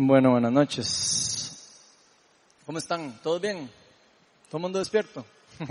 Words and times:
Bueno, 0.00 0.30
buenas 0.30 0.52
noches. 0.52 1.82
¿Cómo 2.64 2.78
están? 2.78 3.20
¿Todo 3.20 3.40
bien? 3.40 3.68
¿Todo 4.48 4.60
mundo 4.60 4.78
despierto? 4.78 5.26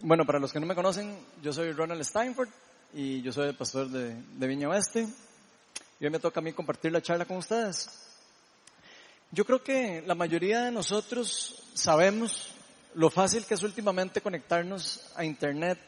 bueno, 0.00 0.26
para 0.26 0.40
los 0.40 0.52
que 0.52 0.58
no 0.58 0.66
me 0.66 0.74
conocen, 0.74 1.16
yo 1.40 1.52
soy 1.52 1.70
Ronald 1.70 2.02
Steinford 2.02 2.48
y 2.94 3.22
yo 3.22 3.30
soy 3.30 3.50
el 3.50 3.54
pastor 3.54 3.88
de, 3.90 4.20
de 4.20 4.46
Viña 4.48 4.68
Oeste. 4.68 5.06
Y 6.00 6.04
hoy 6.04 6.10
me 6.10 6.18
toca 6.18 6.40
a 6.40 6.42
mí 6.42 6.52
compartir 6.52 6.90
la 6.90 7.00
charla 7.00 7.26
con 7.26 7.36
ustedes. 7.36 7.88
Yo 9.30 9.44
creo 9.44 9.62
que 9.62 10.02
la 10.04 10.16
mayoría 10.16 10.62
de 10.62 10.72
nosotros 10.72 11.62
sabemos 11.74 12.52
lo 12.96 13.08
fácil 13.08 13.46
que 13.46 13.54
es 13.54 13.62
últimamente 13.62 14.20
conectarnos 14.20 15.12
a 15.14 15.24
Internet 15.24 15.78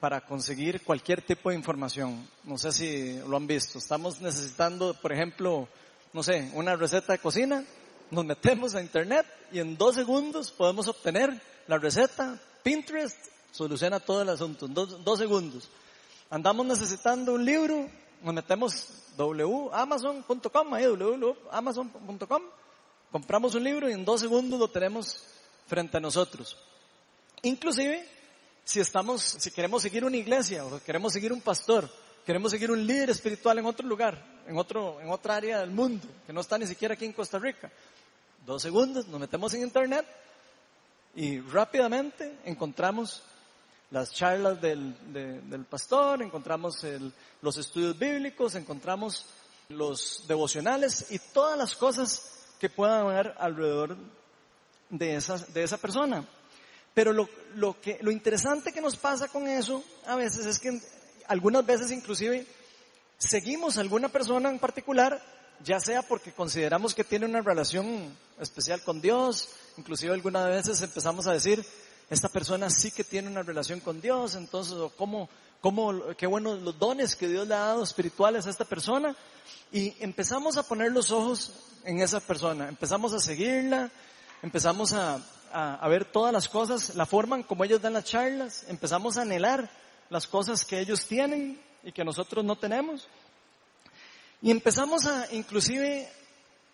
para 0.00 0.22
conseguir 0.22 0.82
cualquier 0.82 1.22
tipo 1.22 1.50
de 1.50 1.56
información. 1.56 2.26
No 2.44 2.56
sé 2.56 2.72
si 2.72 3.18
lo 3.28 3.36
han 3.36 3.46
visto. 3.46 3.78
Estamos 3.78 4.20
necesitando, 4.20 4.94
por 4.94 5.12
ejemplo, 5.12 5.68
no 6.12 6.22
sé, 6.22 6.50
una 6.54 6.74
receta 6.74 7.12
de 7.12 7.18
cocina, 7.18 7.64
nos 8.10 8.24
metemos 8.24 8.74
a 8.74 8.80
internet 8.80 9.26
y 9.52 9.60
en 9.60 9.76
dos 9.76 9.94
segundos 9.94 10.50
podemos 10.50 10.88
obtener 10.88 11.40
la 11.66 11.78
receta. 11.78 12.40
Pinterest 12.62 13.16
soluciona 13.52 14.00
todo 14.00 14.22
el 14.22 14.28
asunto 14.28 14.66
en 14.66 14.74
dos, 14.74 15.18
segundos. 15.18 15.68
Andamos 16.30 16.66
necesitando 16.66 17.34
un 17.34 17.44
libro, 17.44 17.88
nos 18.22 18.34
metemos 18.34 18.88
www.amazon.com, 19.16 20.74
ahí 20.74 20.86
www.amazon.com, 20.86 22.42
compramos 23.12 23.54
un 23.54 23.64
libro 23.64 23.88
y 23.88 23.92
en 23.92 24.04
dos 24.04 24.20
segundos 24.20 24.58
lo 24.58 24.68
tenemos 24.68 25.24
frente 25.66 25.96
a 25.96 26.00
nosotros. 26.00 26.56
Inclusive, 27.42 28.06
si 28.70 28.78
estamos, 28.78 29.20
si 29.20 29.50
queremos 29.50 29.82
seguir 29.82 30.04
una 30.04 30.16
iglesia 30.16 30.64
o 30.64 30.80
queremos 30.80 31.12
seguir 31.12 31.32
un 31.32 31.40
pastor, 31.40 31.90
queremos 32.24 32.52
seguir 32.52 32.70
un 32.70 32.86
líder 32.86 33.10
espiritual 33.10 33.58
en 33.58 33.66
otro 33.66 33.84
lugar, 33.84 34.24
en 34.46 34.56
otro, 34.56 35.00
en 35.00 35.10
otra 35.10 35.34
área 35.34 35.58
del 35.58 35.72
mundo, 35.72 36.06
que 36.24 36.32
no 36.32 36.40
está 36.40 36.56
ni 36.56 36.68
siquiera 36.68 36.94
aquí 36.94 37.04
en 37.04 37.12
Costa 37.12 37.40
Rica. 37.40 37.68
Dos 38.46 38.62
segundos, 38.62 39.08
nos 39.08 39.18
metemos 39.18 39.52
en 39.54 39.62
internet 39.62 40.06
y 41.16 41.40
rápidamente 41.40 42.38
encontramos 42.44 43.24
las 43.90 44.12
charlas 44.12 44.60
del, 44.60 44.94
del 45.12 45.64
pastor, 45.64 46.22
encontramos 46.22 46.86
los 47.42 47.56
estudios 47.56 47.98
bíblicos, 47.98 48.54
encontramos 48.54 49.26
los 49.68 50.26
devocionales 50.28 51.10
y 51.10 51.18
todas 51.18 51.58
las 51.58 51.74
cosas 51.74 52.46
que 52.60 52.70
puedan 52.70 53.08
haber 53.08 53.34
alrededor 53.36 53.96
de, 54.90 55.16
esas, 55.16 55.52
de 55.52 55.64
esa 55.64 55.76
persona. 55.76 56.24
Pero 56.94 57.12
lo, 57.12 57.28
lo, 57.54 57.80
que, 57.80 57.98
lo 58.02 58.10
interesante 58.10 58.72
que 58.72 58.80
nos 58.80 58.96
pasa 58.96 59.28
con 59.28 59.46
eso 59.46 59.82
a 60.06 60.16
veces 60.16 60.46
es 60.46 60.58
que 60.58 60.80
algunas 61.28 61.64
veces 61.64 61.90
inclusive 61.90 62.46
seguimos 63.18 63.76
a 63.76 63.82
alguna 63.82 64.08
persona 64.08 64.50
en 64.50 64.58
particular, 64.58 65.22
ya 65.62 65.78
sea 65.78 66.02
porque 66.02 66.32
consideramos 66.32 66.94
que 66.94 67.04
tiene 67.04 67.26
una 67.26 67.42
relación 67.42 68.16
especial 68.40 68.82
con 68.82 69.00
Dios, 69.00 69.48
inclusive 69.76 70.12
algunas 70.12 70.48
veces 70.48 70.82
empezamos 70.82 71.26
a 71.26 71.32
decir, 71.32 71.64
esta 72.08 72.28
persona 72.28 72.70
sí 72.70 72.90
que 72.90 73.04
tiene 73.04 73.28
una 73.28 73.42
relación 73.42 73.78
con 73.80 74.00
Dios, 74.00 74.34
entonces, 74.34 74.74
cómo, 74.96 75.28
cómo, 75.60 76.14
qué 76.16 76.26
buenos 76.26 76.60
los 76.62 76.78
dones 76.78 77.14
que 77.14 77.28
Dios 77.28 77.46
le 77.46 77.54
ha 77.54 77.58
dado 77.58 77.84
espirituales 77.84 78.46
a 78.46 78.50
esta 78.50 78.64
persona, 78.64 79.14
y 79.70 79.94
empezamos 80.00 80.56
a 80.56 80.64
poner 80.64 80.90
los 80.90 81.12
ojos 81.12 81.52
en 81.84 82.00
esa 82.00 82.18
persona, 82.18 82.68
empezamos 82.68 83.12
a 83.12 83.20
seguirla, 83.20 83.90
empezamos 84.42 84.92
a, 84.92 85.22
a, 85.52 85.86
ver 85.88 86.04
todas 86.04 86.32
las 86.32 86.48
cosas, 86.48 86.94
la 86.94 87.06
forma 87.06 87.36
en 87.36 87.42
como 87.42 87.64
ellos 87.64 87.82
dan 87.82 87.92
las 87.92 88.04
charlas, 88.04 88.64
empezamos 88.68 89.16
a 89.16 89.22
anhelar 89.22 89.70
las 90.08 90.26
cosas 90.26 90.64
que 90.64 90.80
ellos 90.80 91.06
tienen 91.06 91.60
y 91.82 91.92
que 91.92 92.04
nosotros 92.04 92.44
no 92.44 92.56
tenemos. 92.56 93.08
Y 94.42 94.50
empezamos 94.50 95.06
a, 95.06 95.32
inclusive, 95.32 96.10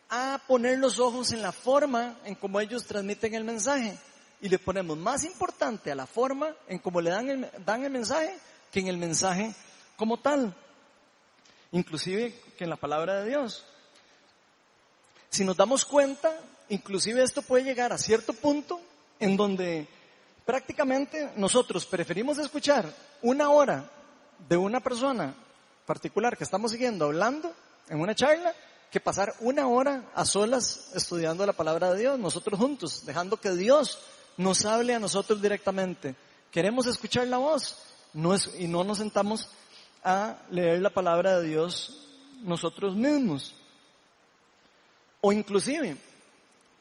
a 0.08 0.41
poner 0.47 0.78
los 0.78 0.98
ojos 0.98 1.32
en 1.32 1.42
la 1.42 1.52
forma 1.52 2.16
en 2.24 2.34
cómo 2.34 2.60
ellos 2.60 2.84
transmiten 2.84 3.34
el 3.34 3.44
mensaje. 3.44 3.98
Y 4.41 4.48
le 4.48 4.58
ponemos 4.58 4.97
más 4.98 5.24
importante 5.24 5.91
a 5.91 5.94
la 5.94 6.06
forma 6.06 6.54
en 6.69 6.78
cómo 6.78 7.00
le 7.00 7.10
dan 7.10 7.28
el, 7.28 7.50
dan 7.64 7.84
el 7.84 7.91
mensaje 7.91 8.38
que 8.70 8.81
en 8.81 8.88
el 8.88 8.98
mensaje 8.98 9.54
como 9.97 10.19
tal. 10.19 10.54
Inclusive 11.72 12.38
que 12.56 12.64
en 12.64 12.70
la 12.70 12.76
palabra 12.76 13.22
de 13.22 13.31
Dios. 13.31 13.64
Si 15.31 15.44
nos 15.44 15.56
damos 15.56 15.84
cuenta, 15.84 16.38
inclusive 16.69 17.22
esto 17.22 17.43
puede 17.43 17.65
llegar 17.65 17.93
a 17.93 17.99
cierto 17.99 18.32
punto 18.32 18.81
en 19.19 19.37
donde 19.37 19.87
prácticamente 20.44 21.31
nosotros 21.37 21.87
preferimos 21.87 22.38
escuchar 22.38 22.93
una 23.22 23.50
hora 23.50 23.91
de 24.49 24.56
una 24.56 24.81
persona 24.81 25.34
particular 25.87 26.37
que 26.37 26.44
estamos 26.44 26.72
siguiendo 26.72 27.06
hablando 27.06 27.53
en 27.88 28.00
una 28.00 28.15
charla 28.15 28.55
que 28.91 29.00
pasar 29.00 29.34
una 29.41 29.66
hora 29.66 30.05
a 30.15 30.25
solas 30.25 30.93
estudiando 30.94 31.44
la 31.44 31.53
palabra 31.53 31.93
de 31.93 32.00
Dios, 32.00 32.19
nosotros 32.19 32.59
juntos, 32.59 33.05
dejando 33.05 33.37
que 33.37 33.50
Dios 33.53 33.99
nos 34.37 34.65
hable 34.65 34.94
a 34.94 34.99
nosotros 34.99 35.43
directamente. 35.43 36.15
Queremos 36.50 36.87
escuchar 36.87 37.26
la 37.26 37.38
voz 37.38 37.78
y 38.59 38.66
no 38.66 38.84
nos 38.84 38.99
sentamos 38.99 39.49
a 40.05 40.37
leer 40.50 40.81
la 40.81 40.91
palabra 40.91 41.41
de 41.41 41.49
Dios 41.49 42.06
nosotros 42.43 42.94
mismos. 42.94 43.55
O 45.21 45.32
inclusive, 45.32 45.97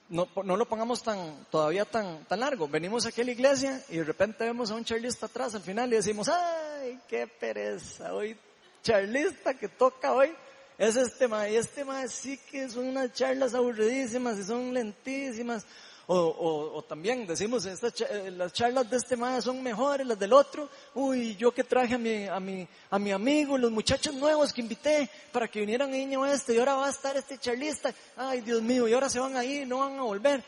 no, 0.10 0.28
no, 0.44 0.58
lo 0.58 0.68
pongamos 0.68 1.02
tan, 1.04 1.46
todavía 1.50 1.86
tan, 1.86 2.26
tan 2.26 2.40
largo. 2.40 2.68
Venimos 2.68 3.06
aquí 3.06 3.22
a 3.22 3.26
la 3.26 3.32
iglesia 3.32 3.82
y 3.90 3.98
de 3.98 4.04
repente 4.04 4.44
vemos 4.44 4.72
a 4.72 4.76
un 4.76 4.86
charlista 4.86 5.26
atrás 5.26 5.56
al 5.56 5.62
final 5.62 5.92
y 5.92 5.96
decimos, 5.96 6.30
ay, 6.30 7.00
qué 7.08 7.28
pereza, 7.28 8.14
hoy 8.14 8.38
charlista 8.84 9.56
que 9.56 9.68
toca 9.68 10.14
hoy 10.14 10.32
es 10.78 10.96
este 10.96 11.28
ma, 11.28 11.50
y 11.50 11.56
este 11.56 11.84
ma 11.84 12.08
sí 12.08 12.38
que 12.52 12.70
son 12.70 12.88
unas 12.88 13.14
charlas 13.14 13.54
aburridísimas 13.56 14.38
y 14.38 14.44
son 14.44 14.74
lentísimas, 14.74 15.66
o, 16.08 16.16
o, 16.18 16.78
o 16.78 16.82
también 16.84 17.26
decimos, 17.26 17.66
estas, 17.66 18.00
eh, 18.02 18.30
las 18.32 18.54
charlas 18.54 18.90
de 18.90 18.98
este 18.98 19.18
maestro 19.18 19.54
son 19.54 19.64
mejores, 19.64 20.06
las 20.06 20.20
del 20.20 20.34
otro. 20.34 20.70
Uy, 20.94 21.36
yo 21.36 21.52
que 21.52 21.64
traje 21.64 21.96
a 21.96 21.98
mi, 21.98 22.28
a 22.28 22.40
mi, 22.40 22.68
a 22.92 23.00
mi 23.00 23.12
amigo, 23.12 23.58
los 23.58 23.72
muchachos 23.72 24.14
nuevos 24.14 24.54
que 24.54 24.62
invité 24.62 25.10
para 25.32 25.48
que 25.48 25.60
vinieran 25.60 25.90
Niño 25.90 26.26
Este 26.26 26.54
y 26.54 26.60
ahora 26.60 26.76
va 26.76 26.88
a 26.88 26.92
estar 26.92 27.18
este 27.18 27.40
charlista. 27.40 27.92
Ay, 28.16 28.42
Dios 28.42 28.62
mío, 28.62 28.88
y 28.88 28.94
ahora 28.94 29.10
se 29.10 29.20
van 29.20 29.36
a 29.36 29.44
ir, 29.44 29.68
no 29.68 29.80
van 29.80 29.98
a 29.98 30.04
volver. 30.04 30.44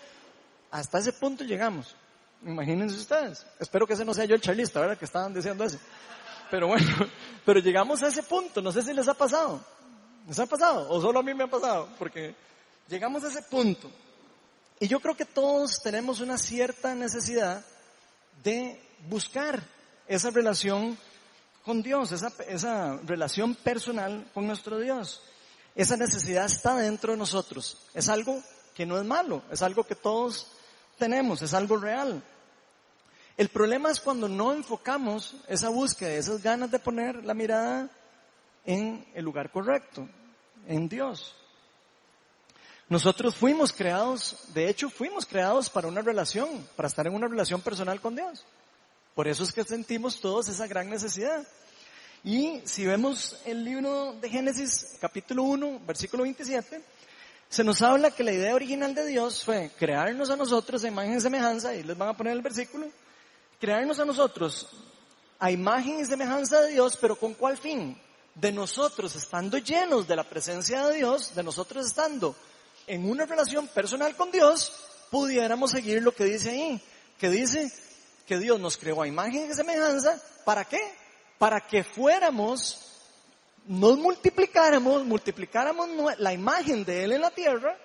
Hasta 0.70 1.00
ese 1.00 1.14
punto 1.14 1.44
llegamos. 1.44 1.96
Imagínense 2.46 2.96
ustedes. 2.96 3.46
Espero 3.60 3.88
que 3.88 3.94
ese 3.94 4.06
no 4.06 4.14
sea 4.14 4.26
yo 4.26 4.36
el 4.36 4.42
charlista, 4.42 4.80
¿verdad? 4.80 4.98
Que 4.98 5.06
estaban 5.06 5.34
diciendo 5.34 5.64
eso. 5.64 5.80
Pero 6.52 6.68
bueno, 6.68 6.88
pero 7.46 7.60
llegamos 7.60 8.04
a 8.04 8.10
ese 8.10 8.22
punto. 8.22 8.62
No 8.62 8.72
sé 8.72 8.84
si 8.84 8.94
les 8.94 9.08
ha 9.08 9.16
pasado. 9.16 9.60
¿Les 10.28 10.38
ha 10.38 10.46
pasado? 10.46 10.88
¿O 10.90 11.02
solo 11.02 11.20
a 11.20 11.24
mí 11.24 11.34
me 11.34 11.46
ha 11.46 11.50
pasado? 11.50 11.90
Porque 11.98 12.36
llegamos 12.88 13.24
a 13.24 13.30
ese 13.30 13.42
punto 13.42 13.90
y 14.80 14.88
yo 14.88 15.00
creo 15.00 15.16
que 15.16 15.26
todos 15.26 15.82
tenemos 15.82 16.20
una 16.20 16.38
cierta 16.38 16.94
necesidad 16.94 17.66
de 18.44 18.82
buscar 19.10 19.62
esa 20.08 20.30
relación 20.30 20.98
con 21.66 21.82
Dios, 21.82 22.12
esa, 22.12 22.32
esa 22.48 22.98
relación 23.04 23.56
personal 23.56 24.30
con 24.34 24.48
nuestro 24.48 24.80
Dios. 24.80 25.22
Esa 25.76 25.98
necesidad 25.98 26.46
está 26.46 26.76
dentro 26.76 27.12
de 27.12 27.18
nosotros. 27.18 27.78
Es 27.94 28.10
algo 28.10 28.42
que 28.74 28.86
no 28.86 28.98
es 28.98 29.06
malo, 29.06 29.44
es 29.52 29.62
algo 29.62 29.84
que 29.84 29.96
todos 29.96 30.48
tenemos, 30.98 31.42
es 31.42 31.54
algo 31.54 31.78
real. 31.78 32.24
El 33.36 33.50
problema 33.50 33.92
es 33.92 34.00
cuando 34.00 34.28
no 34.28 34.54
enfocamos 34.54 35.36
esa 35.48 35.70
búsqueda, 35.70 36.12
esas 36.12 36.42
ganas 36.42 36.72
de 36.72 36.80
poner 36.80 37.24
la 37.24 37.34
mirada 37.34 37.90
en 38.66 39.06
el 39.14 39.24
lugar 39.24 39.52
correcto, 39.52 40.08
en 40.68 40.90
Dios. 40.90 41.36
Nosotros 42.90 43.36
fuimos 43.36 43.74
creados, 43.74 44.38
de 44.54 44.70
hecho 44.70 44.90
fuimos 44.90 45.26
creados 45.26 45.70
para 45.70 45.90
una 45.90 46.02
relación, 46.02 46.66
para 46.78 46.88
estar 46.88 47.06
en 47.06 47.16
una 47.16 47.28
relación 47.28 47.60
personal 47.60 48.00
con 48.00 48.16
Dios. 48.16 48.46
Por 49.14 49.28
eso 49.28 49.44
es 49.44 49.52
que 49.52 49.64
sentimos 49.66 50.22
todos 50.22 50.48
esa 50.48 50.68
gran 50.68 50.90
necesidad. 50.90 51.46
Y 52.24 52.62
si 52.64 52.86
vemos 52.86 53.42
el 53.46 53.66
libro 53.66 54.14
de 54.22 54.30
Génesis, 54.30 54.98
capítulo 55.02 55.44
1, 55.44 55.82
versículo 55.86 56.24
27, 56.24 56.82
se 57.50 57.64
nos 57.64 57.82
habla 57.82 58.12
que 58.12 58.24
la 58.24 58.32
idea 58.32 58.56
original 58.56 58.96
de 58.96 59.06
Dios 59.06 59.44
fue 59.44 59.70
crearnos 59.78 60.30
a 60.30 60.38
nosotros 60.38 60.84
a 60.84 60.88
imagen 60.88 61.18
y 61.18 61.22
semejanza, 61.22 61.76
y 61.76 61.84
les 61.84 61.98
van 61.98 62.10
a 62.10 62.16
poner 62.16 62.34
el 62.34 62.42
versículo, 62.42 62.88
crearnos 63.60 64.00
a 64.00 64.06
nosotros 64.06 64.70
a 65.40 65.52
imagen 65.52 66.00
y 66.00 66.06
semejanza 66.06 66.62
de 66.62 66.72
Dios, 66.72 66.98
pero 67.00 67.18
¿con 67.18 67.34
cuál 67.34 67.58
fin? 67.58 67.98
De 68.34 68.52
nosotros 68.52 69.16
estando 69.16 69.58
llenos 69.58 70.08
de 70.08 70.16
la 70.16 70.24
presencia 70.24 70.88
de 70.88 70.96
Dios, 70.96 71.36
de 71.36 71.44
nosotros 71.44 71.86
estando 71.86 72.36
en 72.88 73.10
una 73.10 73.26
relación 73.26 73.68
personal 73.68 74.16
con 74.16 74.32
Dios, 74.32 74.74
pudiéramos 75.12 75.72
seguir 75.72 76.02
lo 76.02 76.14
que 76.14 76.24
dice 76.26 76.50
ahí, 76.50 76.82
que 77.20 77.30
dice 77.30 77.72
que 78.26 78.38
Dios 78.38 78.60
nos 78.60 78.78
creó 78.78 79.02
a 79.02 79.08
imagen 79.08 79.50
y 79.50 79.54
semejanza, 79.54 80.22
¿para 80.46 80.66
qué? 80.66 80.82
Para 81.38 81.62
que 81.62 81.84
fuéramos, 81.84 82.80
nos 83.66 83.98
multiplicáramos, 83.98 85.06
multiplicáramos 85.06 85.90
la 86.18 86.34
imagen 86.34 86.84
de 86.86 87.04
Él 87.04 87.12
en 87.14 87.22
la 87.22 87.32
tierra, 87.32 87.78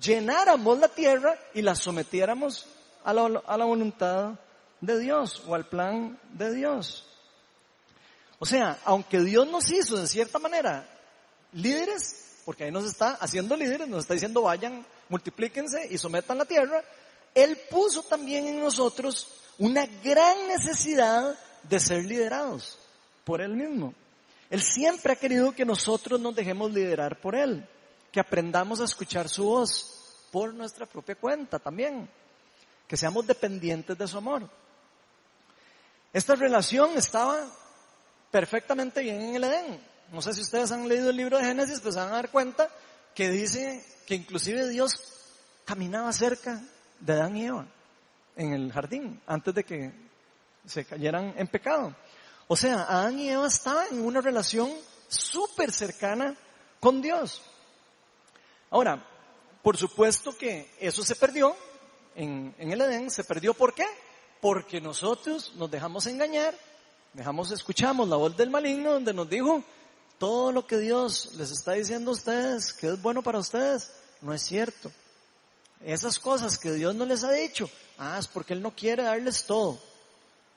llenáramos 0.00 0.78
la 0.78 0.88
tierra 0.88 1.38
y 1.54 1.62
la 1.62 1.74
sometiéramos 1.74 2.66
a 3.04 3.12
la, 3.12 3.42
a 3.46 3.56
la 3.56 3.64
voluntad 3.64 4.34
de 4.80 4.98
Dios 4.98 5.42
o 5.46 5.54
al 5.54 5.66
plan 5.66 6.18
de 6.32 6.54
Dios. 6.54 7.06
O 8.38 8.46
sea, 8.46 8.78
aunque 8.84 9.20
Dios 9.20 9.48
nos 9.48 9.70
hizo 9.70 9.96
de 9.96 10.06
cierta 10.06 10.38
manera 10.38 10.86
líderes, 11.52 12.23
porque 12.44 12.64
ahí 12.64 12.70
nos 12.70 12.84
está 12.84 13.12
haciendo 13.14 13.56
líderes, 13.56 13.88
nos 13.88 14.00
está 14.00 14.14
diciendo 14.14 14.42
vayan, 14.42 14.84
multiplíquense 15.08 15.88
y 15.90 15.98
sometan 15.98 16.38
la 16.38 16.44
tierra, 16.44 16.82
Él 17.34 17.58
puso 17.70 18.02
también 18.02 18.46
en 18.46 18.60
nosotros 18.60 19.28
una 19.58 19.86
gran 20.02 20.48
necesidad 20.48 21.38
de 21.62 21.80
ser 21.80 22.04
liderados 22.04 22.78
por 23.24 23.40
Él 23.40 23.54
mismo. 23.54 23.94
Él 24.50 24.62
siempre 24.62 25.12
ha 25.12 25.16
querido 25.16 25.52
que 25.52 25.64
nosotros 25.64 26.20
nos 26.20 26.34
dejemos 26.34 26.72
liderar 26.72 27.20
por 27.20 27.34
Él, 27.34 27.66
que 28.12 28.20
aprendamos 28.20 28.80
a 28.80 28.84
escuchar 28.84 29.28
su 29.28 29.44
voz 29.44 30.26
por 30.30 30.52
nuestra 30.52 30.86
propia 30.86 31.14
cuenta 31.14 31.58
también, 31.58 32.08
que 32.86 32.96
seamos 32.96 33.26
dependientes 33.26 33.96
de 33.96 34.06
su 34.06 34.18
amor. 34.18 34.48
Esta 36.12 36.34
relación 36.34 36.96
estaba 36.96 37.44
perfectamente 38.30 39.00
bien 39.00 39.20
en 39.20 39.36
el 39.36 39.44
Edén. 39.44 39.93
No 40.12 40.22
sé 40.22 40.34
si 40.34 40.42
ustedes 40.42 40.70
han 40.72 40.88
leído 40.88 41.10
el 41.10 41.16
libro 41.16 41.38
de 41.38 41.44
Génesis, 41.44 41.80
pues 41.80 41.96
van 41.96 42.08
a 42.08 42.16
dar 42.16 42.30
cuenta 42.30 42.68
que 43.14 43.30
dice 43.30 43.84
que 44.06 44.14
inclusive 44.14 44.68
Dios 44.68 44.92
caminaba 45.64 46.12
cerca 46.12 46.62
de 47.00 47.12
Adán 47.12 47.36
y 47.36 47.46
Eva 47.46 47.66
en 48.36 48.52
el 48.52 48.72
jardín 48.72 49.20
antes 49.26 49.54
de 49.54 49.64
que 49.64 49.92
se 50.66 50.84
cayeran 50.84 51.34
en 51.36 51.46
pecado. 51.48 51.94
O 52.46 52.56
sea, 52.56 52.82
Adán 52.82 53.18
y 53.18 53.30
Eva 53.30 53.46
estaban 53.46 53.86
en 53.90 54.04
una 54.04 54.20
relación 54.20 54.70
súper 55.08 55.72
cercana 55.72 56.36
con 56.80 57.00
Dios. 57.00 57.42
Ahora, 58.70 59.02
por 59.62 59.76
supuesto 59.76 60.36
que 60.36 60.70
eso 60.78 61.02
se 61.02 61.16
perdió 61.16 61.56
en, 62.14 62.54
en 62.58 62.72
el 62.72 62.80
Edén. 62.80 63.10
¿Se 63.10 63.24
perdió 63.24 63.54
por 63.54 63.74
qué? 63.74 63.86
Porque 64.40 64.80
nosotros 64.80 65.52
nos 65.56 65.70
dejamos 65.70 66.06
engañar, 66.06 66.54
dejamos, 67.12 67.50
escuchamos 67.50 68.08
la 68.08 68.16
voz 68.16 68.36
del 68.36 68.50
maligno 68.50 68.92
donde 68.92 69.14
nos 69.14 69.28
dijo, 69.28 69.64
todo 70.24 70.52
lo 70.52 70.66
que 70.66 70.78
Dios 70.78 71.32
les 71.36 71.50
está 71.50 71.72
diciendo 71.72 72.10
a 72.10 72.14
ustedes, 72.14 72.72
que 72.72 72.86
es 72.86 73.02
bueno 73.02 73.20
para 73.20 73.38
ustedes, 73.38 73.92
no 74.22 74.32
es 74.32 74.40
cierto. 74.40 74.90
Esas 75.84 76.18
cosas 76.18 76.56
que 76.56 76.72
Dios 76.72 76.94
no 76.94 77.04
les 77.04 77.24
ha 77.24 77.30
dicho, 77.30 77.68
ah, 77.98 78.16
es 78.18 78.26
porque 78.26 78.54
Él 78.54 78.62
no 78.62 78.74
quiere 78.74 79.02
darles 79.02 79.44
todo. 79.44 79.78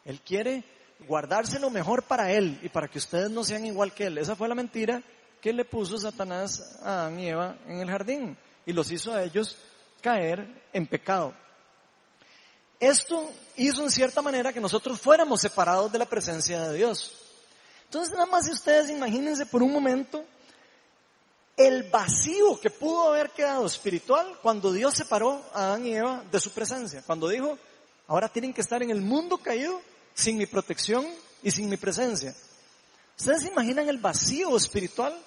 Él 0.05 0.21
quiere 0.21 0.63
guardarse 1.05 1.59
lo 1.59 1.69
mejor 1.69 2.03
para 2.03 2.31
Él 2.31 2.57
y 2.63 2.69
para 2.69 2.87
que 2.87 2.97
ustedes 2.97 3.29
no 3.29 3.43
sean 3.43 3.65
igual 3.65 3.93
que 3.93 4.05
Él. 4.05 4.17
Esa 4.17 4.37
fue 4.37 4.47
la 4.47 4.55
mentira 4.55 5.03
que 5.41 5.51
le 5.51 5.65
puso 5.65 5.97
Satanás 5.97 6.79
a 6.81 7.01
Adán 7.01 7.19
y 7.19 7.27
Eva 7.27 7.57
en 7.67 7.81
el 7.81 7.89
jardín 7.89 8.37
y 8.65 8.71
los 8.71 8.89
hizo 8.89 9.11
a 9.11 9.21
ellos 9.21 9.57
caer 10.01 10.47
en 10.71 10.87
pecado. 10.87 11.33
Esto 12.79 13.29
hizo 13.57 13.83
en 13.83 13.91
cierta 13.91 14.21
manera 14.21 14.53
que 14.53 14.61
nosotros 14.61 14.97
fuéramos 15.01 15.41
separados 15.41 15.91
de 15.91 15.99
la 15.99 16.05
presencia 16.05 16.69
de 16.69 16.77
Dios. 16.77 17.26
Entonces 17.87 18.13
nada 18.13 18.25
más 18.25 18.47
ustedes 18.49 18.89
imagínense 18.89 19.45
por 19.45 19.63
un 19.63 19.71
momento 19.71 20.23
el 21.55 21.89
vacío 21.89 22.59
que 22.59 22.69
pudo 22.69 23.09
haber 23.09 23.31
quedado 23.31 23.65
espiritual 23.65 24.37
cuando 24.41 24.71
Dios 24.71 24.93
separó 24.93 25.41
a 25.53 25.63
Adán 25.63 25.87
y 25.87 25.95
Eva 25.95 26.23
de 26.31 26.39
su 26.39 26.51
presencia. 26.51 27.01
Cuando 27.01 27.29
dijo, 27.29 27.57
ahora 28.07 28.29
tienen 28.29 28.53
que 28.53 28.61
estar 28.61 28.83
en 28.83 28.91
el 28.91 29.01
mundo 29.01 29.37
caído 29.37 29.81
sin 30.13 30.37
mi 30.37 30.45
protección 30.45 31.05
y 31.41 31.49
sin 31.49 31.69
mi 31.69 31.77
presencia. 31.77 32.35
¿Ustedes 33.17 33.43
se 33.43 33.47
imaginan 33.47 33.89
el 33.89 33.97
vacío 33.97 34.55
espiritual 34.55 35.17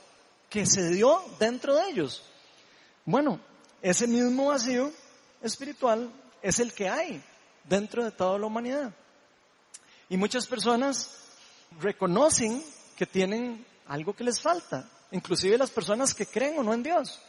que 0.48 0.66
se 0.66 0.90
dio 0.90 1.24
dentro 1.38 1.74
de 1.74 1.88
ellos? 1.88 2.22
Bueno, 3.04 3.40
ese 3.82 4.06
mismo 4.06 4.46
vacío 4.46 4.92
espiritual 5.42 6.12
es 6.42 6.60
el 6.60 6.72
que 6.74 6.88
hay 6.88 7.24
dentro 7.64 8.04
de 8.04 8.10
toda 8.10 8.38
la 8.38 8.46
humanidad. 8.46 8.92
Y 10.08 10.16
muchas 10.16 10.46
personas 10.46 11.19
reconocen 11.78 12.62
que 12.96 13.06
tienen 13.06 13.64
algo 13.86 14.14
que 14.14 14.24
les 14.24 14.40
falta, 14.40 14.88
inclusive 15.10 15.58
las 15.58 15.70
personas 15.70 16.14
que 16.14 16.26
creen 16.26 16.58
o 16.58 16.62
no 16.62 16.74
en 16.74 16.82
Dios. 16.82 17.20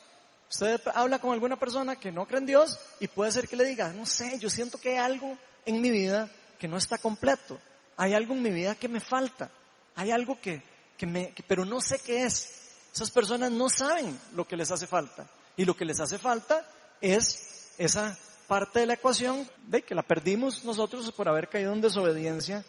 Usted 0.50 0.82
habla 0.94 1.20
con 1.20 1.32
alguna 1.32 1.58
persona 1.58 1.96
que 1.96 2.12
no 2.12 2.28
cree 2.28 2.40
en 2.40 2.46
Dios 2.46 2.78
y 3.00 3.08
puede 3.08 3.32
ser 3.32 3.48
que 3.48 3.56
le 3.56 3.64
diga, 3.64 3.94
no 3.94 4.06
sé, 4.06 4.38
yo 4.38 4.50
siento 4.50 4.78
que 4.78 4.92
hay 4.92 4.98
algo 4.98 5.38
en 5.66 5.82
mi 5.82 5.90
vida 5.90 6.30
que 6.60 6.68
no 6.68 6.78
está 6.78 6.98
completo. 6.98 7.58
Hay 7.96 8.14
algo 8.14 8.34
en 8.34 8.42
mi 8.42 8.50
vida 8.50 8.76
que 8.76 8.90
me 8.90 9.00
falta. 9.00 9.50
Hay 9.96 10.12
algo 10.12 10.40
que, 10.42 10.62
que 10.98 11.06
me, 11.06 11.34
pero 11.48 11.64
no 11.64 11.80
sé 11.80 12.00
qué 12.00 12.26
es. 12.26 12.70
Esas 12.94 13.10
personas 13.12 13.52
no 13.52 13.70
saben 13.70 14.20
lo 14.36 14.46
que 14.46 14.58
les 14.58 14.72
hace 14.72 14.88
falta. 14.88 15.26
Y 15.56 15.64
lo 15.64 15.76
que 15.76 15.86
les 15.86 16.00
hace 16.02 16.18
falta 16.18 16.68
es 17.00 17.72
esa 17.78 18.18
parte 18.48 18.82
de 18.82 18.86
la 18.86 18.96
ecuación 18.96 19.50
de 19.68 19.82
que 19.82 19.96
la 19.96 20.04
perdimos 20.04 20.66
nosotros 20.66 21.10
por 21.14 21.30
haber 21.30 21.48
caído 21.48 21.72
en 21.72 21.80
desobediencia 21.80 22.66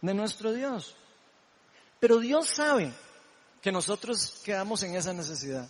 de 0.00 0.14
nuestro 0.14 0.52
Dios. 0.52 0.94
Pero 2.00 2.18
Dios 2.18 2.48
sabe 2.48 2.92
que 3.62 3.72
nosotros 3.72 4.40
quedamos 4.44 4.82
en 4.82 4.94
esa 4.94 5.12
necesidad. 5.12 5.68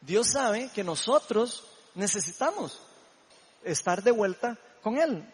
Dios 0.00 0.28
sabe 0.32 0.70
que 0.74 0.82
nosotros 0.82 1.64
necesitamos 1.94 2.80
estar 3.64 4.02
de 4.02 4.10
vuelta 4.10 4.58
con 4.82 4.98
Él. 4.98 5.24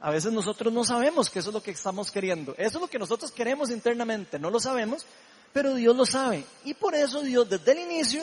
A 0.00 0.10
veces 0.10 0.32
nosotros 0.32 0.72
no 0.72 0.84
sabemos 0.84 1.30
que 1.30 1.38
eso 1.38 1.48
es 1.48 1.54
lo 1.54 1.62
que 1.62 1.70
estamos 1.70 2.10
queriendo. 2.10 2.54
Eso 2.58 2.78
es 2.78 2.82
lo 2.82 2.88
que 2.88 2.98
nosotros 2.98 3.32
queremos 3.32 3.70
internamente, 3.70 4.38
no 4.38 4.50
lo 4.50 4.60
sabemos, 4.60 5.06
pero 5.52 5.74
Dios 5.74 5.96
lo 5.96 6.04
sabe. 6.04 6.44
Y 6.64 6.74
por 6.74 6.94
eso 6.94 7.22
Dios 7.22 7.48
desde 7.48 7.72
el 7.72 7.78
inicio 7.78 8.22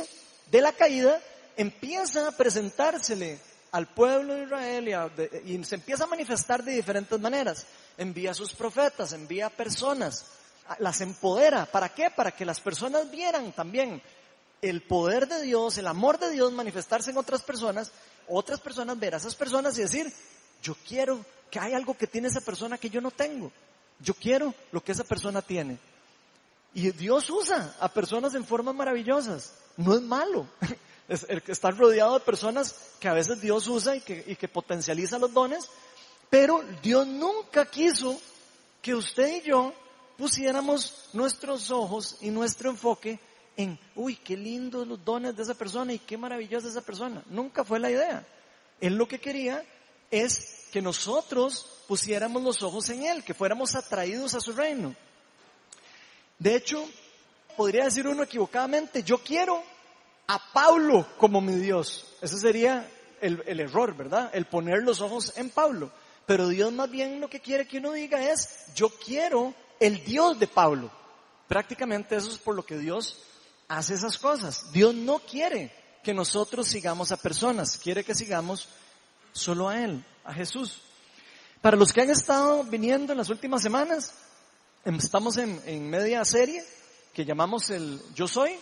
de 0.52 0.62
la 0.62 0.74
caída 0.74 1.20
empieza 1.58 2.28
a 2.28 2.32
presentársele 2.32 3.40
al 3.72 3.88
pueblo 3.88 4.36
de 4.36 4.44
Israel 4.44 5.42
y, 5.46 5.64
se 5.64 5.76
empieza 5.76 6.04
a 6.04 6.08
manifestar 6.08 6.64
de 6.64 6.74
diferentes 6.74 7.20
maneras. 7.20 7.66
Envía 7.98 8.32
a 8.32 8.36
sus 8.36 8.54
profetas, 8.54 9.14
envía 9.14 9.48
a 9.48 9.50
personas, 9.50 10.26
las 10.80 11.02
empodera. 11.02 11.66
¿Para 11.66 11.90
qué? 11.90 12.10
Para 12.10 12.32
que 12.32 12.46
las 12.46 12.60
personas 12.60 13.10
vieran 13.12 13.52
también 13.52 14.02
el 14.62 14.82
poder 14.82 15.28
de 15.28 15.42
Dios, 15.42 15.78
el 15.78 15.88
amor 15.88 16.20
de 16.20 16.32
Dios 16.32 16.52
manifestarse 16.52 17.12
en 17.12 17.18
otras 17.18 17.42
personas, 17.42 17.92
otras 18.28 18.60
personas 18.60 19.00
ver 19.00 19.14
a 19.14 19.18
esas 19.18 19.36
personas 19.36 19.78
y 19.78 19.82
decir, 19.82 20.14
yo 20.62 20.76
quiero 20.88 21.26
que 21.50 21.60
hay 21.60 21.74
algo 21.74 21.98
que 21.98 22.08
tiene 22.08 22.28
esa 22.28 22.42
persona 22.42 22.78
que 22.78 22.90
yo 22.90 23.02
no 23.02 23.12
tengo. 23.12 23.52
Yo 24.00 24.14
quiero 24.14 24.54
lo 24.72 24.84
que 24.84 24.92
esa 24.92 25.04
persona 25.04 25.42
tiene. 25.42 25.78
Y 26.74 26.92
Dios 26.92 27.30
usa 27.30 27.76
a 27.80 27.90
personas 27.90 28.34
en 28.36 28.46
formas 28.46 28.74
maravillosas. 28.76 29.54
No 29.78 29.96
es 29.96 30.02
malo. 30.02 30.48
Es 31.10 31.26
estar 31.28 31.76
rodeado 31.78 32.14
de 32.14 32.24
personas 32.24 32.74
que 32.98 33.10
a 33.10 33.14
veces 33.14 33.42
Dios 33.42 33.68
usa 33.68 33.98
y 33.98 34.00
que, 34.00 34.24
y 34.28 34.38
que 34.38 34.48
potencializa 34.48 35.20
los 35.20 35.34
dones. 35.34 35.68
Pero 36.30 36.64
Dios 36.82 37.06
nunca 37.06 37.66
quiso 37.66 38.18
que 38.82 38.96
usted 38.96 39.44
y 39.44 39.50
yo 39.50 39.74
pusiéramos 40.22 41.10
nuestros 41.14 41.72
ojos 41.72 42.18
y 42.22 42.30
nuestro 42.30 42.70
enfoque 42.70 43.20
en, 43.58 43.80
uy, 43.96 44.16
qué 44.18 44.38
lindos 44.38 44.88
los 44.88 45.04
dones 45.04 45.36
de 45.36 45.42
esa 45.42 45.56
persona 45.56 45.94
y 45.94 45.98
qué 45.98 46.16
maravillosa 46.16 46.68
esa 46.68 46.82
persona. 46.82 47.24
Nunca 47.26 47.64
fue 47.64 47.80
la 47.80 47.90
idea. 47.90 48.24
Él 48.80 48.98
lo 48.98 49.08
que 49.08 49.20
quería 49.20 49.66
es 50.12 50.68
que 50.72 50.80
nosotros 50.80 51.66
pusiéramos 51.88 52.44
los 52.44 52.62
ojos 52.62 52.88
en 52.92 53.01
Él, 53.01 53.24
que 53.24 53.34
fuéramos 53.34 53.74
atraídos 53.74 54.36
a 54.36 54.42
su 54.42 54.54
reino. 54.54 54.96
De 56.38 56.56
hecho, 56.56 56.88
podría 57.58 57.86
decir 57.86 58.08
uno 58.08 58.22
equivocadamente, 58.22 59.01
yo 59.01 59.18
quiero 59.24 59.63
a 60.28 60.40
Pablo 60.54 61.08
como 61.18 61.42
mi 61.42 61.56
Dios. 61.56 62.06
Ese 62.22 62.38
sería 62.38 62.88
el, 63.22 63.60
error, 63.60 63.98
¿verdad? 63.98 64.30
El 64.34 64.46
poner 64.46 64.84
los 64.84 65.01
ojos 65.01 65.34
en 65.36 65.50
Pablo. 65.50 65.92
Pero 66.28 66.48
Dios 66.48 66.72
más 66.72 66.92
bien 66.92 67.20
lo 67.20 67.28
que 67.28 67.40
quiere 67.40 67.68
que 67.68 67.80
uno 67.80 67.94
diga 67.94 68.24
es, 68.24 68.68
yo 68.75 68.90
quiero 68.90 69.56
el 69.82 70.06
Dios 70.06 70.40
de 70.40 70.48
Pablo. 70.48 70.90
Prácticamente 71.48 72.16
eso 72.16 72.30
es 72.30 72.38
por 72.38 72.56
lo 72.56 72.64
que 72.64 72.78
Dios 72.78 73.18
hace 73.68 73.96
esas 73.96 74.18
cosas. 74.18 74.72
Dios 74.72 74.94
no 74.94 75.20
quiere 75.20 75.74
que 76.04 76.14
nosotros 76.14 76.68
sigamos 76.68 77.12
a 77.12 77.18
personas, 77.18 77.78
quiere 77.78 78.04
que 78.04 78.16
sigamos 78.16 78.70
solo 79.34 79.68
a 79.68 79.84
Él, 79.84 80.06
a 80.24 80.34
Jesús. 80.34 80.82
Para 81.62 81.78
los 81.78 81.92
que 81.92 82.02
han 82.02 82.12
estado 82.12 82.64
viniendo 82.64 83.12
en 83.12 83.18
las 83.18 83.30
últimas 83.30 83.64
semanas, 83.64 84.14
em, 84.86 84.96
estamos 84.96 85.38
en, 85.38 85.60
en 85.66 85.90
media 85.90 86.24
serie 86.26 86.64
que 87.14 87.26
llamamos 87.26 87.70
el 87.72 88.00
Yo 88.14 88.28
Soy, 88.28 88.56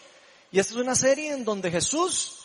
y 0.51 0.59
esta 0.59 0.73
es 0.73 0.79
una 0.79 0.95
serie 0.95 1.33
en 1.33 1.43
donde 1.43 1.69
Jesús 1.69 2.39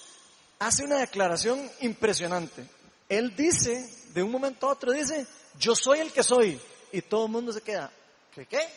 hace 0.59 0.85
una 0.85 0.99
declaración 0.99 1.71
impresionante. 1.81 2.69
Él 3.09 3.35
dice, 3.37 3.88
de 4.12 4.23
un 4.23 4.33
momento 4.33 4.69
a 4.69 4.73
otro, 4.73 4.93
dice, 4.93 5.26
yo 5.59 5.76
soy 5.76 6.00
el 6.00 6.12
que 6.12 6.25
soy, 6.25 6.61
y 6.93 7.02
todo 7.02 7.26
el 7.26 7.33
mundo 7.33 7.52
se 7.52 7.62
queda, 7.62 7.90
¿Qué? 8.34 8.68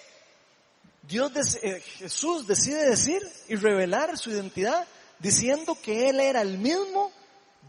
Dios, 1.03 1.31
eh, 1.63 1.79
Jesús 1.79 2.45
decide 2.47 2.89
decir 2.89 3.21
y 3.47 3.55
revelar 3.55 4.17
su 4.17 4.29
identidad 4.29 4.85
diciendo 5.19 5.77
que 5.81 6.09
Él 6.09 6.19
era 6.19 6.41
el 6.41 6.57
mismo 6.57 7.11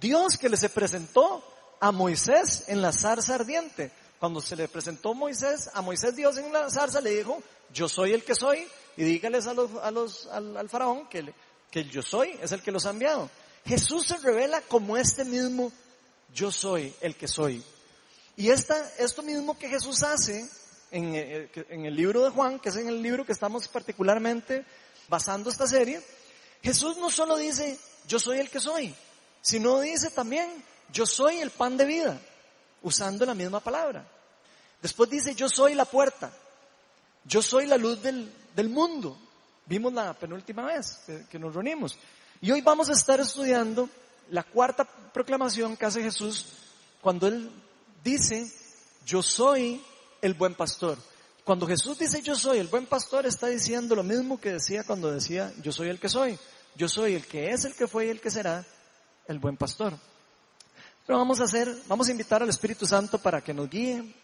Dios 0.01 0.37
que 0.37 0.49
le 0.49 0.57
se 0.57 0.69
presentó 0.69 1.43
a 1.81 1.93
Moisés 1.93 2.65
en 2.67 2.83
la 2.83 2.93
zarza 2.93 3.37
ardiente. 3.37 3.91
Cuando 4.19 4.41
se 4.41 4.57
le 4.57 4.69
presentó 4.69 5.15
Moisés, 5.15 5.71
a 5.73 5.81
Moisés 5.81 6.17
Dios 6.17 6.37
en 6.39 6.53
la 6.53 6.69
zarza 6.71 7.01
le 7.01 7.11
dijo, 7.11 7.41
yo 7.73 7.89
soy 7.89 8.13
el 8.13 8.25
que 8.25 8.35
soy, 8.35 8.67
y 8.97 9.05
dígales 9.05 9.47
a 9.47 9.55
los, 9.55 9.71
a 9.81 9.91
los, 9.93 10.27
al, 10.27 10.69
faraón 10.69 11.09
que, 11.09 11.33
que 11.71 11.85
yo 11.85 12.03
soy 12.03 12.37
es 12.43 12.51
el 12.51 12.63
que 12.63 12.73
los 12.73 12.85
ha 12.87 12.91
enviado. 12.91 13.31
Jesús 13.65 14.09
se 14.09 14.17
revela 14.19 14.61
como 14.63 14.97
este 14.97 15.25
mismo 15.25 15.73
yo 16.35 16.51
soy 16.51 16.93
el 17.01 17.15
que 17.15 17.29
soy. 17.29 17.63
Y 18.37 18.51
esta, 18.51 18.77
esto 18.99 19.23
mismo 19.23 19.57
que 19.57 19.69
Jesús 19.69 20.03
hace 20.03 20.49
eh, 20.91 21.51
en, 21.69 21.85
el 21.85 21.95
libro 21.95 22.25
de 22.25 22.31
Juan, 22.31 22.59
que 22.59 22.71
es 22.71 22.77
en 22.77 22.89
el 22.89 23.03
libro 23.03 23.25
que 23.25 23.33
estamos 23.33 23.69
particularmente 23.69 24.65
basando 25.09 25.51
esta 25.51 25.67
serie, 25.67 26.01
Jesús 26.63 26.97
no 26.97 27.11
solo 27.11 27.37
dice, 27.37 27.79
yo 28.07 28.19
soy 28.19 28.39
el 28.39 28.51
que 28.51 28.61
soy, 28.61 28.95
sino 29.43 29.81
dice 29.81 30.11
también, 30.11 30.51
yo 30.93 31.07
soy 31.07 31.39
el 31.41 31.51
pan 31.51 31.77
de 31.77 31.85
vida, 31.85 32.21
usando 32.83 33.27
la 33.27 33.35
misma 33.35 33.61
palabra. 33.61 34.07
Después 34.81 35.11
dice, 35.11 35.35
yo 35.35 35.49
soy 35.49 35.75
la 35.75 35.85
puerta, 35.85 36.33
yo 37.25 37.43
soy 37.43 37.67
la 37.67 37.77
luz 37.77 38.03
del, 38.03 38.33
del 38.55 38.69
mundo. 38.69 39.19
Vimos 39.67 39.93
la 39.93 40.15
penúltima 40.15 40.65
vez 40.65 41.01
que, 41.05 41.27
que 41.31 41.39
nos 41.39 41.53
reunimos. 41.53 41.99
Y 42.41 42.51
hoy 42.51 42.61
vamos 42.63 42.89
a 42.89 42.93
estar 42.93 43.21
estudiando 43.21 43.89
la 44.31 44.43
cuarta 44.43 44.85
proclamación 44.85 45.77
que 45.77 45.87
hace 45.87 46.03
Jesús 46.03 46.47
cuando 47.01 47.27
Él 47.27 47.51
dice, 48.03 48.51
yo 49.05 49.23
soy 49.23 49.83
el 50.23 50.35
buen 50.35 50.55
pastor. 50.55 50.99
Cuando 51.45 51.67
Jesús 51.67 51.99
dice 51.99 52.21
yo 52.23 52.35
soy 52.35 52.59
el 52.59 52.69
buen 52.69 52.87
pastor, 52.87 53.27
está 53.27 53.47
diciendo 53.47 53.95
lo 53.95 54.03
mismo 54.03 54.41
que 54.41 54.53
decía 54.53 54.85
cuando 54.85 55.11
decía 55.11 55.53
yo 55.63 55.73
soy 55.73 55.89
el 55.89 55.99
que 55.99 56.09
soy. 56.09 56.39
Yo 56.77 56.89
soy 56.89 57.15
el 57.15 57.27
que 57.27 57.51
es, 57.51 57.65
el 57.65 57.75
que 57.75 57.89
fue 57.89 58.07
y 58.07 58.11
el 58.11 58.21
que 58.21 58.31
será 58.31 58.65
el 59.27 59.39
buen 59.39 59.57
pastor. 59.57 59.95
Pero 61.07 61.19
vamos 61.19 61.41
a 61.41 61.45
hacer, 61.45 61.75
vamos 61.89 62.09
a 62.09 62.11
invitar 62.13 62.43
al 62.43 62.49
Espíritu 62.49 62.87
Santo 62.87 63.19
para 63.19 63.41
que 63.41 63.55
nos 63.55 63.69
guíe 63.69 64.15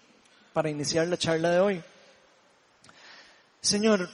para 0.53 0.71
iniciar 0.71 1.09
la 1.09 1.19
charla 1.19 1.51
de 1.51 1.61
hoy. 1.61 1.83
Señor, 3.61 4.09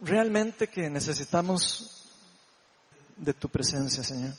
realmente 0.00 0.68
que 0.68 0.88
necesitamos 0.88 2.06
de 3.16 3.34
tu 3.34 3.48
presencia, 3.48 4.02
Señor. 4.02 4.32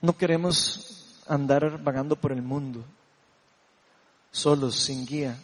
No 0.00 0.16
queremos 0.16 1.20
andar 1.26 1.82
vagando 1.82 2.16
por 2.16 2.32
el 2.32 2.40
mundo, 2.40 2.84
solos, 4.34 4.74
sin 4.74 5.06
guía. 5.06 5.40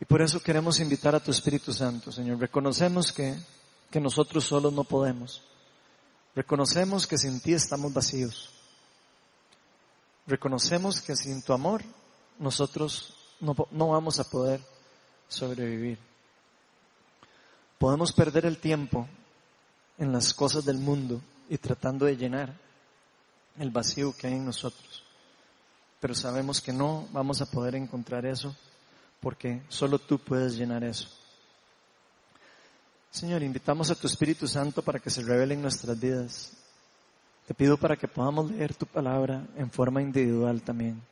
Y 0.00 0.04
por 0.06 0.22
eso 0.22 0.40
queremos 0.40 0.80
invitar 0.80 1.14
a 1.14 1.20
tu 1.20 1.30
Espíritu 1.30 1.72
Santo, 1.72 2.10
Señor. 2.10 2.38
Reconocemos 2.38 3.12
que, 3.12 3.38
que 3.90 4.00
nosotros 4.00 4.44
solos 4.44 4.72
no 4.72 4.84
podemos. 4.84 5.42
Reconocemos 6.34 7.06
que 7.06 7.18
sin 7.18 7.40
ti 7.40 7.52
estamos 7.52 7.92
vacíos. 7.92 8.50
Reconocemos 10.26 11.00
que 11.02 11.14
sin 11.14 11.42
tu 11.42 11.52
amor 11.52 11.84
nosotros 12.38 13.14
no, 13.40 13.54
no 13.70 13.88
vamos 13.88 14.18
a 14.18 14.24
poder 14.24 14.60
sobrevivir. 15.28 15.98
Podemos 17.78 18.12
perder 18.12 18.46
el 18.46 18.58
tiempo 18.58 19.06
en 19.98 20.12
las 20.12 20.32
cosas 20.32 20.64
del 20.64 20.78
mundo 20.78 21.20
y 21.50 21.58
tratando 21.58 22.06
de 22.06 22.16
llenar 22.16 22.54
el 23.58 23.70
vacío 23.70 24.14
que 24.16 24.28
hay 24.28 24.34
en 24.34 24.46
nosotros. 24.46 24.97
Pero 26.00 26.14
sabemos 26.14 26.60
que 26.60 26.72
no 26.72 27.08
vamos 27.12 27.40
a 27.40 27.50
poder 27.50 27.74
encontrar 27.74 28.24
eso 28.24 28.54
porque 29.20 29.62
solo 29.68 29.98
tú 29.98 30.18
puedes 30.18 30.56
llenar 30.56 30.84
eso. 30.84 31.08
Señor, 33.10 33.42
invitamos 33.42 33.90
a 33.90 33.94
tu 33.94 34.06
Espíritu 34.06 34.46
Santo 34.46 34.82
para 34.82 35.00
que 35.00 35.10
se 35.10 35.22
revele 35.22 35.54
en 35.54 35.62
nuestras 35.62 35.98
vidas. 35.98 36.52
Te 37.46 37.54
pido 37.54 37.76
para 37.78 37.96
que 37.96 38.06
podamos 38.06 38.50
leer 38.50 38.74
tu 38.74 38.86
palabra 38.86 39.46
en 39.56 39.70
forma 39.70 40.02
individual 40.02 40.62
también. 40.62 41.02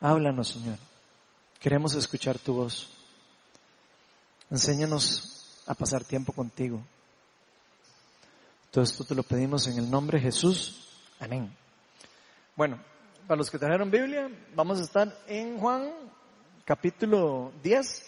Háblanos, 0.00 0.48
Señor. 0.48 0.78
Queremos 1.60 1.94
escuchar 1.94 2.38
tu 2.38 2.54
voz. 2.54 2.90
Enséñanos 4.50 5.62
a 5.66 5.74
pasar 5.74 6.02
tiempo 6.04 6.32
contigo. 6.32 6.82
Todo 8.70 8.82
esto 8.82 9.04
te 9.04 9.14
lo 9.14 9.22
pedimos 9.22 9.66
en 9.68 9.78
el 9.78 9.90
nombre 9.90 10.18
de 10.18 10.24
Jesús. 10.24 10.88
Amén. 11.20 11.54
Bueno, 12.56 12.80
para 13.32 13.38
los 13.38 13.50
que 13.50 13.58
trajeron 13.58 13.90
Biblia, 13.90 14.28
vamos 14.54 14.78
a 14.78 14.82
estar 14.82 15.18
en 15.26 15.58
Juan 15.58 15.90
capítulo 16.66 17.50
10 17.62 18.02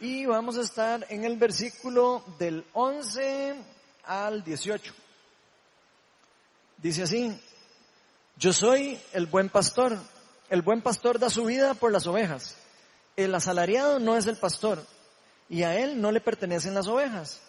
y 0.00 0.24
vamos 0.24 0.56
a 0.56 0.62
estar 0.62 1.04
en 1.10 1.24
el 1.24 1.36
versículo 1.36 2.24
del 2.38 2.64
11 2.72 3.56
al 4.06 4.42
18. 4.42 4.94
Dice 6.78 7.02
así, 7.02 7.38
yo 8.38 8.54
soy 8.54 8.98
el 9.12 9.26
buen 9.26 9.50
pastor, 9.50 9.98
el 10.48 10.62
buen 10.62 10.80
pastor 10.80 11.18
da 11.18 11.28
su 11.28 11.44
vida 11.44 11.74
por 11.74 11.92
las 11.92 12.06
ovejas, 12.06 12.56
el 13.14 13.34
asalariado 13.34 13.98
no 13.98 14.16
es 14.16 14.26
el 14.26 14.38
pastor 14.38 14.82
y 15.50 15.64
a 15.64 15.78
él 15.78 16.00
no 16.00 16.12
le 16.12 16.22
pertenecen 16.22 16.72
las 16.72 16.88
ovejas. 16.88 17.42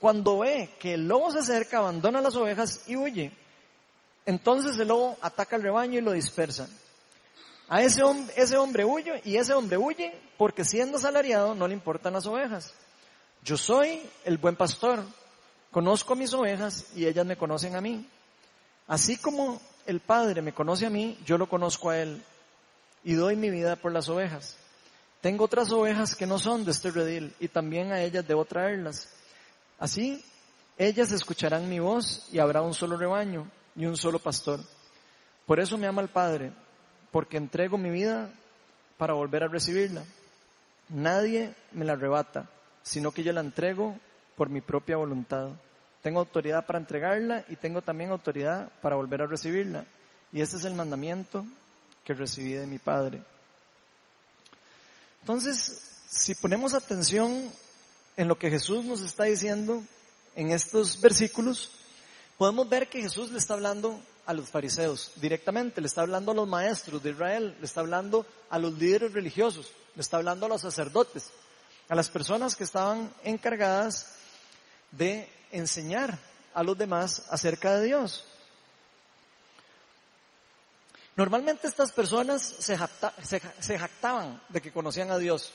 Cuando 0.00 0.40
ve 0.40 0.74
que 0.80 0.94
el 0.94 1.06
lobo 1.06 1.30
se 1.30 1.38
acerca, 1.38 1.78
abandona 1.78 2.20
las 2.20 2.34
ovejas 2.34 2.82
y 2.88 2.96
huye. 2.96 3.43
Entonces 4.26 4.78
el 4.78 4.88
lobo 4.88 5.16
ataca 5.20 5.56
al 5.56 5.62
rebaño 5.62 5.98
y 5.98 6.02
lo 6.02 6.12
dispersa. 6.12 6.68
A 7.68 7.82
ese, 7.82 8.02
hombre, 8.02 8.84
huye 8.84 9.22
y 9.24 9.36
ese 9.36 9.54
hombre 9.54 9.78
huye 9.78 10.14
porque 10.36 10.64
siendo 10.64 10.98
asalariado 10.98 11.54
no 11.54 11.66
le 11.66 11.74
importan 11.74 12.12
las 12.12 12.26
ovejas. 12.26 12.74
Yo 13.42 13.56
soy 13.56 14.02
el 14.24 14.38
buen 14.38 14.56
pastor, 14.56 15.02
conozco 15.70 16.14
mis 16.14 16.32
ovejas 16.34 16.86
y 16.94 17.06
ellas 17.06 17.26
me 17.26 17.36
conocen 17.36 17.74
a 17.74 17.80
mí. 17.80 18.06
Así 18.86 19.16
como 19.16 19.60
el 19.86 20.00
Padre 20.00 20.42
me 20.42 20.52
conoce 20.52 20.86
a 20.86 20.90
mí, 20.90 21.18
yo 21.24 21.38
lo 21.38 21.48
conozco 21.48 21.90
a 21.90 21.98
Él 21.98 22.22
y 23.02 23.14
doy 23.14 23.36
mi 23.36 23.50
vida 23.50 23.76
por 23.76 23.92
las 23.92 24.08
ovejas. 24.08 24.56
Tengo 25.20 25.44
otras 25.44 25.72
ovejas 25.72 26.14
que 26.14 26.26
no 26.26 26.38
son 26.38 26.64
de 26.66 26.70
este 26.70 26.90
redil 26.90 27.34
y 27.40 27.48
también 27.48 27.92
a 27.92 28.02
ellas 28.02 28.26
debo 28.28 28.44
traerlas. 28.44 29.08
Así, 29.78 30.22
ellas 30.76 31.12
escucharán 31.12 31.68
mi 31.68 31.78
voz 31.78 32.28
y 32.30 32.38
habrá 32.40 32.60
un 32.60 32.74
solo 32.74 32.96
rebaño 32.96 33.50
y 33.76 33.86
un 33.86 33.96
solo 33.96 34.18
pastor. 34.18 34.60
Por 35.46 35.60
eso 35.60 35.76
me 35.76 35.86
ama 35.86 36.02
el 36.02 36.08
Padre, 36.08 36.52
porque 37.10 37.36
entrego 37.36 37.76
mi 37.76 37.90
vida 37.90 38.30
para 38.96 39.14
volver 39.14 39.44
a 39.44 39.48
recibirla. 39.48 40.04
Nadie 40.88 41.54
me 41.72 41.84
la 41.84 41.94
arrebata, 41.94 42.48
sino 42.82 43.12
que 43.12 43.22
yo 43.22 43.32
la 43.32 43.40
entrego 43.40 43.98
por 44.36 44.48
mi 44.48 44.60
propia 44.60 44.96
voluntad. 44.96 45.50
Tengo 46.02 46.20
autoridad 46.20 46.66
para 46.66 46.78
entregarla 46.78 47.44
y 47.48 47.56
tengo 47.56 47.82
también 47.82 48.10
autoridad 48.10 48.70
para 48.82 48.96
volver 48.96 49.22
a 49.22 49.26
recibirla. 49.26 49.84
Y 50.32 50.40
ese 50.40 50.56
es 50.56 50.64
el 50.64 50.74
mandamiento 50.74 51.44
que 52.04 52.14
recibí 52.14 52.52
de 52.52 52.66
mi 52.66 52.78
Padre. 52.78 53.22
Entonces, 55.20 56.02
si 56.08 56.34
ponemos 56.34 56.74
atención 56.74 57.50
en 58.16 58.28
lo 58.28 58.38
que 58.38 58.50
Jesús 58.50 58.84
nos 58.84 59.00
está 59.00 59.24
diciendo 59.24 59.82
en 60.36 60.50
estos 60.50 61.00
versículos, 61.00 61.70
podemos 62.38 62.68
ver 62.68 62.88
que 62.88 63.02
Jesús 63.02 63.30
le 63.30 63.38
está 63.38 63.54
hablando 63.54 64.00
a 64.26 64.32
los 64.32 64.48
fariseos 64.48 65.12
directamente, 65.16 65.80
le 65.80 65.86
está 65.86 66.02
hablando 66.02 66.32
a 66.32 66.34
los 66.34 66.48
maestros 66.48 67.02
de 67.02 67.10
Israel, 67.10 67.56
le 67.58 67.66
está 67.66 67.80
hablando 67.80 68.26
a 68.50 68.58
los 68.58 68.74
líderes 68.74 69.12
religiosos, 69.12 69.70
le 69.94 70.02
está 70.02 70.16
hablando 70.16 70.46
a 70.46 70.48
los 70.48 70.62
sacerdotes, 70.62 71.30
a 71.88 71.94
las 71.94 72.08
personas 72.08 72.56
que 72.56 72.64
estaban 72.64 73.12
encargadas 73.22 74.14
de 74.90 75.28
enseñar 75.50 76.18
a 76.54 76.62
los 76.62 76.78
demás 76.78 77.24
acerca 77.30 77.76
de 77.76 77.86
Dios. 77.86 78.24
Normalmente 81.16 81.68
estas 81.68 81.92
personas 81.92 82.42
se, 82.42 82.76
jactaban 83.78 84.40
de 84.48 84.60
que 84.60 84.72
conocían 84.72 85.10
a 85.12 85.18
Dios. 85.18 85.52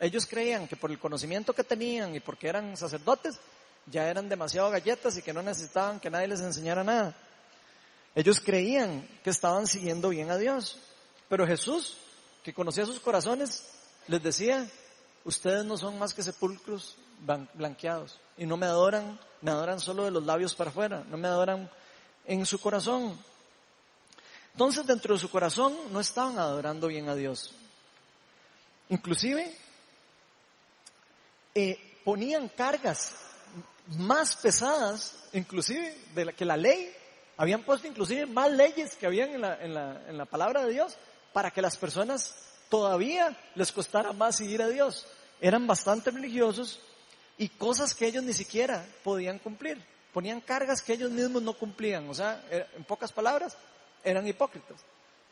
Ellos 0.00 0.26
creían 0.26 0.66
que 0.66 0.76
por 0.76 0.90
el 0.90 0.98
conocimiento 0.98 1.52
que 1.52 1.62
tenían 1.62 2.14
y 2.14 2.20
porque 2.20 2.48
eran 2.48 2.76
sacerdotes, 2.76 3.38
ya 3.86 4.08
eran 4.08 4.28
demasiado 4.28 4.70
galletas 4.70 5.16
y 5.16 5.22
que 5.22 5.32
no 5.32 5.42
necesitaban 5.42 6.00
que 6.00 6.10
nadie 6.10 6.28
les 6.28 6.40
enseñara 6.40 6.82
nada. 6.82 7.14
Ellos 8.14 8.40
creían 8.40 9.06
que 9.22 9.30
estaban 9.30 9.66
siguiendo 9.66 10.08
bien 10.08 10.30
a 10.30 10.38
Dios. 10.38 10.78
Pero 11.28 11.46
Jesús, 11.46 11.96
que 12.42 12.54
conocía 12.54 12.86
sus 12.86 13.00
corazones, 13.00 13.64
les 14.08 14.22
decía, 14.22 14.68
ustedes 15.24 15.64
no 15.64 15.76
son 15.76 15.98
más 15.98 16.14
que 16.14 16.22
sepulcros 16.22 16.96
blanqueados 17.54 18.18
y 18.36 18.46
no 18.46 18.56
me 18.56 18.66
adoran, 18.66 19.18
me 19.40 19.50
adoran 19.50 19.80
solo 19.80 20.04
de 20.04 20.10
los 20.10 20.24
labios 20.24 20.54
para 20.54 20.70
afuera, 20.70 21.04
no 21.08 21.16
me 21.16 21.28
adoran 21.28 21.70
en 22.24 22.46
su 22.46 22.58
corazón. 22.58 23.18
Entonces 24.52 24.86
dentro 24.86 25.14
de 25.14 25.20
su 25.20 25.30
corazón 25.30 25.76
no 25.92 26.00
estaban 26.00 26.38
adorando 26.38 26.88
bien 26.88 27.08
a 27.08 27.14
Dios. 27.14 27.52
Inclusive 28.88 29.54
eh, 31.54 32.00
ponían 32.04 32.48
cargas 32.48 33.25
más 33.88 34.36
pesadas, 34.36 35.28
inclusive 35.32 35.96
de 36.14 36.26
la, 36.26 36.32
que 36.32 36.44
la 36.44 36.56
ley. 36.56 36.92
Habían 37.36 37.62
puesto 37.62 37.86
inclusive 37.86 38.26
más 38.26 38.50
leyes 38.50 38.96
que 38.96 39.06
habían 39.06 39.30
en 39.30 39.40
la, 39.42 39.62
en 39.62 39.74
la, 39.74 40.02
en 40.08 40.16
la 40.16 40.24
palabra 40.24 40.64
de 40.64 40.72
Dios 40.72 40.96
para 41.32 41.50
que 41.50 41.60
las 41.60 41.76
personas 41.76 42.34
todavía 42.68 43.36
les 43.54 43.70
costara 43.72 44.12
más 44.12 44.36
seguir 44.36 44.62
a 44.62 44.68
Dios. 44.68 45.06
Eran 45.40 45.66
bastante 45.66 46.10
religiosos 46.10 46.80
y 47.38 47.48
cosas 47.48 47.94
que 47.94 48.06
ellos 48.06 48.24
ni 48.24 48.32
siquiera 48.32 48.86
podían 49.04 49.38
cumplir. 49.38 49.78
Ponían 50.12 50.40
cargas 50.40 50.80
que 50.80 50.94
ellos 50.94 51.10
mismos 51.10 51.42
no 51.42 51.52
cumplían. 51.52 52.08
O 52.08 52.14
sea, 52.14 52.42
eh, 52.50 52.66
en 52.74 52.84
pocas 52.84 53.12
palabras, 53.12 53.56
eran 54.02 54.26
hipócritas, 54.26 54.76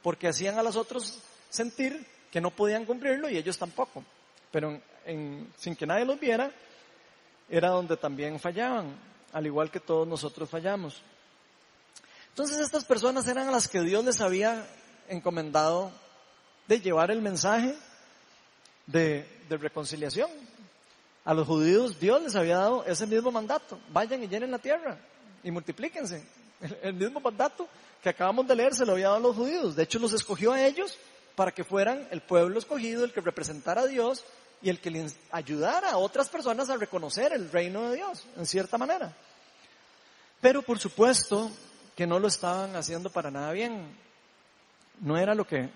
porque 0.03 0.29
hacían 0.29 0.59
a 0.59 0.63
los 0.63 0.77
otros 0.77 1.21
sentir 1.49 2.07
que 2.31 2.41
no 2.41 2.51
podían 2.51 2.85
cumplirlo 2.85 3.31
y 3.31 3.39
ellos 3.39 3.57
tampoco. 3.57 4.05
Pero 4.51 4.81
sin 5.57 5.77
que 5.77 5.87
nadie 5.87 6.05
los 6.05 6.21
viera, 6.21 6.51
era 7.49 7.69
donde 7.69 7.97
también 7.97 8.39
fallaban, 8.41 8.95
al 9.33 9.47
igual 9.47 9.71
que 9.71 9.81
todos 9.81 10.07
nosotros 10.07 10.49
fallamos. 10.49 11.03
Entonces 12.31 12.59
estas 12.59 12.85
personas 12.85 13.27
eran 13.29 13.51
las 13.53 13.69
que 13.69 13.81
Dios 13.81 14.05
les 14.05 14.21
había 14.21 14.67
encomendado 15.09 15.93
de 16.67 16.81
llevar 16.81 17.11
el 17.11 17.23
mensaje 17.23 17.77
de, 18.87 19.29
reconciliación. 19.49 20.31
A 21.25 21.33
los 21.33 21.47
judíos 21.47 22.01
Dios 22.01 22.23
les 22.23 22.35
había 22.35 22.59
dado 22.59 22.85
ese 22.87 23.07
mismo 23.07 23.31
mandato. 23.31 23.79
Vayan 23.91 24.23
y 24.23 24.29
llenen 24.29 24.51
la 24.51 24.59
tierra 24.59 24.99
y 25.43 25.51
multiplíquense. 25.51 26.27
El, 26.83 26.95
mismo 26.95 27.21
mandato 27.21 27.69
que 28.03 28.09
acabamos 28.09 28.47
de 28.49 28.57
leer 28.57 28.75
se 28.75 28.85
lo 28.85 28.93
había 28.93 29.07
dado 29.07 29.17
a 29.17 29.21
los 29.21 29.37
judíos. 29.37 29.77
De 29.77 29.85
hecho, 29.85 29.99
los 29.99 30.13
escogió 30.13 30.53
a 30.53 30.65
ellos 30.65 30.99
para 31.37 31.53
que 31.53 31.65
fueran 31.65 32.09
el 32.11 32.21
pueblo 32.21 32.59
escogido, 32.59 33.05
el 33.05 33.13
que 33.13 33.21
representara 33.21 33.83
a 33.83 33.87
Dios 33.87 34.25
y 34.65 34.71
el 34.71 34.81
que 34.81 34.91
les 34.91 35.15
ayudara 35.31 35.91
a 35.91 35.99
otras 35.99 36.31
personas 36.31 36.71
a 36.71 36.79
reconocer 36.79 37.35
el 37.35 37.51
reino 37.53 37.91
de 37.91 37.97
Dios, 37.97 38.25
en 38.35 38.47
cierta 38.47 38.79
manera. 38.79 39.15
Pero 40.41 40.63
por 40.63 40.79
supuesto 40.79 41.51
que 41.95 42.07
no 42.07 42.19
lo 42.19 42.29
estaban 42.29 42.75
haciendo 42.75 43.11
para 43.11 43.31
nada 43.31 43.53
bien. 43.53 43.95
No 45.01 45.19
era 45.19 45.35
lo 45.35 45.47
que, 45.47 45.69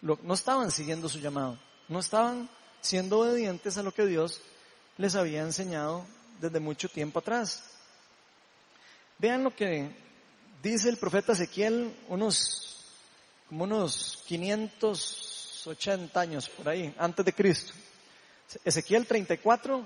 no 0.00 0.34
estaban 0.34 0.72
siguiendo 0.72 1.08
su 1.08 1.20
llamado. 1.20 1.56
No 1.88 2.00
estaban 2.00 2.50
siendo 2.80 3.20
obedientes 3.20 3.78
a 3.78 3.84
lo 3.84 3.92
que 3.92 4.04
Dios 4.04 4.40
les 4.98 5.14
había 5.14 5.42
enseñado 5.42 6.04
desde 6.40 6.58
mucho 6.58 6.88
tiempo 6.88 7.20
atrás. 7.20 7.62
Vean 9.18 9.44
lo 9.44 9.54
que 9.54 9.94
dice 10.60 10.88
el 10.88 10.96
profeta 10.96 11.34
Ezequiel 11.34 11.96
unos, 12.08 12.84
como 13.48 13.62
unos 13.62 14.24
580 14.26 16.20
años 16.20 16.48
por 16.48 16.68
ahí, 16.68 16.92
antes 16.98 17.24
de 17.24 17.32
Cristo. 17.32 17.72
Ezequiel 18.64 19.06
34, 19.06 19.84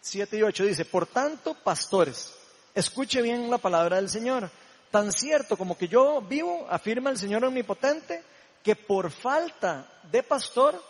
7 0.00 0.36
y 0.36 0.42
8 0.42 0.64
dice, 0.64 0.84
por 0.84 1.06
tanto, 1.06 1.54
pastores, 1.54 2.32
escuche 2.74 3.22
bien 3.22 3.50
la 3.50 3.58
palabra 3.58 3.96
del 3.96 4.08
Señor. 4.08 4.50
Tan 4.90 5.12
cierto 5.12 5.56
como 5.56 5.76
que 5.76 5.88
yo 5.88 6.20
vivo, 6.22 6.66
afirma 6.70 7.10
el 7.10 7.18
Señor 7.18 7.44
omnipotente, 7.44 8.22
que 8.62 8.76
por 8.76 9.10
falta 9.10 9.86
de 10.10 10.22
pastor, 10.22 10.80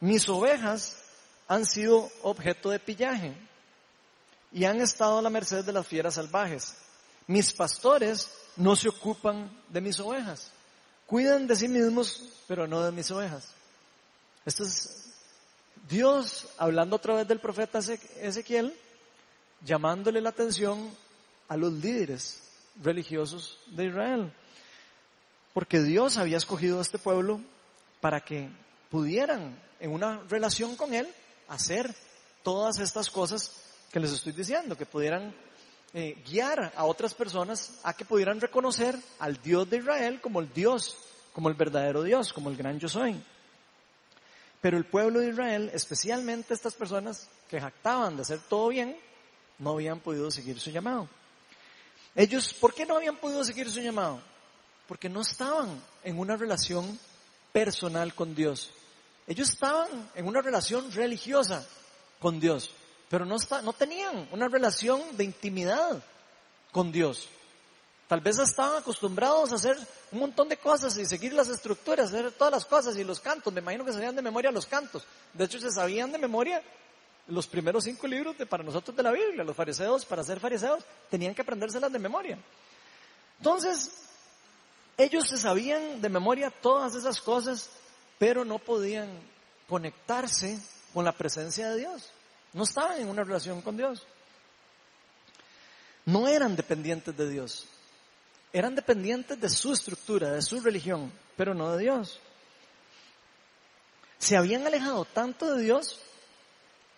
mis 0.00 0.28
ovejas 0.28 0.96
han 1.46 1.66
sido 1.66 2.10
objeto 2.22 2.70
de 2.70 2.78
pillaje 2.78 3.34
y 4.52 4.64
han 4.64 4.80
estado 4.80 5.18
a 5.18 5.22
la 5.22 5.30
merced 5.30 5.64
de 5.64 5.72
las 5.72 5.86
fieras 5.86 6.14
salvajes. 6.14 6.74
Mis 7.26 7.52
pastores 7.52 8.30
no 8.56 8.74
se 8.76 8.88
ocupan 8.88 9.50
de 9.68 9.80
mis 9.80 10.00
ovejas. 10.00 10.50
Cuidan 11.06 11.46
de 11.46 11.56
sí 11.56 11.68
mismos, 11.68 12.22
pero 12.46 12.66
no 12.66 12.82
de 12.82 12.92
mis 12.92 13.10
ovejas. 13.10 13.48
Esto 14.44 14.64
es 14.64 15.07
Dios 15.88 16.46
hablando 16.58 16.96
otra 16.96 17.14
vez 17.14 17.26
del 17.26 17.40
profeta 17.40 17.78
Ezequiel, 17.78 18.74
llamándole 19.64 20.20
la 20.20 20.30
atención 20.30 20.90
a 21.48 21.56
los 21.56 21.72
líderes 21.72 22.42
religiosos 22.82 23.58
de 23.68 23.86
Israel. 23.86 24.32
Porque 25.54 25.80
Dios 25.82 26.18
había 26.18 26.36
escogido 26.36 26.78
a 26.78 26.82
este 26.82 26.98
pueblo 26.98 27.40
para 28.00 28.20
que 28.20 28.48
pudieran, 28.90 29.58
en 29.80 29.92
una 29.92 30.22
relación 30.28 30.76
con 30.76 30.94
Él, 30.94 31.08
hacer 31.48 31.94
todas 32.42 32.78
estas 32.78 33.10
cosas 33.10 33.64
que 33.90 34.00
les 34.00 34.12
estoy 34.12 34.32
diciendo, 34.32 34.76
que 34.76 34.86
pudieran 34.86 35.34
eh, 35.94 36.22
guiar 36.30 36.72
a 36.76 36.84
otras 36.84 37.14
personas 37.14 37.80
a 37.82 37.94
que 37.94 38.04
pudieran 38.04 38.40
reconocer 38.40 38.94
al 39.18 39.40
Dios 39.42 39.68
de 39.70 39.78
Israel 39.78 40.20
como 40.20 40.40
el 40.40 40.52
Dios, 40.52 40.96
como 41.32 41.48
el 41.48 41.54
verdadero 41.54 42.02
Dios, 42.02 42.32
como 42.32 42.50
el 42.50 42.56
gran 42.56 42.78
yo 42.78 42.88
soy. 42.88 43.20
Pero 44.60 44.76
el 44.76 44.84
pueblo 44.84 45.20
de 45.20 45.28
Israel, 45.28 45.70
especialmente 45.72 46.54
estas 46.54 46.74
personas 46.74 47.28
que 47.48 47.60
jactaban 47.60 48.16
de 48.16 48.22
hacer 48.22 48.40
todo 48.48 48.68
bien, 48.68 48.96
no 49.58 49.70
habían 49.70 50.00
podido 50.00 50.30
seguir 50.30 50.58
su 50.58 50.70
llamado. 50.70 51.08
Ellos, 52.14 52.52
¿por 52.54 52.74
qué 52.74 52.84
no 52.84 52.96
habían 52.96 53.16
podido 53.16 53.44
seguir 53.44 53.70
su 53.70 53.80
llamado? 53.80 54.20
Porque 54.88 55.08
no 55.08 55.20
estaban 55.20 55.80
en 56.02 56.18
una 56.18 56.36
relación 56.36 56.98
personal 57.52 58.14
con 58.14 58.34
Dios. 58.34 58.72
Ellos 59.26 59.50
estaban 59.50 60.10
en 60.14 60.26
una 60.26 60.40
relación 60.40 60.90
religiosa 60.90 61.66
con 62.18 62.40
Dios, 62.40 62.70
pero 63.08 63.24
no, 63.24 63.36
no 63.62 63.72
tenían 63.72 64.28
una 64.32 64.48
relación 64.48 65.00
de 65.16 65.24
intimidad 65.24 66.02
con 66.72 66.90
Dios. 66.90 67.28
Tal 68.08 68.20
vez 68.20 68.38
estaban 68.38 68.78
acostumbrados 68.78 69.52
a 69.52 69.56
hacer 69.56 69.76
un 70.10 70.20
montón 70.20 70.48
de 70.48 70.56
cosas 70.56 70.96
y 70.96 71.04
seguir 71.04 71.34
las 71.34 71.48
estructuras, 71.48 72.08
hacer 72.08 72.32
todas 72.32 72.52
las 72.52 72.64
cosas 72.64 72.96
y 72.96 73.04
los 73.04 73.20
cantos. 73.20 73.52
Me 73.52 73.60
imagino 73.60 73.84
que 73.84 73.92
sabían 73.92 74.16
de 74.16 74.22
memoria 74.22 74.50
los 74.50 74.66
cantos. 74.66 75.04
De 75.34 75.44
hecho, 75.44 75.60
se 75.60 75.70
sabían 75.70 76.10
de 76.10 76.18
memoria 76.18 76.62
los 77.26 77.46
primeros 77.46 77.84
cinco 77.84 78.06
libros 78.06 78.36
de, 78.38 78.46
para 78.46 78.64
nosotros 78.64 78.96
de 78.96 79.02
la 79.02 79.12
Biblia. 79.12 79.44
Los 79.44 79.54
fariseos, 79.54 80.06
para 80.06 80.24
ser 80.24 80.40
fariseos, 80.40 80.82
tenían 81.10 81.34
que 81.34 81.42
aprendérselas 81.42 81.92
de 81.92 81.98
memoria. 81.98 82.38
Entonces, 83.38 83.90
ellos 84.96 85.28
se 85.28 85.36
sabían 85.36 86.00
de 86.00 86.08
memoria 86.08 86.50
todas 86.50 86.94
esas 86.94 87.20
cosas 87.20 87.68
pero 88.18 88.44
no 88.44 88.58
podían 88.58 89.08
conectarse 89.68 90.58
con 90.92 91.04
la 91.04 91.12
presencia 91.12 91.70
de 91.70 91.78
Dios. 91.78 92.10
No 92.52 92.64
estaban 92.64 93.00
en 93.00 93.08
una 93.08 93.24
relación 93.24 93.62
con 93.62 93.76
Dios. 93.76 94.04
No 96.04 96.26
eran 96.26 96.56
dependientes 96.56 97.16
de 97.16 97.30
Dios. 97.30 97.66
Eran 98.52 98.74
dependientes 98.74 99.40
de 99.40 99.48
su 99.48 99.72
estructura, 99.72 100.32
de 100.32 100.42
su 100.42 100.60
religión, 100.60 101.12
pero 101.36 101.54
no 101.54 101.72
de 101.72 101.82
Dios. 101.82 102.20
Se 104.18 104.36
habían 104.36 104.66
alejado 104.66 105.04
tanto 105.04 105.54
de 105.54 105.62
Dios 105.62 106.00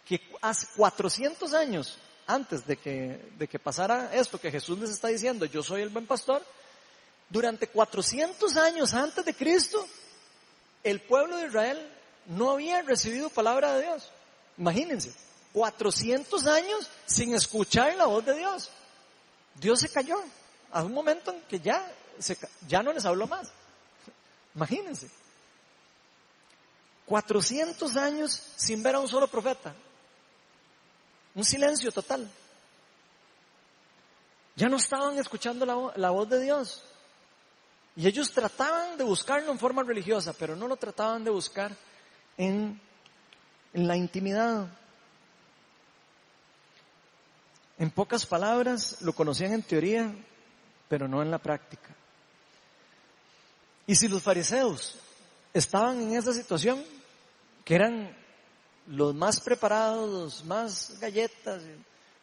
que 0.07 0.21
hace 0.41 0.67
400 0.77 1.53
años 1.55 1.99
antes 2.27 2.67
de 2.67 2.77
que, 2.77 3.33
de 3.37 3.49
que 3.49 3.59
pasara 3.59 4.15
esto 4.15 4.41
que 4.41 4.51
Jesús 4.51 4.79
les 4.79 4.91
está 4.91 5.09
diciendo, 5.09 5.45
yo 5.47 5.63
soy 5.63 5.83
el 5.83 5.89
buen 5.89 6.07
pastor, 6.07 6.45
durante 7.29 7.67
400 7.67 8.57
años 8.57 8.95
antes 8.95 9.25
de 9.25 9.35
Cristo, 9.35 9.87
el 10.83 11.01
pueblo 11.01 11.37
de 11.37 11.47
Israel 11.47 11.91
no 12.27 12.51
había 12.51 12.83
recibido 12.83 13.29
palabra 13.29 13.75
de 13.75 13.83
Dios. 13.83 14.11
Imagínense, 14.57 15.13
400 15.53 16.47
años 16.47 16.89
sin 17.07 17.35
escuchar 17.35 17.97
la 17.97 18.07
voz 18.07 18.25
de 18.25 18.37
Dios. 18.37 18.71
Dios 19.57 19.81
se 19.81 19.89
cayó 19.89 20.23
a 20.73 20.83
un 20.83 20.93
momento 20.93 21.33
en 21.33 21.41
que 21.43 21.61
ya, 21.61 21.91
ya 22.67 22.83
no 22.83 22.93
les 22.93 23.05
habló 23.05 23.27
más. 23.27 23.51
Imagínense. 24.55 25.09
400 27.07 27.97
años 27.97 28.31
sin 28.57 28.83
ver 28.83 28.95
a 28.95 29.01
un 29.01 29.09
solo 29.09 29.27
profeta. 29.27 29.75
Un 31.35 31.45
silencio 31.45 31.91
total. 31.91 32.31
Ya 34.57 34.69
no 34.69 34.77
estaban 34.77 35.19
escuchando 35.19 35.67
la, 35.67 35.93
la 35.97 36.11
voz 36.11 36.29
de 36.29 36.41
Dios. 36.41 36.83
Y 37.97 38.07
ellos 38.07 38.31
trataban 38.33 38.97
de 38.97 39.05
buscarlo 39.05 39.51
en 39.51 39.59
forma 39.59 39.83
religiosa, 39.83 40.33
pero 40.33 40.55
no 40.55 40.69
lo 40.69 40.77
trataban 40.77 41.25
de 41.25 41.31
buscar 41.31 41.77
en, 42.37 42.81
en 43.73 43.89
la 43.89 43.97
intimidad. 43.97 44.69
En 47.79 47.91
pocas 47.91 48.27
palabras, 48.27 49.01
lo 49.01 49.15
conocían 49.15 49.53
en 49.53 49.63
teoría, 49.63 50.15
pero 50.91 51.07
no 51.07 51.23
en 51.23 51.31
la 51.31 51.39
práctica. 51.39 51.89
Y 53.87 53.95
si 53.95 54.09
los 54.09 54.25
fariseos 54.25 54.97
estaban 55.55 56.01
en 56.01 56.17
esa 56.17 56.33
situación, 56.33 56.85
que 57.65 57.77
eran 57.77 58.15
los 58.89 59.15
más 59.15 59.41
preparados, 59.41 60.11
los 60.11 60.45
más 60.45 60.99
galletas, 60.99 61.63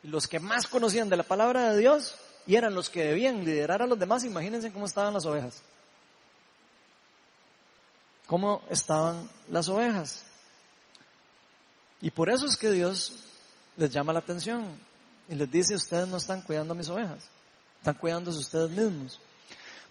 los 0.03 0.27
que 0.27 0.41
más 0.41 0.67
conocían 0.67 1.07
de 1.07 1.15
la 1.15 1.23
palabra 1.23 1.71
de 1.71 1.79
Dios, 1.79 2.15
y 2.45 2.55
eran 2.55 2.75
los 2.75 2.89
que 2.89 3.05
debían 3.05 3.45
liderar 3.45 3.81
a 3.81 3.87
los 3.87 3.97
demás, 3.97 4.25
imagínense 4.25 4.73
cómo 4.73 4.85
estaban 4.85 5.13
las 5.13 5.25
ovejas. 5.25 5.61
Cómo 8.25 8.61
estaban 8.69 9.29
las 9.49 9.69
ovejas. 9.69 10.23
Y 12.01 12.11
por 12.11 12.29
eso 12.29 12.45
es 12.45 12.57
que 12.57 12.69
Dios 12.69 13.23
les 13.77 13.91
llama 13.91 14.11
la 14.11 14.19
atención 14.19 14.77
y 15.29 15.35
les 15.35 15.49
dice, 15.49 15.75
ustedes 15.75 16.09
no 16.09 16.17
están 16.17 16.41
cuidando 16.41 16.73
a 16.73 16.77
mis 16.77 16.89
ovejas, 16.89 17.29
están 17.79 17.95
cuidándose 17.95 18.39
ustedes 18.39 18.69
mismos. 18.69 19.19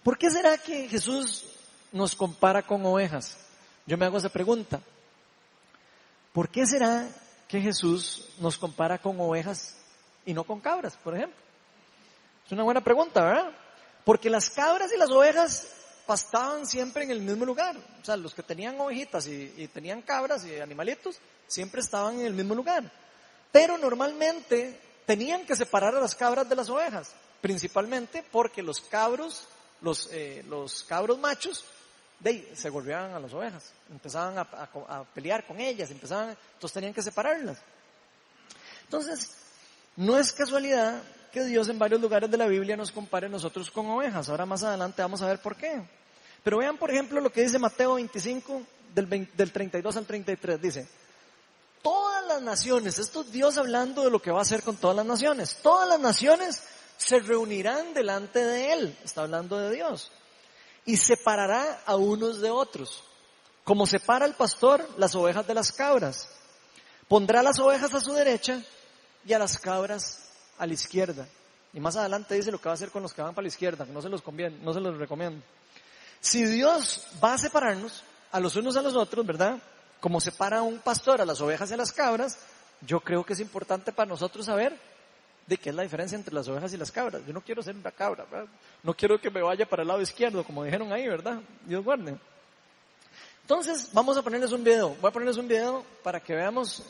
¿Por 0.03 0.17
qué 0.17 0.29
será 0.29 0.57
que 0.57 0.87
Jesús 0.87 1.45
nos 1.91 2.15
compara 2.15 2.61
con 2.61 2.85
ovejas? 2.85 3.37
Yo 3.85 3.97
me 3.97 4.05
hago 4.05 4.17
esa 4.17 4.29
pregunta. 4.29 4.79
¿Por 6.33 6.49
qué 6.49 6.65
será 6.65 7.07
que 7.47 7.59
Jesús 7.59 8.29
nos 8.39 8.57
compara 8.57 8.97
con 8.97 9.19
ovejas 9.19 9.75
y 10.25 10.33
no 10.33 10.43
con 10.43 10.59
cabras, 10.59 10.95
por 11.03 11.15
ejemplo? 11.15 11.39
Es 12.45 12.51
una 12.51 12.63
buena 12.63 12.81
pregunta, 12.81 13.23
¿verdad? 13.23 13.51
Porque 14.05 14.29
las 14.29 14.49
cabras 14.49 14.91
y 14.93 14.97
las 14.97 15.09
ovejas 15.09 15.67
pastaban 16.05 16.65
siempre 16.65 17.03
en 17.03 17.11
el 17.11 17.21
mismo 17.21 17.45
lugar. 17.45 17.75
O 18.01 18.05
sea, 18.05 18.15
los 18.15 18.33
que 18.33 18.41
tenían 18.41 18.79
ovejitas 18.79 19.27
y, 19.27 19.67
tenían 19.73 20.01
cabras 20.01 20.45
y 20.45 20.59
animalitos, 20.59 21.19
siempre 21.47 21.81
estaban 21.81 22.19
en 22.19 22.25
el 22.25 22.33
mismo 22.33 22.55
lugar. 22.55 22.89
Pero 23.51 23.77
normalmente 23.77 24.79
tenían 25.05 25.45
que 25.45 25.55
separar 25.55 25.93
a 25.95 25.99
las 25.99 26.15
cabras 26.15 26.47
de 26.47 26.55
las 26.55 26.69
ovejas, 26.69 27.11
principalmente 27.41 28.23
porque 28.31 28.61
los 28.61 28.81
cabros, 28.81 29.47
los, 29.81 30.09
eh, 30.11 30.43
los 30.47 30.83
cabros 30.83 31.19
machos, 31.19 31.65
de, 32.19 32.51
se 32.55 32.69
golpeaban 32.69 33.13
a 33.13 33.19
las 33.19 33.33
ovejas, 33.33 33.71
empezaban 33.91 34.37
a, 34.39 34.41
a, 34.41 35.03
pelear 35.03 35.45
con 35.45 35.59
ellas, 35.59 35.91
empezaban, 35.91 36.29
entonces 36.29 36.73
tenían 36.73 36.93
que 36.93 37.01
separarlas. 37.01 37.57
Entonces, 38.83 39.35
no 39.95 40.17
es 40.17 40.31
casualidad 40.31 41.01
que 41.31 41.43
Dios 41.43 41.69
en 41.69 41.77
varios 41.77 42.01
lugares 42.01 42.31
de 42.31 42.37
la 42.37 42.47
Biblia 42.47 42.77
nos 42.77 42.91
compare 42.91 43.29
nosotros 43.29 43.69
con 43.69 43.87
ovejas. 43.87 44.29
Ahora 44.29 44.45
más 44.45 44.63
adelante 44.63 45.01
vamos 45.01 45.21
a 45.21 45.27
ver 45.27 45.39
por 45.39 45.55
qué. 45.55 45.83
Pero 46.43 46.59
vean, 46.59 46.77
por 46.77 46.89
ejemplo, 46.89 47.19
lo 47.19 47.31
que 47.31 47.41
dice 47.41 47.59
Mateo 47.59 47.95
25, 47.95 48.61
del, 48.93 49.29
del 49.35 49.51
32 49.51 49.97
al 49.97 50.05
33. 50.05 50.61
Dice, 50.61 50.87
todas 51.81 52.25
las 52.27 52.41
naciones, 52.41 52.99
esto 52.99 53.21
es 53.21 53.31
Dios 53.31 53.57
hablando 53.57 54.03
de 54.03 54.11
lo 54.11 54.21
que 54.21 54.31
va 54.31 54.39
a 54.39 54.43
hacer 54.43 54.63
con 54.63 54.77
todas 54.77 54.95
las 54.95 55.05
naciones. 55.05 55.57
Todas 55.61 55.89
las 55.89 55.99
naciones 55.99 56.63
se 56.97 57.19
reunirán 57.19 57.93
delante 57.93 58.43
de 58.43 58.73
Él, 58.73 58.97
está 59.03 59.21
hablando 59.21 59.57
de 59.59 59.75
Dios, 59.75 60.11
y 60.85 60.97
separará 60.97 61.81
a 61.85 61.95
unos 61.95 62.41
de 62.41 62.49
otros, 62.49 63.03
como 63.63 63.85
separa 63.85 64.25
el 64.25 64.33
pastor 64.33 64.87
las 64.97 65.15
ovejas 65.15 65.45
de 65.45 65.53
las 65.53 65.71
cabras. 65.71 66.29
Pondrá 67.07 67.43
las 67.43 67.59
ovejas 67.59 67.93
a 67.93 68.01
su 68.01 68.13
derecha 68.13 68.61
y 69.25 69.33
a 69.33 69.39
las 69.39 69.57
cabras 69.57 70.29
a 70.57 70.65
la 70.65 70.73
izquierda. 70.73 71.27
Y 71.73 71.79
más 71.79 71.95
adelante 71.95 72.35
dice 72.35 72.51
lo 72.51 72.59
que 72.59 72.65
va 72.65 72.71
a 72.71 72.75
hacer 72.75 72.91
con 72.91 73.03
los 73.03 73.13
que 73.13 73.21
van 73.21 73.35
para 73.35 73.43
la 73.43 73.49
izquierda, 73.49 73.85
no 73.85 74.01
se 74.01 74.09
los 74.09 74.21
conviene, 74.21 74.57
no 74.61 74.73
se 74.73 74.79
los 74.79 74.97
recomiendo. 74.97 75.43
Si 76.19 76.43
Dios 76.45 77.07
va 77.23 77.33
a 77.33 77.37
separarnos 77.37 78.03
a 78.31 78.39
los 78.39 78.55
unos 78.55 78.75
a 78.77 78.81
los 78.81 78.95
otros, 78.95 79.25
¿verdad? 79.25 79.59
Como 79.99 80.19
separa 80.19 80.61
un 80.61 80.79
pastor 80.79 81.21
a 81.21 81.25
las 81.25 81.41
ovejas 81.41 81.69
y 81.69 81.73
a 81.73 81.77
las 81.77 81.91
cabras, 81.91 82.39
yo 82.81 82.99
creo 83.01 83.25
que 83.25 83.33
es 83.33 83.39
importante 83.39 83.91
para 83.91 84.09
nosotros 84.09 84.45
saber 84.45 84.79
de 85.47 85.57
qué 85.57 85.69
es 85.69 85.75
la 85.75 85.83
diferencia 85.83 86.15
entre 86.17 86.33
las 86.33 86.47
ovejas 86.47 86.73
y 86.73 86.77
las 86.77 86.91
cabras. 86.91 87.21
Yo 87.25 87.33
no 87.33 87.41
quiero 87.41 87.63
ser 87.63 87.75
una 87.75 87.91
cabra, 87.91 88.25
¿verdad? 88.29 88.47
No 88.83 88.93
quiero 88.93 89.19
que 89.19 89.31
me 89.31 89.41
vaya 89.41 89.67
para 89.67 89.81
el 89.81 89.87
lado 89.87 90.01
izquierdo, 90.01 90.43
como 90.43 90.63
dijeron 90.63 90.91
ahí, 90.91 91.07
¿verdad? 91.07 91.39
Dios 91.65 91.83
guarde. 91.83 92.17
Entonces, 93.41 93.89
vamos 93.93 94.17
a 94.17 94.21
ponerles 94.21 94.51
un 94.51 94.63
video. 94.63 94.89
Voy 95.01 95.09
a 95.09 95.11
ponerles 95.11 95.37
un 95.37 95.47
video 95.47 95.83
para 96.03 96.19
que 96.19 96.35
veamos 96.35 96.83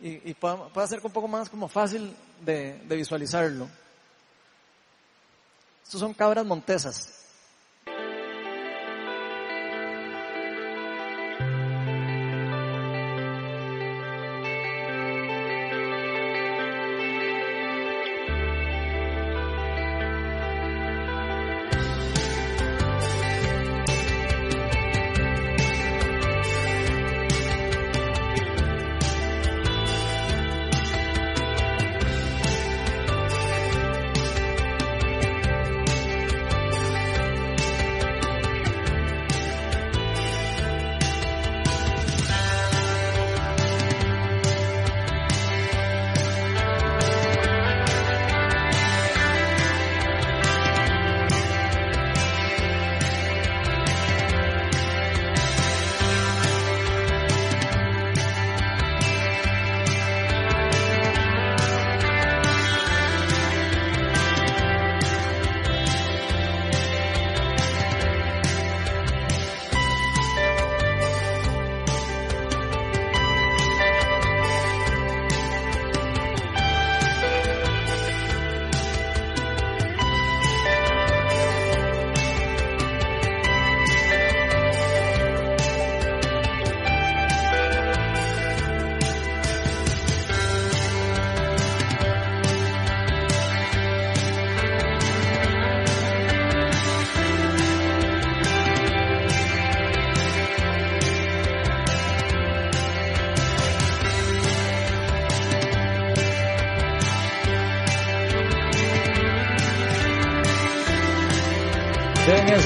y, 0.00 0.34
pueda, 0.34 0.86
ser 0.86 1.00
un 1.02 1.12
poco 1.12 1.28
más 1.28 1.48
como 1.48 1.68
fácil 1.68 2.14
de, 2.40 2.80
de 2.84 2.96
visualizarlo. 2.96 3.68
Estos 5.84 6.00
son 6.00 6.14
cabras 6.14 6.44
montesas. 6.44 7.17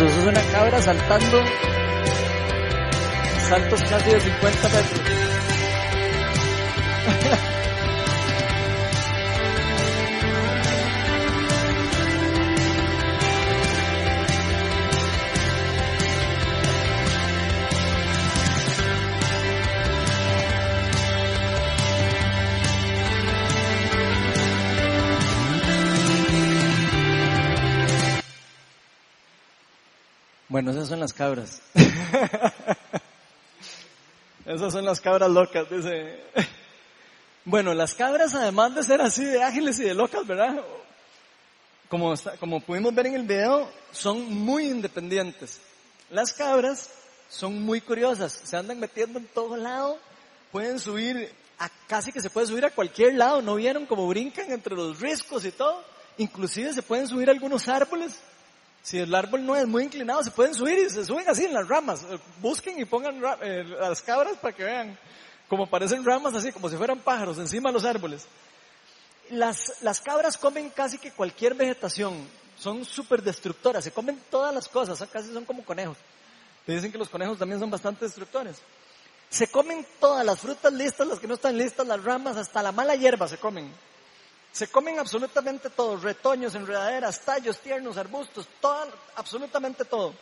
Eso, 0.06 0.20
eso 0.20 0.20
es 0.20 0.26
una 0.26 0.52
cabra 0.52 0.82
saltando 0.82 1.42
saltos 3.48 3.82
casi 3.82 4.10
de 4.10 4.20
50 4.20 4.68
metros. 4.68 5.21
Son 30.92 31.00
las 31.00 31.14
cabras. 31.14 31.62
esas 34.44 34.72
son 34.74 34.84
las 34.84 35.00
cabras 35.00 35.30
locas, 35.30 35.70
dice. 35.70 36.20
Bueno, 37.44 37.74
las 37.74 37.94
cabras 37.94 38.36
además 38.36 38.72
de 38.76 38.84
ser 38.84 39.00
así 39.00 39.24
de 39.24 39.42
ágiles 39.42 39.76
y 39.80 39.82
de 39.82 39.94
locas, 39.94 40.24
¿verdad? 40.24 40.62
Como, 41.88 42.14
como 42.38 42.60
pudimos 42.60 42.94
ver 42.94 43.06
en 43.06 43.14
el 43.14 43.22
video, 43.22 43.68
son 43.90 44.32
muy 44.32 44.66
independientes. 44.66 45.60
Las 46.10 46.32
cabras 46.32 46.90
son 47.28 47.60
muy 47.62 47.80
curiosas, 47.80 48.38
se 48.44 48.56
andan 48.56 48.78
metiendo 48.78 49.18
en 49.18 49.26
todo 49.26 49.56
lado, 49.56 49.98
pueden 50.52 50.78
subir, 50.78 51.34
a, 51.58 51.68
casi 51.88 52.12
que 52.12 52.20
se 52.20 52.30
puede 52.30 52.46
subir 52.46 52.64
a 52.64 52.70
cualquier 52.70 53.14
lado, 53.14 53.42
¿no 53.42 53.56
vieron 53.56 53.86
cómo 53.86 54.06
brincan 54.06 54.52
entre 54.52 54.76
los 54.76 55.00
riscos 55.00 55.44
y 55.44 55.50
todo? 55.50 55.82
Inclusive 56.18 56.72
se 56.74 56.82
pueden 56.82 57.08
subir 57.08 57.28
algunos 57.28 57.66
árboles 57.66 58.20
si 58.82 58.98
el 58.98 59.14
árbol 59.14 59.46
no 59.46 59.54
es 59.54 59.66
muy 59.66 59.84
inclinado, 59.84 60.22
se 60.24 60.32
pueden 60.32 60.54
subir 60.54 60.78
y 60.78 60.90
se 60.90 61.04
suben 61.04 61.28
así 61.28 61.44
en 61.44 61.54
las 61.54 61.68
ramas. 61.68 62.02
Eh, 62.10 62.18
busquen 62.40 62.80
y 62.80 62.84
pongan 62.84 63.22
eh, 63.40 63.64
las 63.64 64.02
cabras 64.02 64.36
para 64.38 64.54
que 64.54 64.64
vean 64.64 64.98
como 65.48 65.68
parecen 65.68 66.04
ramas 66.04 66.34
así, 66.34 66.50
como 66.50 66.68
si 66.68 66.76
fueran 66.76 66.98
pájaros 66.98 67.38
encima 67.38 67.68
de 67.68 67.74
los 67.74 67.84
árboles. 67.84 68.26
Las, 69.30 69.82
las 69.82 70.00
cabras 70.00 70.36
comen 70.36 70.70
casi 70.70 70.98
que 70.98 71.12
cualquier 71.12 71.54
vegetación. 71.54 72.26
Son 72.58 72.84
súper 72.84 73.22
destructoras, 73.22 73.84
se 73.84 73.92
comen 73.92 74.20
todas 74.30 74.54
las 74.54 74.68
cosas, 74.68 75.02
casi 75.10 75.32
son 75.32 75.44
como 75.44 75.64
conejos. 75.64 75.96
Te 76.66 76.72
dicen 76.72 76.90
que 76.90 76.98
los 76.98 77.08
conejos 77.08 77.38
también 77.38 77.60
son 77.60 77.70
bastante 77.70 78.04
destructores. 78.04 78.56
Se 79.30 79.46
comen 79.48 79.86
todas 80.00 80.24
las 80.24 80.38
frutas 80.38 80.72
listas, 80.72 81.06
las 81.06 81.18
que 81.18 81.26
no 81.26 81.34
están 81.34 81.56
listas, 81.56 81.86
las 81.86 82.02
ramas, 82.02 82.36
hasta 82.36 82.62
la 82.62 82.72
mala 82.72 82.94
hierba 82.94 83.28
se 83.28 83.38
comen. 83.38 83.72
Se 84.52 84.68
comen 84.68 84.98
absolutamente 84.98 85.70
todo, 85.70 85.96
retoños, 85.96 86.54
enredaderas, 86.54 87.20
tallos 87.22 87.58
tiernos, 87.58 87.96
arbustos, 87.96 88.46
todo, 88.60 88.92
absolutamente 89.16 89.86
todo. 89.86 90.14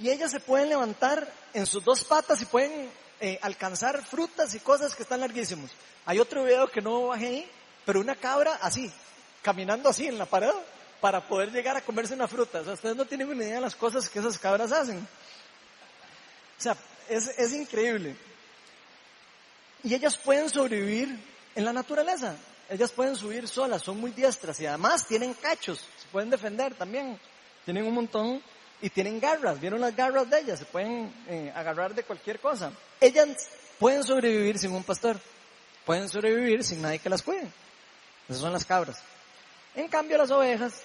Y 0.00 0.10
ellas 0.10 0.30
se 0.30 0.38
pueden 0.38 0.68
levantar 0.68 1.28
en 1.52 1.66
sus 1.66 1.82
dos 1.84 2.04
patas 2.04 2.40
y 2.40 2.44
pueden 2.44 2.88
eh, 3.20 3.36
alcanzar 3.42 4.04
frutas 4.04 4.54
y 4.54 4.60
cosas 4.60 4.94
que 4.94 5.02
están 5.02 5.20
larguísimos. 5.20 5.72
Hay 6.06 6.20
otro 6.20 6.44
video 6.44 6.68
que 6.68 6.80
no 6.80 7.08
bajé 7.08 7.26
ahí, 7.26 7.50
pero 7.84 7.98
una 7.98 8.14
cabra 8.14 8.60
así, 8.62 8.92
caminando 9.42 9.88
así 9.88 10.06
en 10.06 10.18
la 10.18 10.26
pared 10.26 10.52
para 11.00 11.26
poder 11.26 11.50
llegar 11.50 11.76
a 11.76 11.80
comerse 11.80 12.14
una 12.14 12.28
fruta. 12.28 12.60
O 12.60 12.64
sea, 12.64 12.74
ustedes 12.74 12.94
no 12.94 13.06
tienen 13.06 13.28
una 13.28 13.42
idea 13.42 13.56
de 13.56 13.60
las 13.60 13.74
cosas 13.74 14.08
que 14.08 14.20
esas 14.20 14.38
cabras 14.38 14.70
hacen. 14.70 14.98
O 14.98 16.60
sea, 16.62 16.76
es, 17.08 17.26
es 17.36 17.52
increíble. 17.52 18.16
Y 19.82 19.94
ellas 19.94 20.16
pueden 20.16 20.48
sobrevivir 20.48 21.18
en 21.56 21.64
la 21.64 21.72
naturaleza 21.72 22.36
ellas 22.68 22.92
pueden 22.92 23.16
subir 23.16 23.48
solas, 23.48 23.82
son 23.82 23.98
muy 23.98 24.10
diestras 24.10 24.60
y 24.60 24.66
además 24.66 25.06
tienen 25.06 25.34
cachos, 25.34 25.78
se 25.78 26.08
pueden 26.12 26.30
defender 26.30 26.74
también. 26.74 27.18
Tienen 27.64 27.86
un 27.86 27.94
montón 27.94 28.42
y 28.80 28.90
tienen 28.90 29.20
garras, 29.20 29.60
vieron 29.60 29.80
las 29.80 29.94
garras 29.94 30.28
de 30.28 30.40
ellas, 30.40 30.58
se 30.58 30.64
pueden 30.66 31.12
eh, 31.28 31.52
agarrar 31.54 31.94
de 31.94 32.02
cualquier 32.02 32.40
cosa. 32.40 32.72
Ellas 33.00 33.48
pueden 33.78 34.04
sobrevivir 34.04 34.58
sin 34.58 34.72
un 34.72 34.84
pastor, 34.84 35.18
pueden 35.84 36.08
sobrevivir 36.08 36.62
sin 36.62 36.82
nadie 36.82 36.98
que 36.98 37.08
las 37.08 37.22
cuide. 37.22 37.48
Esas 38.28 38.42
son 38.42 38.52
las 38.52 38.64
cabras. 38.64 39.02
En 39.74 39.88
cambio 39.88 40.18
las 40.18 40.30
ovejas, 40.30 40.82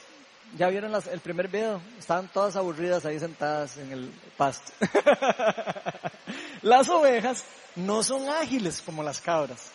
ya 0.58 0.70
vieron 0.70 0.94
el 0.94 1.20
primer 1.20 1.48
video, 1.48 1.82
estaban 2.00 2.30
todas 2.30 2.56
aburridas 2.56 3.06
ahí 3.06 3.20
sentadas 3.20 3.78
en 3.78 3.92
el 3.92 4.14
pasto. 4.38 4.72
las 6.62 6.88
ovejas 6.90 7.44
no 7.76 8.04
son 8.04 8.30
ágiles 8.30 8.82
como 8.82 9.04
las 9.04 9.20
cabras. 9.20 9.72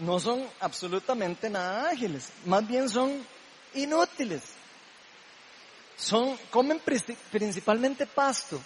No 0.00 0.20
son 0.20 0.46
absolutamente 0.60 1.48
nada 1.48 1.90
ágiles, 1.90 2.30
más 2.44 2.66
bien 2.66 2.88
son 2.88 3.26
inútiles. 3.74 4.42
Son, 5.96 6.36
comen 6.50 6.80
principalmente 7.30 8.06
pasto. 8.06 8.60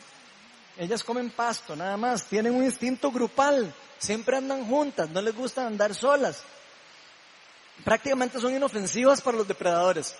Ellas 0.77 1.05
comen 1.05 1.31
pasto, 1.31 1.77
nada 1.77 1.97
más. 1.97 2.25
Tienen 2.25 2.55
un 2.55 2.65
instinto 2.65 3.11
grupal. 3.13 3.73
Siempre 3.99 4.37
andan 4.37 4.67
juntas, 4.67 5.11
no 5.11 5.21
les 5.23 5.35
gusta 5.35 5.67
andar 5.67 5.95
solas. 5.95 6.43
Prácticamente 7.85 8.41
son 8.41 8.55
inofensivas 8.55 9.21
para 9.21 9.37
los 9.37 9.47
depredadores. 9.47 10.15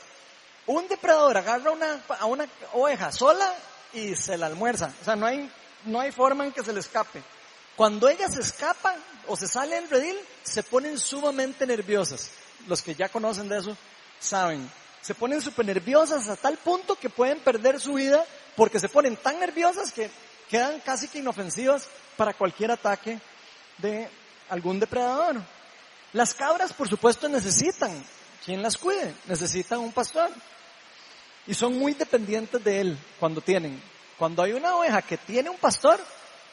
Un 0.67 0.87
depredador 0.87 1.37
agarra 1.37 1.71
una, 1.73 2.01
a 2.21 2.27
una 2.27 2.47
oveja 2.75 3.11
sola 3.11 3.55
y 3.93 4.15
se 4.15 4.37
la 4.37 4.47
almuerza. 4.47 4.93
O 5.01 5.05
sea, 5.05 5.17
no 5.17 5.27
hay, 5.27 5.51
no 5.85 5.99
hay 5.99 6.13
forma 6.13 6.45
en 6.45 6.53
que 6.53 6.63
se 6.63 6.73
le 6.73 6.81
escape. 6.81 7.23
Cuando 7.81 8.11
ellas 8.11 8.37
escapan 8.37 8.95
o 9.27 9.35
se 9.39 9.49
sale 9.49 9.77
del 9.77 9.89
redil, 9.89 10.15
se 10.43 10.63
ponen 10.63 10.99
sumamente 10.99 11.67
nerviosas. 11.67 12.31
Los 12.67 12.83
que 12.83 12.95
ya 12.95 13.09
conocen 13.09 13.49
de 13.49 13.57
eso 13.57 13.75
saben. 14.19 14.71
Se 15.01 15.15
ponen 15.15 15.41
súper 15.41 15.65
nerviosas 15.65 16.29
a 16.29 16.37
tal 16.37 16.59
punto 16.59 16.95
que 16.97 17.09
pueden 17.09 17.41
perder 17.41 17.81
su 17.81 17.95
vida 17.95 18.23
porque 18.55 18.79
se 18.79 18.91
ponen 18.91 19.17
tan 19.17 19.41
nerviosas 19.41 19.93
que 19.93 20.11
quedan 20.51 20.81
casi 20.81 21.09
que 21.09 21.21
inofensivas 21.21 21.89
para 22.19 22.35
cualquier 22.35 22.71
ataque 22.71 23.19
de 23.79 24.11
algún 24.51 24.79
depredador. 24.79 25.41
Las 26.13 26.35
cabras, 26.35 26.75
por 26.75 26.87
supuesto, 26.87 27.31
necesitan 27.31 28.05
quien 28.45 28.61
las 28.63 28.77
cuide, 28.77 29.15
necesitan 29.25 29.79
un 29.79 29.93
pastor. 29.93 30.29
Y 31.47 31.55
son 31.55 31.79
muy 31.79 31.95
dependientes 31.95 32.63
de 32.63 32.81
él 32.83 32.99
cuando 33.19 33.41
tienen. 33.41 33.83
Cuando 34.19 34.43
hay 34.43 34.53
una 34.53 34.77
oveja 34.77 35.01
que 35.01 35.17
tiene 35.17 35.49
un 35.49 35.57
pastor, 35.57 35.99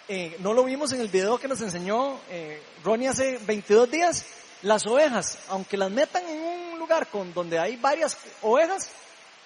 eh, 0.10 0.38
no 0.40 0.54
lo 0.54 0.64
vimos 0.64 0.94
en 0.94 1.02
el 1.02 1.10
video 1.10 1.38
que 1.38 1.48
nos 1.48 1.60
enseñó 1.62 2.20
eh, 2.30 2.62
Ronnie 2.84 3.10
hace 3.10 3.38
22 3.40 3.92
días, 3.92 4.26
las 4.62 4.86
ovejas, 4.86 5.38
aunque 5.50 5.76
las 5.76 5.92
metan 5.92 6.26
en 6.28 6.40
un 6.40 6.80
lugar 6.80 7.08
con 7.08 7.34
donde 7.34 7.60
hay 7.60 7.76
varias 7.76 8.18
ovejas, 8.42 8.90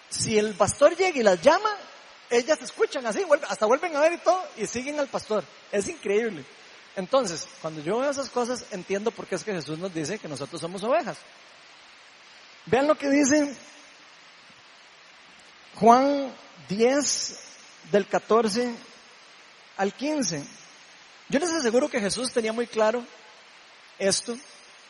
si 0.09 0.37
el 0.37 0.53
pastor 0.53 0.95
llega 0.95 1.17
y 1.17 1.23
las 1.23 1.41
llama, 1.41 1.69
ellas 2.29 2.61
escuchan 2.61 3.05
así, 3.07 3.23
hasta 3.49 3.65
vuelven 3.65 3.95
a 3.95 4.01
ver 4.01 4.13
y 4.13 4.17
todo 4.19 4.43
y 4.57 4.67
siguen 4.67 4.99
al 4.99 5.07
pastor. 5.07 5.43
Es 5.71 5.87
increíble. 5.87 6.45
Entonces, 6.95 7.47
cuando 7.61 7.81
yo 7.81 7.99
veo 7.99 8.11
esas 8.11 8.29
cosas, 8.29 8.65
entiendo 8.71 9.11
por 9.11 9.25
qué 9.25 9.35
es 9.35 9.43
que 9.43 9.53
Jesús 9.53 9.79
nos 9.79 9.93
dice 9.93 10.19
que 10.19 10.27
nosotros 10.27 10.61
somos 10.61 10.83
ovejas. 10.83 11.17
Vean 12.67 12.87
lo 12.87 12.95
que 12.95 13.09
dice 13.09 13.55
Juan 15.75 16.31
10 16.69 17.39
del 17.91 18.05
14 18.07 18.90
al 19.77 19.93
15. 19.93 20.43
Yo 21.29 21.39
les 21.39 21.49
aseguro 21.49 21.89
que 21.89 21.99
Jesús 21.99 22.31
tenía 22.31 22.53
muy 22.53 22.67
claro 22.67 23.03
esto 23.97 24.37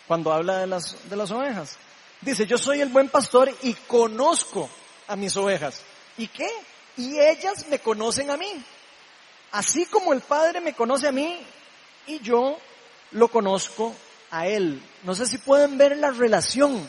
cuando 0.07 0.31
habla 0.31 0.59
de 0.59 0.67
las, 0.67 1.09
de 1.09 1.15
las 1.15 1.31
ovejas. 1.31 1.77
Dice, 2.21 2.45
yo 2.45 2.57
soy 2.57 2.81
el 2.81 2.89
buen 2.89 3.09
pastor 3.09 3.53
y 3.61 3.73
conozco 3.73 4.69
a 5.07 5.15
mis 5.15 5.35
ovejas. 5.37 5.81
¿Y 6.17 6.27
qué? 6.27 6.49
Y 6.97 7.19
ellas 7.19 7.67
me 7.69 7.79
conocen 7.79 8.29
a 8.29 8.37
mí. 8.37 8.63
Así 9.51 9.85
como 9.85 10.13
el 10.13 10.21
Padre 10.21 10.61
me 10.61 10.73
conoce 10.73 11.07
a 11.07 11.11
mí 11.11 11.39
y 12.07 12.19
yo 12.19 12.57
lo 13.11 13.27
conozco 13.27 13.95
a 14.29 14.47
Él. 14.47 14.81
No 15.03 15.13
sé 15.15 15.25
si 15.25 15.37
pueden 15.37 15.77
ver 15.77 15.97
la 15.97 16.11
relación 16.11 16.87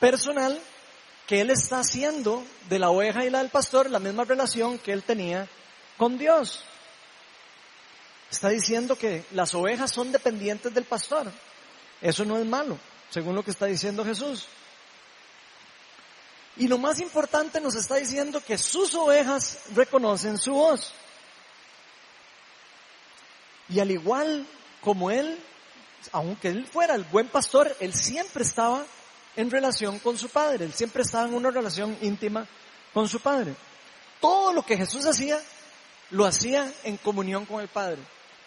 personal 0.00 0.58
que 1.26 1.40
Él 1.40 1.50
está 1.50 1.80
haciendo 1.80 2.44
de 2.68 2.78
la 2.78 2.90
oveja 2.90 3.24
y 3.24 3.30
la 3.30 3.38
del 3.38 3.50
pastor, 3.50 3.90
la 3.90 3.98
misma 3.98 4.24
relación 4.24 4.78
que 4.78 4.92
Él 4.92 5.02
tenía 5.02 5.48
con 5.96 6.18
Dios. 6.18 6.64
Está 8.30 8.50
diciendo 8.50 8.96
que 8.96 9.24
las 9.32 9.54
ovejas 9.54 9.90
son 9.90 10.12
dependientes 10.12 10.72
del 10.74 10.84
pastor. 10.84 11.30
Eso 12.00 12.24
no 12.24 12.36
es 12.36 12.46
malo, 12.46 12.78
según 13.10 13.34
lo 13.34 13.42
que 13.42 13.50
está 13.50 13.66
diciendo 13.66 14.04
Jesús. 14.04 14.46
Y 16.56 16.68
lo 16.68 16.78
más 16.78 17.00
importante 17.00 17.60
nos 17.60 17.74
está 17.74 17.96
diciendo 17.96 18.42
que 18.44 18.58
sus 18.58 18.94
ovejas 18.94 19.60
reconocen 19.74 20.38
su 20.38 20.52
voz. 20.52 20.92
Y 23.68 23.80
al 23.80 23.90
igual 23.90 24.46
como 24.80 25.10
él, 25.10 25.38
aunque 26.12 26.48
él 26.48 26.66
fuera 26.66 26.94
el 26.94 27.04
buen 27.04 27.28
pastor, 27.28 27.74
él 27.80 27.94
siempre 27.94 28.42
estaba 28.42 28.84
en 29.36 29.50
relación 29.50 29.98
con 30.00 30.18
su 30.18 30.28
padre, 30.28 30.64
él 30.64 30.72
siempre 30.72 31.02
estaba 31.02 31.28
en 31.28 31.34
una 31.34 31.50
relación 31.50 31.96
íntima 32.02 32.46
con 32.92 33.08
su 33.08 33.20
padre. 33.20 33.54
Todo 34.20 34.52
lo 34.52 34.62
que 34.64 34.76
Jesús 34.76 35.06
hacía, 35.06 35.40
lo 36.10 36.24
hacía 36.24 36.72
en 36.82 36.96
comunión 36.96 37.46
con 37.46 37.60
el 37.60 37.68
Padre. 37.68 37.98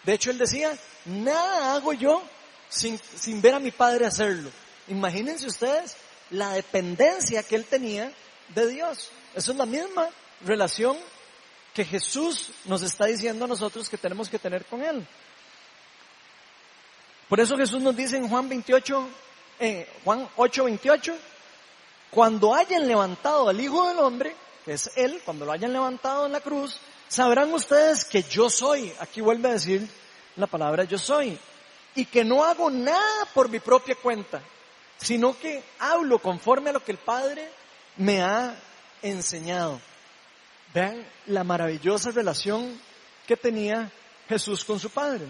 De 0.04 0.14
hecho, 0.14 0.32
él 0.32 0.38
decía, 0.38 0.78
nada 1.06 1.76
hago 1.76 1.94
yo 1.94 2.24
sin, 2.70 3.00
sin 3.16 3.42
ver 3.42 3.56
a 3.56 3.60
mi 3.60 3.72
padre 3.72 4.06
hacerlo. 4.06 4.50
Imagínense 4.88 5.48
ustedes 5.48 5.96
la 6.32 6.54
dependencia 6.54 7.44
que 7.44 7.56
él 7.56 7.66
tenía 7.66 8.12
de 8.50 8.68
Dios. 8.68 9.12
Esa 9.36 9.52
es 9.52 9.58
la 9.58 9.66
misma 9.66 10.10
relación 10.44 10.98
que 11.74 11.86
Jesús 11.86 12.52
nos 12.66 12.82
está 12.82 13.06
diciendo 13.06 13.46
a 13.46 13.48
nosotros 13.48 13.90
que 13.90 13.98
tenemos 13.98 14.30
que 14.30 14.40
tener 14.40 14.66
con 14.66 14.84
Él. 14.84 15.08
Por 17.30 17.40
eso 17.40 17.56
Jesús 17.56 17.82
nos 17.82 17.96
dice 17.96 18.18
en 18.18 18.28
Juan 18.28 18.50
28, 18.50 19.08
eh, 19.60 19.88
Juan 20.04 20.28
8, 20.36 20.66
28, 20.66 21.16
cuando 22.10 22.54
hayan 22.54 22.88
levantado 22.88 23.48
al 23.48 23.60
Hijo 23.62 23.88
del 23.88 24.00
Hombre, 24.00 24.36
que 24.66 24.74
es 24.74 24.92
Él, 24.98 25.22
cuando 25.24 25.46
lo 25.46 25.54
hayan 25.54 25.72
levantado 25.72 26.26
en 26.26 26.34
la 26.34 26.42
cruz, 26.42 26.78
sabrán 27.12 27.54
ustedes 27.54 28.06
que 28.06 28.24
yo 28.24 28.50
soy, 28.50 28.94
aquí 29.00 29.20
vuelve 29.20 29.50
a 29.50 29.54
decir 29.54 29.86
la 30.38 30.48
palabra 30.48 30.86
yo 30.86 30.98
soy, 30.98 31.38
y 31.94 32.06
que 32.06 32.24
no 32.24 32.46
hago 32.46 32.72
nada 32.72 33.26
por 33.34 33.50
mi 33.50 33.60
propia 33.60 33.96
cuenta, 33.96 34.42
sino 34.96 35.38
que 35.38 35.62
hablo 35.80 36.20
conforme 36.20 36.70
a 36.70 36.74
lo 36.74 36.82
que 36.82 36.94
el 36.94 36.98
Padre 36.98 37.52
me 37.98 38.22
ha 38.22 38.56
enseñado. 39.02 39.82
Vean 40.74 41.06
la 41.26 41.44
maravillosa 41.44 42.12
relación 42.12 42.80
que 43.28 43.36
tenía 43.36 43.92
Jesús 44.30 44.64
con 44.64 44.80
su 44.80 44.90
Padre. 44.90 45.28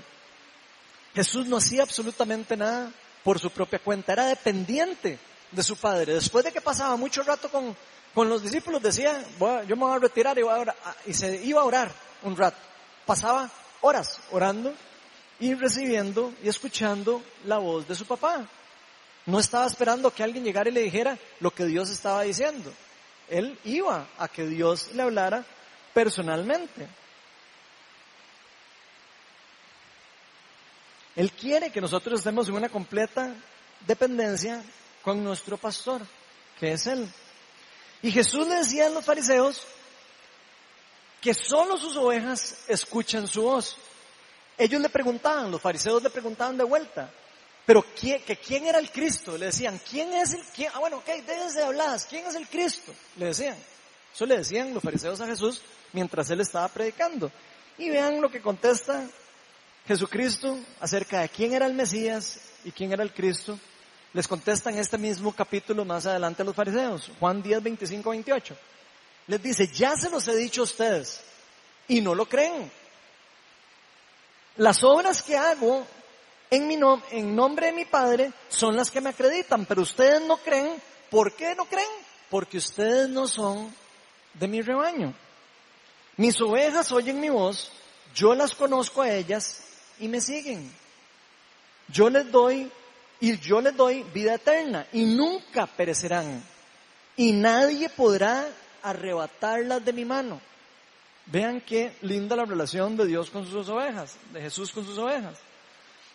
Me 1.15 1.23
no 1.45 1.57
hacía 1.57 1.81
absolutamente 1.81 2.55
nada 2.55 2.91
por 3.23 3.39
su 3.39 3.49
propia 3.49 3.79
cuenta, 3.79 4.13
era 4.13 4.27
dependiente 4.27 5.17
de 5.49 5.63
su 5.63 5.75
Padre. 5.75 6.13
Después 6.13 6.45
de 6.45 6.51
que 6.51 6.61
pasaba 6.61 6.95
mucho 6.95 7.23
rato 7.23 7.49
con, 7.49 7.75
con 8.13 8.30
los 8.30 8.43
discípulos 8.43 8.82
decía, 8.82 9.24
yo 9.39 9.76
me 9.76 9.84
voy 9.86 9.95
a 9.95 10.00
retirar 10.00 10.38
y, 10.38 10.41
voy 10.41 10.54
a 10.54 10.60
orar, 10.60 10.76
y 11.06 11.13
se 11.13 11.43
iba 11.43 11.62
a 11.62 11.65
orar 11.65 11.91
un 12.24 12.36
rato. 12.36 12.58
Pasaba 13.06 13.50
horas 13.82 14.19
orando 14.32 14.74
y 15.39 15.54
recibiendo 15.54 16.34
y 16.43 16.50
escuchando 16.50 17.24
la 17.45 17.58
voz 17.58 17.88
de 17.88 17.95
su 17.95 18.06
papá. 18.06 18.45
No 19.26 19.39
estaba 19.39 19.65
esperando 19.65 20.12
que 20.12 20.24
alguien 20.24 20.43
llegara 20.43 20.69
y 20.69 20.74
le 20.74 20.82
dijera 20.82 21.17
lo 21.39 21.52
que 21.52 21.65
Dios 21.65 21.89
estaba 21.89 22.24
diciendo. 22.24 22.74
Él 23.30 23.58
iba 23.63 24.08
a 24.17 24.28
que 24.28 24.45
Dios 24.45 24.89
le 24.93 25.04
hablara 25.04 25.45
personalmente. 25.93 26.88
Él 31.15 31.32
quiere 31.32 31.71
que 31.71 31.82
nosotros 31.82 32.19
estemos 32.19 32.47
en 32.47 32.56
una 32.56 32.69
completa 32.69 33.34
dependencia 33.86 34.63
con 35.02 35.24
nuestro 35.24 35.58
pastor, 35.58 36.02
que 36.60 36.74
es 36.74 36.88
Él. 36.88 37.08
Y 38.01 38.11
Jesús 38.11 38.47
le 38.47 38.55
decía 38.55 38.87
a 38.87 38.89
los 38.89 39.05
fariseos 39.05 39.61
que 41.19 41.33
solo 41.33 41.77
sus 41.77 41.95
ovejas 41.95 42.63
escuchan 42.67 43.27
su 43.27 43.43
voz. 43.43 43.77
Ellos 44.57 44.81
le 44.81 44.89
preguntaban, 44.89 45.51
los 45.51 45.61
fariseos 45.61 46.01
le 46.01 46.09
preguntaban 46.09 46.57
de 46.57 46.63
vuelta, 46.63 47.11
pero 47.65 47.85
¿quién, 47.99 48.23
que 48.23 48.37
quién 48.37 48.65
era 48.65 48.79
el 48.79 48.91
Cristo? 48.91 49.37
Le 49.37 49.47
decían, 49.47 49.79
¿quién 49.87 50.13
es 50.13 50.33
el, 50.33 50.41
quién? 50.55 50.71
Ah, 50.73 50.79
bueno, 50.79 50.97
ok, 50.97 51.05
déjense 51.05 51.63
hablar, 51.63 51.99
¿quién 52.09 52.25
es 52.25 52.35
el 52.35 52.47
Cristo? 52.47 52.93
Le 53.17 53.27
decían. 53.27 53.57
Eso 54.13 54.25
le 54.25 54.37
decían 54.37 54.73
los 54.73 54.83
fariseos 54.83 55.21
a 55.21 55.27
Jesús 55.27 55.61
mientras 55.93 56.29
él 56.31 56.41
estaba 56.41 56.67
predicando. 56.67 57.31
Y 57.77 57.89
vean 57.89 58.19
lo 58.19 58.29
que 58.29 58.41
contesta 58.41 59.07
Jesucristo 59.87 60.59
acerca 60.79 61.21
de 61.21 61.29
quién 61.29 61.53
era 61.53 61.65
el 61.65 61.73
Mesías 61.73 62.39
y 62.63 62.71
quién 62.71 62.91
era 62.91 63.03
el 63.03 63.13
Cristo 63.13 63.57
les 64.13 64.28
contesta 64.28 64.69
en 64.69 64.78
este 64.78 64.97
mismo 64.97 65.34
capítulo 65.34 65.86
más 65.86 66.06
adelante 66.06 66.41
a 66.41 66.45
los 66.45 66.56
fariseos, 66.56 67.12
Juan 67.19 67.41
10, 67.41 67.63
25, 67.63 68.10
28. 68.10 68.58
Les 69.28 69.41
dice, 69.41 69.67
ya 69.67 69.95
se 69.95 70.10
los 70.10 70.28
he 70.28 70.36
dicho 70.36 70.62
a 70.62 70.65
ustedes 70.65 71.21
y 71.88 72.02
no 72.02 72.13
lo 72.13 72.28
creen. 72.28 72.71
Las 74.58 74.84
obras 74.84 75.24
que 75.24 75.38
hago 75.38 75.86
en, 76.50 76.67
mi 76.67 76.78
en 77.12 77.36
nombre 77.36 77.67
de 77.67 77.71
mi 77.71 77.86
Padre 77.86 78.34
son 78.50 78.76
las 78.76 78.91
que 78.91 79.00
me 79.00 79.12
acreditan, 79.12 79.65
pero 79.65 79.82
ustedes 79.82 80.21
no 80.21 80.38
creen. 80.38 80.82
¿Por 81.10 81.34
qué 81.34 81.56
no 81.56 81.65
creen? 81.65 81.88
Porque 82.30 82.58
ustedes 82.58 83.08
no 83.08 83.28
son 83.28 83.74
de 84.34 84.47
mi 84.47 84.62
rebaño. 84.62 85.13
Mis 86.17 86.39
ovejas 86.41 86.91
oyen 86.91 87.19
mi 87.19 87.30
voz, 87.30 87.71
yo 88.13 88.36
las 88.36 88.54
conozco 88.54 89.02
a 89.02 89.12
ellas 89.12 89.63
y 90.00 90.10
me 90.10 90.19
siguen. 90.19 90.69
Yo 91.88 92.10
les 92.10 92.30
doy 92.30 92.69
y 93.21 93.38
yo 93.38 93.62
les 93.62 93.75
doy 93.77 94.03
vida 94.13 94.34
eterna 94.34 94.88
y 94.91 95.05
nunca 95.05 95.67
perecerán 95.67 96.43
y 97.15 97.31
nadie 97.31 97.88
podrá 97.89 98.49
arrebatarlas 98.81 99.86
de 99.86 99.93
mi 99.93 100.03
mano. 100.03 100.41
Vean 101.27 101.62
qué 101.62 101.95
linda 102.01 102.36
la 102.36 102.45
relación 102.45 102.97
de 102.97 103.05
Dios 103.05 103.29
con 103.29 103.45
sus 103.45 103.69
ovejas, 103.69 104.15
de 104.34 104.41
Jesús 104.41 104.71
con 104.71 104.84
sus 104.84 104.97
ovejas. 104.97 105.38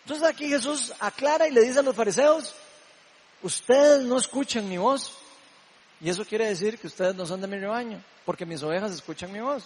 Entonces 0.04 0.28
aquí 0.28 0.48
Jesús 0.48 0.92
aclara 0.98 1.46
y 1.46 1.52
le 1.52 1.62
dice 1.62 1.78
a 1.78 1.82
los 1.82 1.94
fariseos, 1.94 2.54
ustedes 3.40 4.02
no 4.02 4.18
escuchan 4.18 4.68
mi 4.68 4.76
voz. 4.76 5.12
Y 6.00 6.10
eso 6.10 6.24
quiere 6.24 6.48
decir 6.48 6.78
que 6.78 6.88
ustedes 6.88 7.14
no 7.14 7.24
son 7.24 7.40
de 7.40 7.46
mi 7.46 7.56
rebaño, 7.56 8.02
porque 8.24 8.44
mis 8.44 8.62
ovejas 8.62 8.92
escuchan 8.92 9.32
mi 9.32 9.40
voz. 9.40 9.64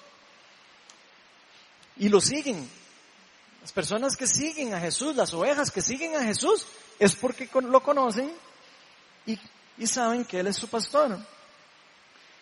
Y 1.96 2.08
lo 2.10 2.20
siguen. 2.20 2.68
Las 3.60 3.72
personas 3.72 4.16
que 4.16 4.26
siguen 4.26 4.74
a 4.74 4.80
Jesús, 4.80 5.16
las 5.16 5.34
ovejas 5.34 5.70
que 5.70 5.82
siguen 5.82 6.16
a 6.16 6.24
Jesús, 6.24 6.66
es 6.98 7.14
porque 7.14 7.48
lo 7.52 7.82
conocen 7.82 8.32
y, 9.26 9.38
y 9.78 9.86
saben 9.86 10.24
que 10.24 10.40
Él 10.40 10.46
es 10.46 10.56
su 10.56 10.68
pastor. 10.68 11.18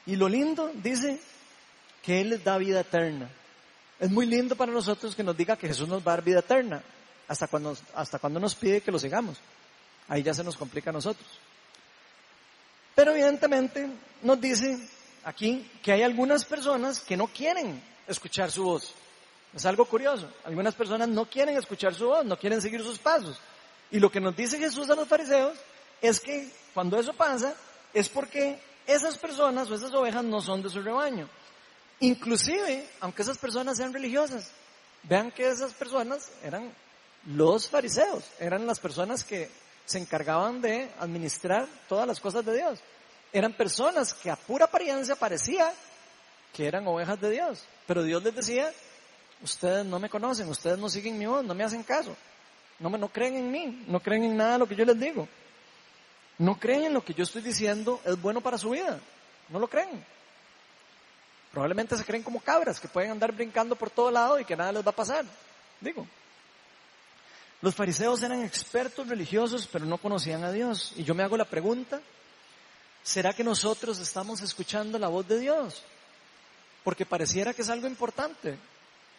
Y 0.07 0.16
lo 0.16 0.28
lindo, 0.28 0.70
dice, 0.74 1.20
que 2.02 2.20
Él 2.20 2.31
les 2.31 2.44
da 2.44 2.57
vida 2.57 2.81
eterna. 2.81 3.28
Es 4.00 4.11
muy 4.11 4.26
lindo 4.26 4.57
para 4.57 4.72
nosotros 4.72 5.14
que 5.14 5.22
nos 5.22 5.37
diga 5.37 5.57
que 5.57 5.68
Jesús 5.68 5.88
nos 5.88 6.00
va 6.00 6.12
a 6.12 6.16
dar 6.16 6.24
vida 6.24 6.38
eterna, 6.38 6.83
hasta 7.26 7.48
cuando, 7.48 7.76
hasta 7.94 8.18
cuando 8.18 8.40
nos 8.40 8.54
pide 8.54 8.81
que 8.81 8.92
lo 8.92 8.98
sigamos. 8.98 9.38
Ahí 10.09 10.22
ya 10.22 10.33
se 10.33 10.44
nos 10.44 10.57
complica 10.57 10.90
a 10.90 10.92
nosotros. 10.92 11.28
Pero 12.94 13.12
evidentemente 13.12 13.88
nos 14.22 14.40
dice 14.40 14.78
aquí 15.24 15.70
que 15.83 15.92
hay 15.92 16.02
algunas 16.02 16.44
personas 16.44 17.00
que 17.00 17.16
no 17.16 17.26
quieren 17.26 17.83
escuchar 18.07 18.50
su 18.50 18.64
voz. 18.64 18.94
Es 19.54 19.64
algo 19.66 19.84
curioso. 19.84 20.28
Algunas 20.44 20.74
personas 20.74 21.08
no 21.08 21.26
quieren 21.26 21.56
escuchar 21.56 21.94
su 21.94 22.06
voz, 22.06 22.24
no 22.24 22.38
quieren 22.38 22.61
seguir 22.61 22.82
sus 22.82 22.98
pasos. 22.98 23.40
Y 23.90 23.98
lo 23.98 24.11
que 24.11 24.20
nos 24.20 24.37
dice 24.37 24.58
Jesús 24.58 24.90
a 24.90 24.94
los 24.94 25.08
fariseos 25.08 25.56
es 26.00 26.20
que 26.20 26.50
cuando 26.74 26.98
eso 26.98 27.12
pasa 27.12 27.54
es 27.94 28.08
porque 28.08 28.61
esas 28.87 29.18
personas 29.18 29.70
o 29.70 29.74
esas 29.74 29.92
ovejas 29.94 30.24
no 30.24 30.40
son 30.40 30.62
de 30.62 30.70
su 30.70 30.82
rebaño. 30.82 31.28
Inclusive, 32.00 32.88
aunque 33.00 33.22
esas 33.22 33.38
personas 33.38 33.76
sean 33.76 33.92
religiosas, 33.92 34.50
vean 35.02 35.30
que 35.32 35.48
esas 35.48 35.72
personas 35.74 36.30
eran 36.42 36.72
los 37.26 37.68
fariseos, 37.68 38.24
eran 38.38 38.66
las 38.66 38.78
personas 38.78 39.24
que 39.24 39.50
se 39.84 39.98
encargaban 39.98 40.61
de 40.61 40.90
administrar 41.00 41.66
todas 41.88 42.06
las 42.06 42.20
cosas 42.20 42.44
de 42.44 42.56
Dios. 42.56 42.78
Eran 43.32 43.52
personas 43.54 44.14
que 44.14 44.30
a 44.30 44.37
pura 44.37 44.66
apariencia 44.66 45.16
parecía 45.16 45.72
que 46.52 46.66
eran 46.66 46.87
ovejas 46.87 47.20
de 47.20 47.30
Dios, 47.30 47.64
pero 47.87 48.02
Dios 48.02 48.22
les 48.22 48.34
decía, 48.34 48.72
ustedes 49.42 49.85
no 49.85 49.98
me 49.98 50.09
conocen, 50.09 50.48
ustedes 50.48 50.79
no 50.79 50.88
siguen 50.88 51.18
mi 51.18 51.27
voz, 51.27 51.44
no 51.44 51.55
me 51.55 51.64
hacen 51.64 51.83
caso, 51.83 52.16
no, 52.79 52.90
me, 52.90 52.98
no 52.98 53.09
creen 53.09 53.37
en 53.37 53.51
mí, 53.51 53.85
no 53.87 54.01
creen 54.01 54.24
en 54.24 54.37
nada 54.37 54.53
de 54.53 54.59
lo 54.59 54.68
que 54.68 54.77
yo 54.77 54.85
les 54.85 54.98
digo, 54.98 55.29
no 56.38 56.59
creen 56.59 56.85
en 56.85 56.94
lo 56.94 57.05
que 57.05 57.14
yo 57.14 57.24
estoy 57.24 57.42
diciendo 57.42 58.01
es 58.05 58.20
bueno 58.20 58.40
para 58.40 58.59
su 58.59 58.70
vida, 58.70 59.01
no 59.48 59.59
lo 59.59 59.68
creen. 59.68 60.05
Probablemente 61.53 61.96
se 61.96 62.05
creen 62.05 62.22
como 62.22 62.40
cabras 62.40 62.79
que 62.79 62.88
pueden 62.88 63.11
andar 63.11 63.33
brincando 63.33 63.74
por 63.74 63.90
todo 63.90 64.11
lado 64.11 64.38
y 64.38 64.44
que 64.44 64.55
nada 64.55 64.70
les 64.70 64.87
va 64.87 64.90
a 64.90 64.96
pasar. 64.96 65.24
Digo, 65.81 66.07
los 67.61 67.74
fariseos 67.74 68.22
eran 68.22 68.44
expertos 68.44 69.09
religiosos, 69.09 69.66
pero 69.70 69.85
no 69.85 69.98
conocían 69.98 70.44
a 70.44 70.53
Dios. 70.53 70.92
Y 70.96 71.05
yo 71.05 71.14
me 71.14 71.22
hago 71.22 71.37
la 71.37 71.46
pregunta, 71.46 72.01
¿será 73.03 73.33
que 73.33 73.42
nosotros 73.42 73.98
estamos 73.98 74.42
escuchando 74.42 74.98
la 74.98 75.09
voz 75.09 75.27
de 75.27 75.40
Dios? 75.40 75.83
Porque 76.85 77.07
pareciera 77.07 77.55
que 77.55 77.62
es 77.62 77.70
algo 77.70 77.88
importante 77.88 78.59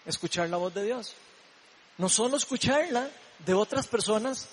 escuchar 0.05 0.49
la 0.49 0.57
voz 0.57 0.73
de 0.73 0.83
Dios. 0.83 1.15
No 1.97 2.09
solo 2.09 2.37
escucharla 2.37 3.09
de 3.45 3.53
otras 3.53 3.87
personas 3.87 4.47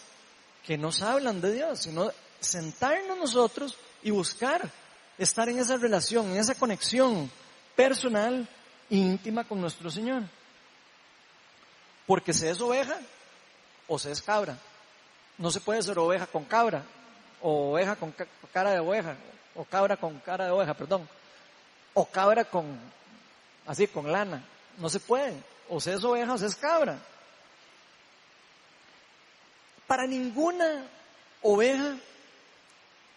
que 0.64 0.76
nos 0.76 1.02
hablan 1.02 1.40
de 1.40 1.52
Dios, 1.52 1.80
sino 1.80 2.10
sentarnos 2.40 3.18
nosotros 3.18 3.76
y 4.02 4.10
buscar 4.10 4.70
estar 5.18 5.48
en 5.48 5.58
esa 5.58 5.76
relación, 5.76 6.30
en 6.30 6.38
esa 6.38 6.54
conexión 6.54 7.30
personal 7.74 8.48
íntima 8.90 9.44
con 9.44 9.60
nuestro 9.60 9.90
Señor. 9.90 10.22
Porque 12.06 12.32
se 12.32 12.50
es 12.50 12.60
oveja 12.60 12.98
o 13.86 13.98
se 13.98 14.10
es 14.10 14.22
cabra. 14.22 14.58
No 15.38 15.50
se 15.50 15.60
puede 15.60 15.82
ser 15.82 15.98
oveja 15.98 16.26
con 16.26 16.44
cabra, 16.44 16.82
o 17.42 17.72
oveja 17.72 17.96
con 17.96 18.14
cara 18.52 18.70
de 18.70 18.80
oveja, 18.80 19.16
o 19.54 19.64
cabra 19.64 19.96
con 19.96 20.18
cara 20.20 20.46
de 20.46 20.50
oveja, 20.50 20.74
perdón, 20.74 21.08
o 21.94 22.06
cabra 22.06 22.44
con, 22.44 22.78
así, 23.66 23.86
con 23.86 24.10
lana. 24.10 24.42
No 24.78 24.88
se 24.88 25.00
puede. 25.00 25.34
O 25.68 25.80
se 25.80 25.94
es 25.94 26.04
oveja 26.04 26.32
o 26.34 26.38
se 26.38 26.46
es 26.46 26.54
cabra. 26.54 26.98
Para 29.86 30.06
ninguna 30.06 30.84
oveja 31.42 31.96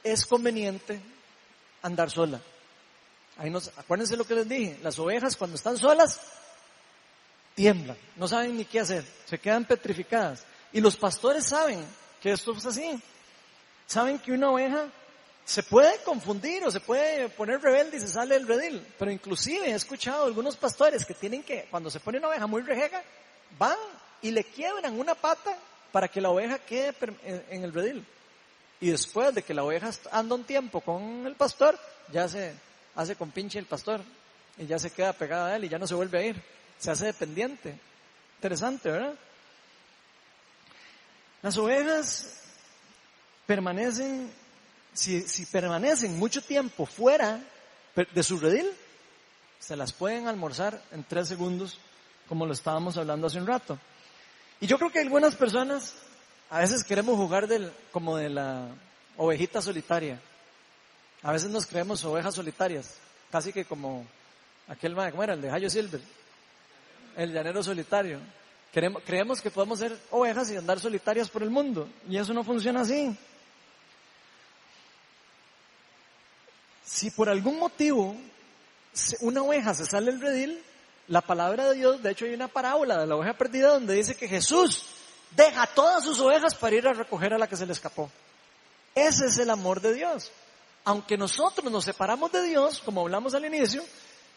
es 0.03 0.25
conveniente 0.25 1.01
andar 1.81 2.09
sola. 2.11 2.39
Ahí 3.37 3.49
nos, 3.49 3.69
acuérdense 3.77 4.17
lo 4.17 4.25
que 4.25 4.35
les 4.35 4.49
dije, 4.49 4.77
las 4.83 4.99
ovejas 4.99 5.37
cuando 5.37 5.55
están 5.55 5.77
solas 5.77 6.19
tiemblan, 7.55 7.97
no 8.15 8.27
saben 8.27 8.57
ni 8.57 8.65
qué 8.65 8.79
hacer, 8.79 9.05
se 9.25 9.39
quedan 9.39 9.65
petrificadas. 9.65 10.45
Y 10.71 10.81
los 10.81 10.95
pastores 10.95 11.45
saben 11.45 11.85
que 12.21 12.31
esto 12.31 12.53
es 12.53 12.65
así. 12.65 13.01
Saben 13.87 14.19
que 14.19 14.31
una 14.31 14.51
oveja 14.51 14.87
se 15.49 15.63
puede 15.63 15.97
confundir 16.03 16.63
o 16.63 16.69
se 16.69 16.79
puede 16.79 17.27
poner 17.29 17.59
rebelde 17.59 17.97
y 17.97 17.99
se 17.99 18.07
sale 18.07 18.35
del 18.35 18.47
redil. 18.47 18.85
Pero 18.99 19.09
inclusive 19.09 19.71
he 19.71 19.73
escuchado 19.73 20.25
algunos 20.25 20.55
pastores 20.55 21.03
que 21.03 21.15
tienen 21.15 21.41
que, 21.41 21.67
cuando 21.71 21.89
se 21.89 21.99
pone 21.99 22.19
una 22.19 22.27
oveja 22.27 22.45
muy 22.45 22.61
rejega, 22.61 23.01
van 23.57 23.75
y 24.21 24.29
le 24.29 24.43
quiebran 24.43 24.99
una 24.99 25.15
pata 25.15 25.57
para 25.91 26.07
que 26.07 26.21
la 26.21 26.29
oveja 26.29 26.59
quede 26.59 26.93
en 27.49 27.63
el 27.63 27.73
redil. 27.73 28.05
Y 28.79 28.91
después 28.91 29.33
de 29.33 29.41
que 29.41 29.55
la 29.55 29.63
oveja 29.63 29.89
anda 30.11 30.35
un 30.35 30.43
tiempo 30.43 30.81
con 30.81 31.25
el 31.25 31.33
pastor, 31.33 31.79
ya 32.11 32.27
se, 32.27 32.53
hace 32.93 33.15
con 33.15 33.31
pinche 33.31 33.57
el 33.57 33.65
pastor 33.65 34.01
y 34.55 34.67
ya 34.67 34.77
se 34.77 34.91
queda 34.91 35.13
pegada 35.13 35.47
a 35.47 35.55
él 35.55 35.65
y 35.65 35.69
ya 35.69 35.79
no 35.79 35.87
se 35.87 35.95
vuelve 35.95 36.19
a 36.19 36.25
ir. 36.27 36.43
Se 36.77 36.91
hace 36.91 37.07
dependiente. 37.07 37.75
Interesante, 38.35 38.91
¿verdad? 38.91 39.15
Las 41.41 41.57
ovejas 41.57 42.39
permanecen, 43.47 44.31
si, 44.93 45.21
si 45.21 45.45
permanecen 45.45 46.17
mucho 46.17 46.41
tiempo 46.41 46.85
fuera 46.85 47.39
de 47.95 48.23
su 48.23 48.39
redil, 48.39 48.69
se 49.59 49.75
las 49.75 49.91
pueden 49.91 50.27
almorzar 50.27 50.81
en 50.91 51.03
tres 51.03 51.27
segundos, 51.27 51.79
como 52.27 52.45
lo 52.45 52.53
estábamos 52.53 52.97
hablando 52.97 53.27
hace 53.27 53.39
un 53.39 53.47
rato. 53.47 53.77
Y 54.61 54.67
yo 54.67 54.77
creo 54.77 54.91
que 54.91 54.99
algunas 54.99 55.35
personas 55.35 55.95
a 56.49 56.59
veces 56.59 56.83
queremos 56.83 57.15
jugar 57.15 57.47
del, 57.47 57.71
como 57.91 58.17
de 58.17 58.29
la 58.29 58.67
ovejita 59.17 59.61
solitaria. 59.61 60.19
A 61.21 61.31
veces 61.31 61.49
nos 61.49 61.65
creemos 61.65 62.03
ovejas 62.05 62.35
solitarias, 62.35 62.95
casi 63.31 63.51
que 63.53 63.65
como 63.65 64.05
aquel, 64.67 64.95
¿cómo 64.95 65.23
era? 65.23 65.33
El 65.33 65.41
de 65.41 65.51
Hayo 65.51 65.69
Silver, 65.69 66.01
el 67.17 67.33
llanero 67.33 67.61
solitario. 67.61 68.19
Creemos, 68.71 69.03
creemos 69.05 69.41
que 69.41 69.51
podemos 69.51 69.79
ser 69.79 69.97
ovejas 70.11 70.51
y 70.51 70.55
andar 70.55 70.79
solitarias 70.79 71.29
por 71.29 71.43
el 71.43 71.49
mundo, 71.49 71.89
y 72.07 72.17
eso 72.17 72.33
no 72.33 72.43
funciona 72.43 72.81
así. 72.81 73.15
Si 76.89 77.11
por 77.11 77.29
algún 77.29 77.59
motivo 77.59 78.15
una 79.19 79.43
oveja 79.43 79.73
se 79.73 79.85
sale 79.85 80.11
del 80.11 80.21
redil, 80.21 80.63
la 81.07 81.21
palabra 81.21 81.69
de 81.69 81.75
Dios, 81.75 82.01
de 82.01 82.11
hecho 82.11 82.25
hay 82.25 82.33
una 82.33 82.47
parábola 82.47 82.97
de 82.97 83.07
la 83.07 83.15
oveja 83.15 83.33
perdida 83.33 83.69
donde 83.69 83.95
dice 83.95 84.15
que 84.15 84.27
Jesús 84.27 84.85
deja 85.35 85.67
todas 85.67 86.03
sus 86.03 86.19
ovejas 86.19 86.55
para 86.55 86.75
ir 86.75 86.87
a 86.87 86.93
recoger 86.93 87.33
a 87.33 87.37
la 87.37 87.47
que 87.47 87.55
se 87.55 87.65
le 87.65 87.73
escapó. 87.73 88.09
Ese 88.95 89.27
es 89.27 89.37
el 89.37 89.49
amor 89.49 89.81
de 89.81 89.93
Dios 89.93 90.31
aunque 90.89 91.17
nosotros 91.17 91.71
nos 91.71 91.85
separamos 91.85 92.31
de 92.31 92.43
Dios, 92.43 92.81
como 92.83 93.01
hablamos 93.01 93.33
al 93.33 93.45
inicio, 93.45 93.83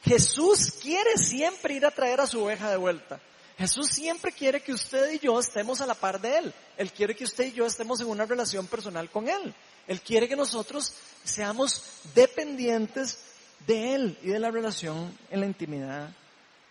Jesús 0.04 0.72
quiere 0.82 1.16
siempre 1.16 1.74
ir 1.74 1.86
a 1.86 1.90
traer 1.90 2.20
a 2.20 2.26
su 2.26 2.42
oveja 2.42 2.70
de 2.70 2.76
vuelta. 2.76 3.20
Jesús 3.56 3.88
siempre 3.88 4.32
quiere 4.32 4.60
que 4.60 4.72
usted 4.72 5.12
y 5.12 5.18
yo 5.18 5.38
estemos 5.38 5.80
a 5.80 5.86
la 5.86 5.94
par 5.94 6.20
de 6.20 6.36
Él. 6.36 6.54
Él 6.76 6.92
quiere 6.92 7.14
que 7.14 7.24
usted 7.24 7.46
y 7.46 7.52
yo 7.52 7.64
estemos 7.64 8.00
en 8.00 8.08
una 8.08 8.26
relación 8.26 8.66
personal 8.66 9.08
con 9.10 9.28
Él. 9.28 9.54
Él 9.88 10.00
quiere 10.00 10.28
que 10.28 10.36
nosotros 10.36 10.94
seamos 11.24 11.82
dependientes 12.14 13.18
de 13.66 13.94
Él 13.94 14.18
y 14.22 14.28
de 14.28 14.38
la 14.38 14.50
relación 14.50 15.16
en 15.30 15.40
la 15.40 15.46
intimidad 15.46 16.10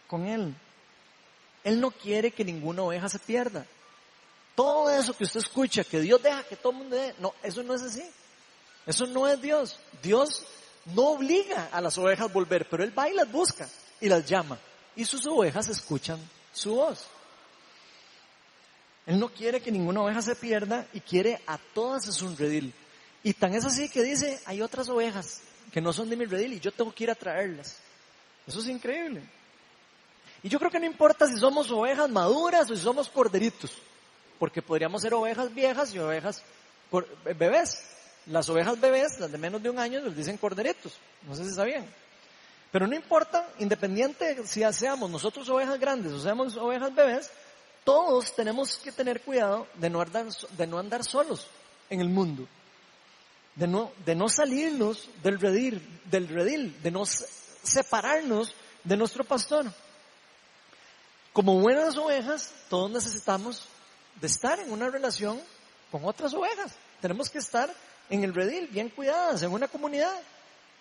con 0.08 0.26
Él. 0.26 0.56
Él 1.64 1.80
no 1.80 1.92
quiere 1.92 2.32
que 2.32 2.44
ninguna 2.44 2.84
oveja 2.84 3.08
se 3.10 3.20
pierda. 3.20 3.66
Todo 4.56 4.90
eso 4.90 5.16
que 5.16 5.24
usted 5.24 5.40
escucha, 5.40 5.84
que 5.84 6.00
Dios 6.00 6.22
deja 6.22 6.44
que 6.44 6.56
todo 6.56 6.72
el 6.72 6.80
mundo 6.80 6.96
dé, 6.96 7.16
no, 7.20 7.34
eso 7.44 7.64
no 7.64 7.74
es 7.74 7.82
así. 7.82 8.04
Eso 8.86 9.06
no 9.06 9.28
es 9.28 9.42
Dios. 9.42 9.80
Dios 10.02 10.44
no 10.86 11.12
obliga 11.12 11.70
a 11.72 11.82
las 11.82 11.98
ovejas 11.98 12.30
a 12.30 12.34
volver, 12.34 12.68
pero 12.70 12.84
Él 12.84 12.98
va 12.98 13.10
y 13.10 13.14
las 13.14 13.32
busca 13.32 13.70
y 14.00 14.10
las 14.10 14.26
llama. 14.26 14.58
Y 14.96 15.06
sus 15.06 15.26
ovejas 15.28 15.68
escuchan 15.70 16.20
su 16.52 16.76
voz. 16.76 17.06
Él 19.06 19.20
no 19.20 19.30
quiere 19.30 19.62
que 19.62 19.72
ninguna 19.72 20.02
oveja 20.02 20.22
se 20.22 20.36
pierda 20.36 20.88
y 20.94 21.00
quiere 21.00 21.42
a 21.48 21.58
todas 21.58 22.06
en 22.08 22.14
su 22.14 22.36
redil. 22.36 22.74
Y 23.24 23.34
tan 23.34 23.54
es 23.54 23.66
así 23.66 23.90
que 23.90 24.02
dice, 24.04 24.40
hay 24.46 24.62
otras 24.62 24.90
ovejas 24.90 25.42
que 25.72 25.82
no 25.82 25.94
son 25.94 26.10
de 26.10 26.18
mi 26.18 26.26
redil 26.26 26.54
y 26.54 26.60
yo 26.60 26.72
tengo 26.72 26.94
que 26.94 27.04
ir 27.04 27.12
a 27.12 27.16
traerlas. 27.16 27.78
Eso 28.48 28.60
es 28.60 28.68
increíble. 28.68 29.22
Y 30.44 30.50
yo 30.50 30.58
creo 30.58 30.72
que 30.72 30.80
no 30.80 30.86
importa 30.86 31.28
si 31.28 31.38
somos 31.38 31.70
ovejas 31.72 32.10
maduras 32.10 32.70
o 32.70 32.76
si 32.76 32.82
somos 32.82 33.10
corderitos, 33.10 33.72
porque 34.40 34.62
podríamos 34.62 35.02
ser 35.02 35.14
ovejas 35.14 35.54
viejas 35.54 35.94
y 35.94 36.00
ovejas 36.00 36.42
bebés. 37.38 37.84
Las 38.28 38.50
ovejas 38.50 38.80
bebés, 38.80 39.20
las 39.20 39.32
de 39.32 39.38
menos 39.38 39.62
de 39.62 39.70
un 39.70 39.80
año, 39.80 40.00
les 40.02 40.16
dicen 40.16 40.38
corderitos. 40.38 40.98
No 41.28 41.36
sé 41.36 41.46
si 41.46 41.54
sabían. 41.54 41.86
Pero 42.72 42.88
no 42.88 42.96
importa, 42.96 43.48
independiente 43.60 44.46
si 44.46 44.64
seamos 44.74 45.10
nosotros 45.10 45.48
ovejas 45.50 45.80
grandes 45.80 46.14
o 46.14 46.20
seamos 46.20 46.56
ovejas 46.56 46.94
bebés, 46.96 47.30
todos 47.84 48.34
tenemos 48.36 48.78
que 48.78 48.92
tener 48.92 49.22
cuidado 49.22 49.68
de 49.76 49.90
no 49.90 50.02
andar, 50.02 50.28
de 50.28 50.68
no 50.68 50.80
andar 50.80 51.04
solos 51.04 51.48
en 51.90 52.02
el 52.02 52.10
mundo. 52.10 52.48
De 53.56 53.68
no, 53.68 53.92
de 54.06 54.16
no 54.16 54.30
salirnos 54.30 55.10
del 55.24 55.40
redil, 55.40 56.02
del 56.06 56.28
redil, 56.28 56.82
de 56.82 56.92
no 56.92 57.06
separarnos 57.06 58.54
de 58.84 58.98
nuestro 58.98 59.24
pastor. 59.24 59.72
Como 61.34 61.60
buenas 61.60 61.98
ovejas, 61.98 62.54
todos 62.70 62.92
necesitamos 62.92 63.68
de 64.20 64.28
estar 64.28 64.60
en 64.60 64.72
una 64.72 64.90
relación 64.90 65.40
con 65.90 66.06
otras 66.06 66.34
ovejas. 66.34 66.74
Tenemos 67.00 67.30
que 67.30 67.40
estar 67.40 67.74
en 68.10 68.24
el 68.24 68.34
redil, 68.34 68.68
bien 68.68 68.90
cuidadas, 68.90 69.42
en 69.44 69.52
una 69.52 69.68
comunidad. 69.68 70.14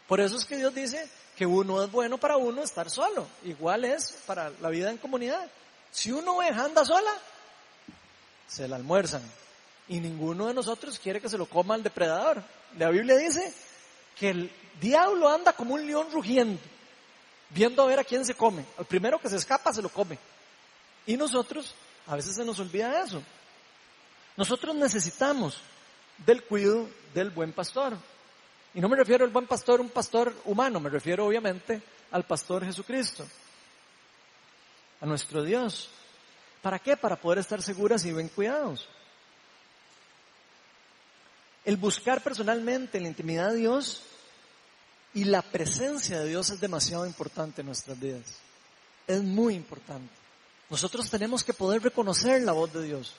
Por 0.09 0.21
eso 0.21 0.37
es 0.37 0.45
que 0.45 0.57
Dios 0.57 0.75
dice 0.75 1.09
que 1.37 1.47
uno 1.47 1.83
es 1.83 1.91
bueno 1.91 2.19
para 2.19 2.37
uno 2.37 2.63
estar 2.63 2.91
solo. 2.91 3.27
Igual 3.45 3.85
es 3.85 4.13
para 4.27 4.51
la 4.61 4.69
vida 4.69 4.91
en 4.91 4.99
comunidad. 4.99 5.49
Si 5.93 6.11
una 6.11 6.33
oveja 6.33 6.65
anda 6.65 6.85
sola, 6.85 7.13
se 8.49 8.67
la 8.67 8.77
almuerzan. 8.77 9.23
Y 9.91 9.99
ninguno 9.99 10.47
de 10.47 10.55
nosotros 10.55 11.01
quiere 11.01 11.21
que 11.21 11.29
se 11.29 11.37
lo 11.37 11.47
coma 11.47 11.75
el 11.75 11.83
depredador. 11.83 12.41
La 12.79 12.91
Biblia 12.91 13.17
dice 13.17 13.53
que 14.17 14.31
el 14.31 14.53
diablo 14.81 15.29
anda 15.29 15.53
como 15.53 15.75
un 15.75 15.85
león 15.85 16.07
rugiendo, 16.13 16.61
viendo 17.49 17.83
a 17.83 17.87
ver 17.87 17.99
a 17.99 18.05
quién 18.05 18.25
se 18.25 18.37
come. 18.37 18.65
El 18.79 18.85
primero 18.85 19.19
que 19.19 19.29
se 19.29 19.35
escapa 19.35 19.73
se 19.73 19.83
lo 19.83 19.89
come. 19.89 20.17
Y 21.07 21.17
nosotros, 21.17 21.75
a 22.07 22.15
veces 22.15 22.37
se 22.37 22.45
nos 22.45 22.61
olvida 22.61 23.03
eso. 23.03 23.21
Nosotros 24.37 24.77
necesitamos 24.77 25.61
del 26.25 26.45
cuidado 26.45 26.89
del 27.13 27.31
buen 27.31 27.53
pastor. 27.53 27.97
Y 28.73 28.81
no 28.81 28.89
me 28.89 28.97
refiero 28.97 29.25
al 29.25 29.33
buen 29.33 29.49
pastor, 29.49 29.81
un 29.81 29.91
pastor 29.91 30.33
humano, 30.45 30.79
me 30.79 30.89
refiero 30.89 31.27
obviamente 31.27 31.83
al 32.13 32.23
pastor 32.23 32.65
Jesucristo, 32.65 33.27
a 35.01 35.07
nuestro 35.07 35.43
Dios. 35.43 35.91
¿Para 36.63 36.79
qué? 36.79 36.97
Para 36.97 37.17
poder 37.17 37.41
estar 37.41 37.61
seguras 37.61 38.05
y 38.05 38.13
bien 38.13 38.29
cuidados. 38.29 38.89
El 41.65 41.77
buscar 41.77 42.23
personalmente 42.23 43.01
la 43.01 43.09
intimidad 43.09 43.51
de 43.51 43.59
Dios 43.59 44.03
y 45.13 45.25
la 45.25 45.43
presencia 45.43 46.21
de 46.21 46.29
Dios 46.29 46.51
es 46.51 46.61
demasiado 46.61 47.07
importante 47.07 47.61
en 47.61 47.67
nuestras 47.67 47.99
vidas. 47.99 48.39
Es 49.07 49.23
muy 49.23 49.55
importante. 49.55 50.13
Nosotros 50.71 51.11
tenemos 51.11 51.43
que 51.43 51.53
poder 51.53 51.83
reconocer 51.83 52.43
la 52.43 52.53
voz 52.53 52.73
de 52.73 52.85
Dios. 52.85 53.15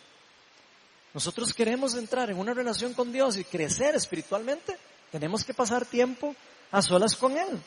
Nosotros 1.13 1.53
queremos 1.53 1.95
entrar 1.95 2.29
en 2.29 2.37
una 2.37 2.53
relación 2.53 2.93
con 2.93 3.11
Dios 3.11 3.37
y 3.37 3.43
crecer 3.43 3.95
espiritualmente, 3.95 4.77
tenemos 5.11 5.43
que 5.43 5.53
pasar 5.53 5.85
tiempo 5.85 6.33
a 6.71 6.81
solas 6.81 7.15
con 7.15 7.37
Él. 7.37 7.61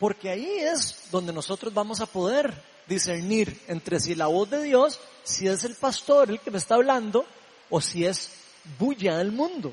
Porque 0.00 0.30
ahí 0.30 0.58
es 0.58 1.04
donde 1.12 1.32
nosotros 1.32 1.72
vamos 1.72 2.00
a 2.00 2.06
poder 2.06 2.52
discernir 2.88 3.60
entre 3.68 4.00
si 4.00 4.16
la 4.16 4.26
voz 4.26 4.50
de 4.50 4.64
Dios, 4.64 4.98
si 5.22 5.46
es 5.46 5.62
el 5.62 5.76
pastor 5.76 6.30
el 6.30 6.40
que 6.40 6.50
me 6.50 6.58
está 6.58 6.74
hablando, 6.74 7.24
o 7.68 7.80
si 7.80 8.04
es 8.04 8.32
bulla 8.78 9.18
del 9.18 9.32
mundo. 9.32 9.72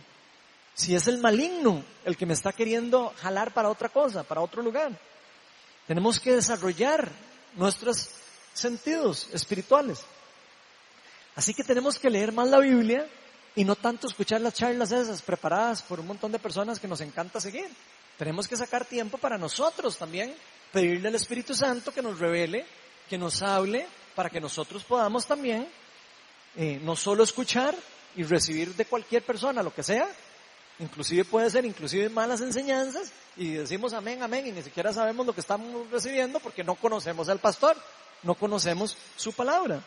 Si 0.73 0.95
es 0.95 1.07
el 1.07 1.17
maligno 1.17 1.83
el 2.05 2.15
que 2.15 2.25
me 2.25 2.33
está 2.33 2.53
queriendo 2.53 3.13
jalar 3.17 3.53
para 3.53 3.69
otra 3.69 3.89
cosa, 3.89 4.23
para 4.23 4.41
otro 4.41 4.61
lugar. 4.61 4.91
Tenemos 5.87 6.19
que 6.19 6.35
desarrollar 6.35 7.11
nuestros 7.55 8.09
sentidos 8.53 9.29
espirituales. 9.33 10.03
Así 11.35 11.53
que 11.53 11.63
tenemos 11.63 11.97
que 11.97 12.09
leer 12.09 12.31
más 12.31 12.49
la 12.49 12.59
Biblia 12.59 13.07
y 13.55 13.63
no 13.63 13.75
tanto 13.75 14.07
escuchar 14.07 14.41
las 14.41 14.53
charlas 14.53 14.91
esas 14.91 15.21
preparadas 15.21 15.81
por 15.81 15.99
un 15.99 16.07
montón 16.07 16.31
de 16.31 16.39
personas 16.39 16.79
que 16.79 16.87
nos 16.87 17.01
encanta 17.01 17.39
seguir. 17.39 17.69
Tenemos 18.17 18.47
que 18.47 18.57
sacar 18.57 18.85
tiempo 18.85 19.17
para 19.17 19.37
nosotros 19.37 19.97
también, 19.97 20.33
pedirle 20.71 21.07
al 21.07 21.15
Espíritu 21.15 21.55
Santo 21.55 21.93
que 21.93 22.01
nos 22.01 22.19
revele, 22.19 22.65
que 23.09 23.17
nos 23.17 23.41
hable, 23.41 23.87
para 24.15 24.29
que 24.29 24.41
nosotros 24.41 24.83
podamos 24.83 25.25
también 25.25 25.67
eh, 26.55 26.79
no 26.83 26.95
solo 26.95 27.23
escuchar 27.23 27.75
y 28.17 28.23
recibir 28.23 28.75
de 28.75 28.85
cualquier 28.85 29.23
persona 29.23 29.63
lo 29.63 29.73
que 29.73 29.83
sea, 29.83 30.09
inclusive 30.79 31.23
puede 31.23 31.49
ser 31.49 31.65
inclusive 31.65 32.09
malas 32.09 32.41
enseñanzas 32.41 33.11
y 33.37 33.53
decimos 33.53 33.93
amén, 33.93 34.21
amén 34.23 34.47
y 34.47 34.51
ni 34.51 34.63
siquiera 34.63 34.91
sabemos 34.91 35.25
lo 35.25 35.33
que 35.33 35.41
estamos 35.41 35.89
recibiendo 35.91 36.39
porque 36.39 36.63
no 36.63 36.75
conocemos 36.75 37.29
al 37.29 37.39
pastor, 37.39 37.77
no 38.23 38.35
conocemos 38.35 38.97
su 39.15 39.31
palabra. 39.31 39.81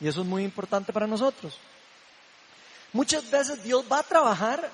Y 0.00 0.08
eso 0.08 0.22
es 0.22 0.26
muy 0.26 0.44
importante 0.44 0.92
para 0.92 1.06
nosotros. 1.06 1.58
Muchas 2.92 3.28
veces 3.30 3.62
Dios 3.62 3.84
va 3.90 3.98
a 3.98 4.04
trabajar 4.04 4.70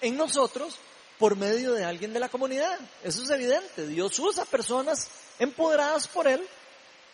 en 0.00 0.16
nosotros 0.16 0.78
por 1.18 1.36
medio 1.36 1.72
de 1.72 1.84
alguien 1.84 2.12
de 2.12 2.20
la 2.20 2.28
comunidad. 2.28 2.78
Eso 3.02 3.22
es 3.22 3.30
evidente. 3.30 3.86
Dios 3.86 4.18
usa 4.18 4.44
personas 4.44 5.08
empoderadas 5.38 6.06
por 6.06 6.28
Él 6.28 6.46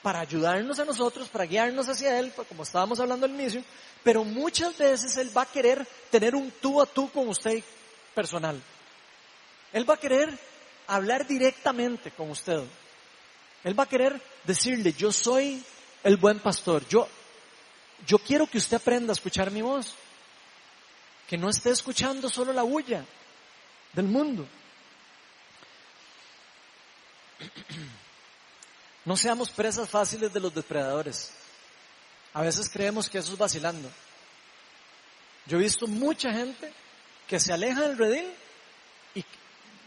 para 0.03 0.21
ayudarnos 0.21 0.79
a 0.79 0.85
nosotros, 0.85 1.29
para 1.29 1.45
guiarnos 1.45 1.89
hacia 1.89 2.19
Él, 2.19 2.33
pues, 2.35 2.49
como 2.49 2.63
estábamos 2.63 3.01
hablando 3.01 3.27
al 3.27 3.33
inicio. 3.33 3.63
Pero 4.03 4.25
muchas 4.25 4.77
veces 4.77 5.17
Él 5.17 5.37
va 5.37 5.43
a 5.43 5.47
querer 5.47 5.87
tener 6.11 6.35
un 6.35 6.51
tú 6.61 6.81
a 6.81 6.87
tú 6.87 7.11
con 7.11 7.29
usted 7.29 7.63
personal. 8.15 8.61
Él 9.73 9.89
va 9.89 9.95
a 9.95 10.01
querer 10.01 10.39
hablar 10.87 11.27
directamente 11.27 12.11
con 12.11 12.31
usted. 12.31 12.63
Él 13.63 13.79
va 13.79 13.85
a 13.85 13.89
querer 13.89 14.21
decirle, 14.45 14.93
yo 14.95 15.13
soy 15.13 15.63
el 16.03 16.17
buen 16.17 16.41
pastor. 16.41 16.87
Yo 16.89 17.07
yo 18.07 18.19
quiero 18.19 18.47
que 18.47 18.59
usted 18.59 18.77
aprenda 18.77 19.13
a 19.13 19.15
escuchar 19.15 19.51
mi 19.51 19.63
voz. 19.63 19.95
Que 21.29 21.39
no 21.39 21.49
esté 21.49 21.71
escuchando 21.71 22.29
solo 22.29 22.53
la 22.53 22.63
bulla 22.63 23.05
del 23.93 24.07
mundo. 24.07 24.47
No 29.05 29.17
seamos 29.17 29.51
presas 29.51 29.89
fáciles 29.89 30.33
de 30.33 30.41
los 30.41 30.55
depredadores. 30.55 31.33
A 32.33 32.43
veces 32.43 32.69
creemos 32.69 33.09
que 33.09 33.19
eso 33.19 33.33
es 33.33 33.39
vacilando. 33.39 33.91
Yo 35.47 35.59
he 35.59 35.63
visto 35.63 35.87
mucha 35.87 36.33
gente 36.33 36.73
que 37.27 37.41
se 37.41 37.53
aleja 37.53 37.83
del 37.83 37.99
redil 37.99 38.33
y 39.15 39.25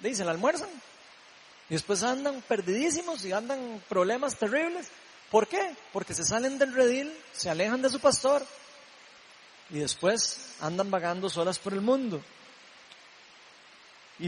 dicen, 0.01 0.25
la 0.25 0.31
almuerzan. 0.31 0.69
Y 1.69 1.73
después 1.73 2.03
andan 2.03 2.41
perdidísimos 2.41 3.23
y 3.25 3.31
andan 3.31 3.81
problemas 3.87 4.35
terribles 4.35 4.89
¿Por 5.33 5.47
qué? 5.47 5.75
Porque 5.91 6.13
se 6.13 6.23
salen 6.23 6.59
del 6.59 6.75
redil, 6.75 7.11
se 7.31 7.49
alejan 7.49 7.81
de 7.81 7.89
su 7.89 7.99
pastor 7.99 8.45
y 9.71 9.79
después 9.79 10.53
andan 10.61 10.91
vagando 10.91 11.27
solas 11.27 11.57
por 11.57 11.73
el 11.73 11.81
mundo. 11.81 12.21
Y, 14.19 14.27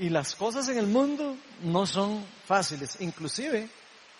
y 0.00 0.10
las 0.10 0.34
cosas 0.34 0.68
en 0.68 0.76
el 0.76 0.86
mundo 0.86 1.34
no 1.62 1.86
son 1.86 2.26
fáciles, 2.44 2.98
inclusive 3.00 3.70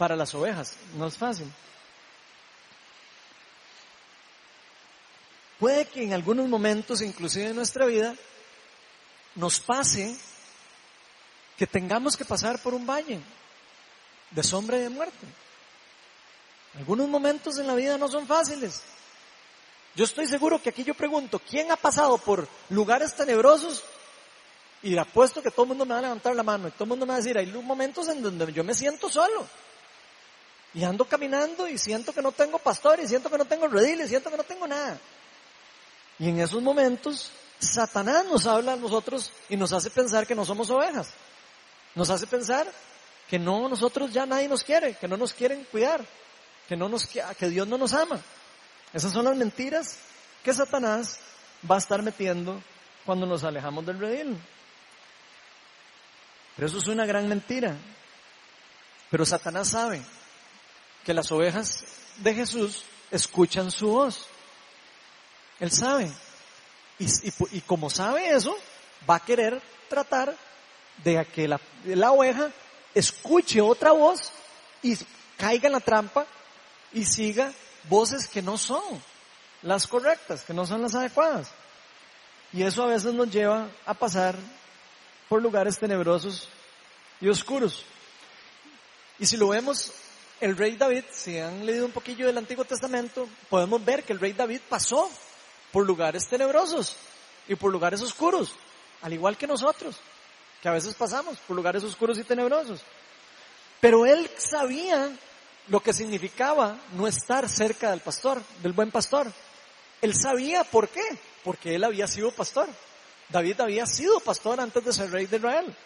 para 0.05 0.17
las 0.17 0.35
ovejas, 0.35 0.77
no 0.99 1.07
es 1.07 1.17
fácil. 1.17 1.51
Puede 5.59 5.87
que 5.87 6.03
en 6.03 6.13
algunos 6.13 6.47
momentos, 6.47 7.01
inclusive 7.01 7.47
en 7.47 7.57
nuestra 7.57 7.87
vida, 7.87 8.15
nos 9.35 9.61
pase 9.61 10.15
que 11.57 11.67
tengamos 11.67 12.19
que 12.19 12.27
pasar 12.27 12.61
por 12.61 12.75
un 12.75 12.87
valle 12.87 13.19
de 14.31 14.43
sombra 14.43 14.77
y 14.77 14.81
de 14.81 14.91
muerte. 14.91 15.27
Algunos 16.77 17.09
momentos 17.09 17.57
en 17.57 17.67
la 17.67 17.75
vida 17.75 17.97
no 17.97 18.09
son 18.09 18.27
fáciles. 18.27 18.83
Yo 19.97 20.05
estoy 20.05 20.27
seguro 20.27 20.61
que 20.61 20.69
aquí 20.69 20.85
yo 20.85 20.93
pregunto, 20.93 21.39
¿quién 21.39 21.73
ha 21.73 21.77
pasado 21.77 22.19
por 22.19 22.47
lugares 22.69 23.17
tenebrosos? 23.17 23.83
Y 24.83 24.99
apuesto 24.99 25.41
que 25.41 25.51
todo 25.51 25.63
el 25.63 25.69
mundo 25.69 25.87
me 25.87 25.95
va 25.95 26.01
a 26.01 26.03
levantar 26.03 26.37
la 26.37 26.43
mano 26.43 26.69
y 26.69 26.73
todo 26.73 26.85
el 26.85 26.91
mundo 26.91 27.07
me 27.07 27.13
va 27.13 27.15
a 27.15 27.23
decir, 27.23 27.39
hay 27.39 27.47
momentos 27.47 28.07
en 28.09 28.23
donde 28.23 28.53
yo 28.53 28.63
me 28.63 28.75
siento 28.75 29.09
solo. 29.09 29.47
Y 30.75 30.85
ando 30.85 31.05
caminando 31.05 31.69
y 31.69 31.79
siento 31.79 32.13
que 32.13 32.21
no 32.21 32.33
tengo 32.33 32.59
pastor 32.59 33.01
y 33.01 33.07
siento 33.07 33.31
que 33.31 33.39
no 33.39 33.45
tengo 33.45 33.69
rediles, 33.69 34.09
siento 34.09 34.31
que 34.31 34.37
no 34.37 34.45
tengo 34.45 34.67
nada. 34.67 34.99
Y 36.19 36.29
en 36.29 36.41
esos 36.41 36.61
momentos, 36.63 37.31
Satanás 37.59 38.27
nos 38.27 38.47
habla 38.47 38.73
a 38.73 38.77
nosotros 38.77 39.33
y 39.49 39.57
nos 39.57 39.73
hace 39.73 39.91
pensar 39.91 40.27
que 40.27 40.35
no 40.35 40.45
somos 40.45 40.71
ovejas. 40.71 41.11
Nos 41.95 42.11
hace 42.11 42.27
pensar 42.27 42.67
que 43.29 43.39
no, 43.39 43.69
nosotros 43.69 44.13
ya 44.13 44.27
nadie 44.27 44.49
nos 44.49 44.65
quiere, 44.65 44.95
que 44.95 45.07
no 45.07 45.17
nos 45.17 45.33
quieren 45.33 45.65
cuidar 45.71 46.05
que, 46.69 46.77
no 46.77 46.89
nos, 46.89 47.07
que 47.07 47.49
Dios 47.49 47.67
no 47.69 47.79
nos 47.79 47.93
ama. 47.93 48.21
Esas 48.93 49.13
son 49.13 49.25
las 49.25 49.37
mentiras 49.37 49.99
que 50.43 50.53
Satanás 50.53 51.19
va 51.69 51.77
a 51.77 51.79
estar 51.79 52.03
metiendo 52.03 52.63
cuando 53.05 53.27
nos 53.27 53.45
alejamos 53.45 53.85
del 53.87 53.99
redil. 53.99 54.39
Pero 56.57 56.69
eso 56.69 56.79
es 56.79 56.87
una 56.87 57.05
gran 57.05 57.29
mentira. 57.29 57.77
Pero 59.11 59.27
Satanás 59.27 59.69
sabe 59.69 60.03
que 61.05 61.15
las 61.15 61.31
ovejas 61.31 61.85
de 62.19 62.35
Jesús 62.35 62.85
escuchan 63.11 63.71
su 63.71 63.89
voz. 63.89 64.27
Él 65.61 65.71
sabe. 65.71 66.11
Y, 66.99 67.61
como 67.63 67.91
sabe 67.91 68.31
eso, 68.31 68.57
va 69.09 69.17
a 69.17 69.25
querer 69.25 69.61
tratar 69.89 70.35
de 71.03 71.25
que 71.27 71.49
la, 71.49 71.61
la 71.85 72.13
oveja 72.13 72.51
escuche 72.95 73.61
otra 73.61 73.93
voz 73.93 74.33
y 74.83 74.97
caiga 75.37 75.67
en 75.67 75.73
la 75.73 75.81
trampa 75.81 76.27
y 76.93 77.05
siga 77.05 77.53
voces 77.89 78.29
que 78.29 78.43
no 78.43 78.57
son 78.57 79.03
las 79.63 79.87
correctas, 79.87 80.43
que 80.43 80.55
no 80.55 80.67
son 80.67 80.83
las 80.83 80.95
adecuadas. 80.95 81.51
Y 82.53 82.63
eso 82.63 82.85
a 82.85 82.87
veces 82.87 83.13
nos 83.13 83.31
lleva 83.31 83.69
a 83.85 83.95
pasar 83.95 84.37
por 85.29 85.43
lugares 85.43 85.79
tenebrosos 85.79 86.49
y 87.21 87.29
oscuros. 87.29 87.85
Y 89.19 89.27
si 89.27 89.37
lo 89.37 89.49
vemos, 89.49 89.93
el 90.41 90.57
rey 90.57 90.77
David, 90.77 91.05
si 91.11 91.39
han 91.39 91.65
leído 91.65 91.87
un 91.87 91.93
poquillo 91.93 92.27
del 92.27 92.39
Antiguo 92.39 92.65
Testamento, 92.65 93.29
podemos 93.49 93.85
ver 93.85 94.05
que 94.05 94.13
el 94.13 94.21
rey 94.21 94.33
David 94.33 94.61
pasó 94.69 95.11
por 95.73 95.87
lugares 95.87 96.27
tenebrosos 96.29 96.97
y 97.49 97.55
por 97.55 97.73
lugares 97.73 98.01
oscuros. 98.01 98.55
al 99.03 99.13
igual 99.13 99.37
que 99.37 99.47
nosotros, 99.47 99.97
que 100.63 100.69
a 100.69 100.73
veces 100.73 100.95
pasamos 100.95 101.37
por 101.47 101.55
lugares 101.55 101.85
oscuros 101.85 102.19
y 102.19 102.25
tenebrosos. 102.25 102.81
Pero 103.81 104.07
él 104.07 104.31
sabía 104.39 105.11
lo 105.69 105.81
que 105.81 105.93
significaba 105.93 106.79
no 106.93 107.07
estar 107.07 107.49
cerca 107.49 107.91
del 107.91 108.01
pastor, 108.01 108.43
del 108.63 108.73
buen 108.73 108.91
pastor. 108.91 109.31
Él 110.01 110.15
sabía 110.15 110.65
por 110.65 110.89
qué, 110.89 111.03
porque 111.43 111.75
él 111.75 111.85
había 111.85 112.07
sido 112.07 112.31
pastor. 112.31 112.69
David 113.29 113.61
había 113.61 113.87
sido 113.87 114.21
pastor 114.21 114.61
antes 114.61 114.85
de 114.85 114.93
ser 114.93 115.11
rey 115.11 115.27
de 115.27 115.37
Israel. 115.37 115.77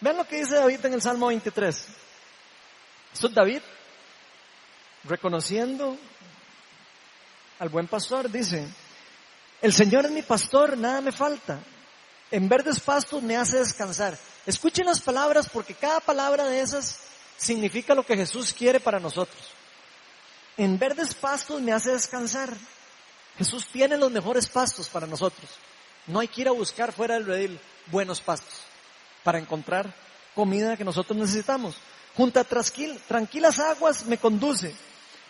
Vean 0.00 0.16
lo 0.16 0.26
que 0.28 0.36
dice 0.36 0.56
David 0.56 0.84
en 0.86 0.94
el 0.94 1.02
Salmo 1.02 1.28
23. 1.28 1.86
Esto 3.14 3.28
es 3.28 3.34
David 3.34 3.62
reconociendo 5.04 5.96
al 7.60 7.68
buen 7.68 7.86
pastor, 7.86 8.28
dice, 8.28 8.66
el 9.62 9.72
Señor 9.72 10.06
es 10.06 10.10
mi 10.10 10.22
pastor, 10.22 10.76
nada 10.76 11.00
me 11.00 11.12
falta. 11.12 11.60
En 12.32 12.48
verdes 12.48 12.80
pastos 12.80 13.22
me 13.22 13.36
hace 13.36 13.58
descansar. 13.58 14.18
Escuchen 14.44 14.86
las 14.86 15.00
palabras 15.00 15.48
porque 15.48 15.74
cada 15.74 16.00
palabra 16.00 16.46
de 16.46 16.60
esas 16.60 16.98
significa 17.36 17.94
lo 17.94 18.04
que 18.04 18.16
Jesús 18.16 18.52
quiere 18.52 18.80
para 18.80 18.98
nosotros. 18.98 19.52
En 20.56 20.76
verdes 20.76 21.14
pastos 21.14 21.62
me 21.62 21.72
hace 21.72 21.92
descansar. 21.92 22.52
Jesús 23.38 23.68
tiene 23.68 23.96
los 23.96 24.10
mejores 24.10 24.48
pastos 24.48 24.88
para 24.88 25.06
nosotros. 25.06 25.48
No 26.08 26.18
hay 26.18 26.26
que 26.26 26.40
ir 26.40 26.48
a 26.48 26.52
buscar 26.52 26.92
fuera 26.92 27.14
del 27.14 27.26
redil 27.26 27.60
buenos 27.86 28.20
pastos 28.20 28.60
para 29.22 29.38
encontrar 29.38 29.94
comida 30.34 30.76
que 30.76 30.84
nosotros 30.84 31.16
necesitamos. 31.16 31.76
Junto 32.16 32.40
a 32.40 32.44
tranquilas 32.44 33.58
aguas 33.58 34.04
me 34.06 34.18
conduce, 34.18 34.74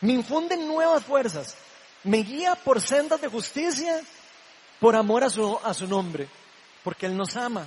me 0.02 0.12
infunden 0.12 0.68
nuevas 0.68 1.04
fuerzas, 1.04 1.56
me 2.02 2.18
guía 2.18 2.54
por 2.56 2.80
sendas 2.80 3.20
de 3.20 3.28
justicia, 3.28 4.02
por 4.80 4.94
amor 4.94 5.24
a 5.24 5.30
su, 5.30 5.58
a 5.62 5.72
su 5.72 5.86
nombre, 5.86 6.28
porque 6.82 7.06
Él 7.06 7.16
nos 7.16 7.36
ama. 7.36 7.66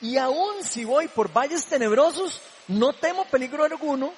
Y 0.00 0.16
aun 0.16 0.62
si 0.62 0.84
voy 0.84 1.08
por 1.08 1.32
valles 1.32 1.66
tenebrosos, 1.66 2.40
no 2.68 2.92
temo 2.92 3.24
peligro 3.24 3.64
alguno, 3.64 4.12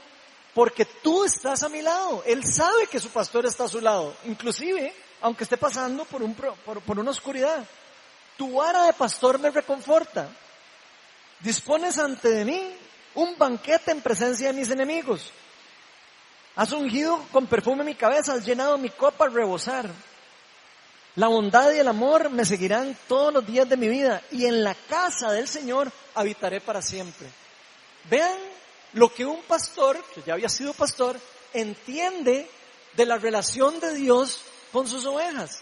porque 0.55 0.85
tú 0.85 1.25
estás 1.25 1.63
a 1.63 1.69
mi 1.69 1.81
lado. 1.81 2.23
Él 2.27 2.45
sabe 2.45 2.87
que 2.89 3.01
su 3.01 3.09
pastor 3.09 3.47
está 3.47 3.65
a 3.65 3.69
su 3.69 3.81
lado, 3.81 4.15
inclusive 4.27 4.95
aunque 5.23 5.45
esté 5.45 5.57
pasando 5.57 6.05
por, 6.05 6.23
un, 6.23 6.35
por, 6.35 6.99
una 6.99 7.11
oscuridad. 7.11 7.65
Tu 8.37 8.53
vara 8.53 8.85
de 8.85 8.93
pastor 8.93 9.39
me 9.39 9.51
reconforta. 9.51 10.29
Dispones 11.41 11.99
ante 11.99 12.29
de 12.29 12.45
mí 12.45 12.77
un 13.15 13.37
banquete 13.37 13.91
en 13.91 14.01
presencia 14.01 14.49
de 14.49 14.53
mis 14.53 14.71
enemigos. 14.71 15.31
Has 16.55 16.73
ungido 16.73 17.25
con 17.33 17.47
perfume 17.47 17.85
mi 17.85 17.95
cabeza, 17.95 18.35
has 18.35 18.45
llenado 18.45 18.77
mi 18.79 18.91
copa 18.91 19.25
al 19.25 19.33
rebosar. 19.33 19.89
La 21.17 21.29
bondad 21.29 21.73
y 21.73 21.79
el 21.79 21.89
amor 21.89 22.31
me 22.31 22.45
seguirán 22.45 22.97
todos 23.07 23.33
los 23.33 23.47
días 23.47 23.69
de 23.69 23.77
mi 23.77 23.89
vida 23.89 24.23
y 24.31 24.47
en 24.47 24.65
la 24.65 24.75
casa 24.75 25.31
del 25.33 25.47
Señor 25.47 25.91
habitaré 26.15 26.61
para 26.61 26.81
siempre. 26.81 27.29
Vean 28.11 28.39
lo 28.95 29.13
que 29.13 29.25
un 29.25 29.43
pastor, 29.43 30.03
que 30.15 30.23
ya 30.23 30.35
había 30.35 30.49
sido 30.49 30.73
pastor, 30.73 31.19
entiende 31.53 32.49
de 32.95 33.07
la 33.07 33.19
relación 33.19 33.79
de 33.81 33.95
Dios 33.95 34.43
con 34.73 34.87
sus 34.87 35.05
ovejas. 35.05 35.61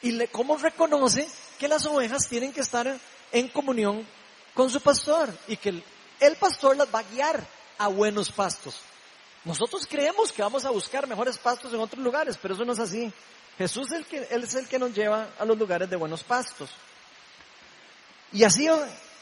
Y 0.00 0.12
le, 0.12 0.28
cómo 0.28 0.56
reconoce 0.56 1.28
que 1.58 1.68
las 1.68 1.86
ovejas 1.86 2.28
tienen 2.28 2.52
que 2.52 2.60
estar 2.60 2.98
en 3.30 3.48
comunión 3.48 4.06
con 4.54 4.68
su 4.70 4.80
pastor 4.80 5.32
y 5.48 5.56
que 5.56 5.82
el, 6.26 6.36
pastor 6.36 6.76
las 6.76 6.92
va 6.94 7.00
a 7.00 7.04
guiar 7.04 7.44
a 7.78 7.88
buenos 7.88 8.30
pastos. 8.30 8.80
Nosotros 9.44 9.86
creemos 9.88 10.32
que 10.32 10.42
vamos 10.42 10.64
a 10.64 10.70
buscar 10.70 11.06
mejores 11.06 11.36
pastos 11.38 11.72
en 11.72 11.80
otros 11.80 12.02
lugares, 12.02 12.38
pero 12.40 12.54
eso 12.54 12.64
no 12.64 12.72
es 12.72 12.78
así. 12.78 13.12
Jesús 13.58 13.90
es 13.90 13.98
el 13.98 14.06
que, 14.06 14.28
es 14.30 14.54
el 14.54 14.68
que 14.68 14.78
nos 14.78 14.94
lleva 14.94 15.30
a 15.38 15.44
los 15.44 15.58
lugares 15.58 15.90
de 15.90 15.96
buenos 15.96 16.22
pastos. 16.22 16.70
Y 18.32 18.44
así, 18.44 18.68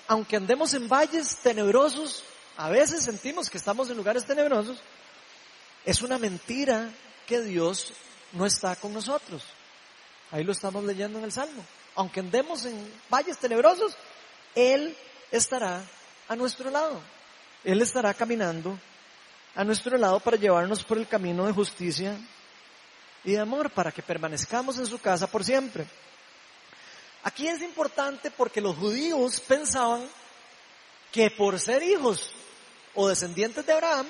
aunque 0.06 0.36
andemos 0.36 0.74
en 0.74 0.88
valles 0.88 1.38
tenebrosos, 1.38 2.22
a 2.56 2.68
veces 2.68 3.02
sentimos 3.02 3.48
que 3.48 3.58
estamos 3.58 3.88
en 3.90 3.96
lugares 3.96 4.24
tenebrosos, 4.24 4.78
es 5.84 6.02
una 6.02 6.18
mentira 6.18 6.90
que 7.26 7.40
Dios 7.40 7.92
no 8.32 8.46
está 8.46 8.76
con 8.76 8.92
nosotros. 8.92 9.42
Ahí 10.30 10.44
lo 10.44 10.52
estamos 10.52 10.84
leyendo 10.84 11.18
en 11.18 11.24
el 11.24 11.32
Salmo. 11.32 11.64
Aunque 11.96 12.20
andemos 12.20 12.64
en 12.66 12.92
valles 13.10 13.38
tenebrosos, 13.38 13.96
Él 14.54 14.96
estará 15.32 15.82
a 16.30 16.36
nuestro 16.36 16.70
lado. 16.70 17.02
Él 17.64 17.82
estará 17.82 18.14
caminando 18.14 18.78
a 19.56 19.64
nuestro 19.64 19.98
lado 19.98 20.20
para 20.20 20.36
llevarnos 20.36 20.84
por 20.84 20.96
el 20.96 21.08
camino 21.08 21.44
de 21.44 21.52
justicia 21.52 22.16
y 23.24 23.32
de 23.32 23.40
amor, 23.40 23.68
para 23.70 23.90
que 23.90 24.00
permanezcamos 24.00 24.78
en 24.78 24.86
su 24.86 25.00
casa 25.00 25.26
por 25.26 25.44
siempre. 25.44 25.84
Aquí 27.24 27.48
es 27.48 27.60
importante 27.62 28.30
porque 28.30 28.60
los 28.60 28.76
judíos 28.76 29.40
pensaban 29.40 30.08
que 31.10 31.32
por 31.32 31.58
ser 31.58 31.82
hijos 31.82 32.30
o 32.94 33.08
descendientes 33.08 33.66
de 33.66 33.72
Abraham, 33.72 34.06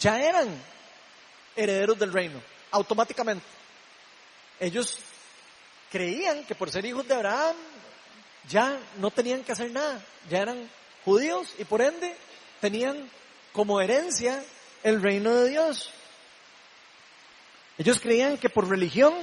ya 0.00 0.20
eran 0.20 0.48
herederos 1.54 1.96
del 1.96 2.12
reino, 2.12 2.42
automáticamente. 2.72 3.46
Ellos 4.58 4.98
creían 5.88 6.44
que 6.46 6.56
por 6.56 6.68
ser 6.68 6.84
hijos 6.84 7.06
de 7.06 7.14
Abraham 7.14 7.54
ya 8.48 8.76
no 8.98 9.12
tenían 9.12 9.44
que 9.44 9.52
hacer 9.52 9.70
nada, 9.70 10.04
ya 10.28 10.38
eran 10.40 10.68
judíos 11.04 11.54
y 11.58 11.64
por 11.64 11.82
ende 11.82 12.16
tenían 12.60 13.10
como 13.52 13.80
herencia 13.80 14.42
el 14.82 15.02
reino 15.02 15.34
de 15.34 15.50
Dios. 15.50 15.90
Ellos 17.78 18.00
creían 18.00 18.38
que 18.38 18.48
por 18.48 18.68
religión 18.68 19.14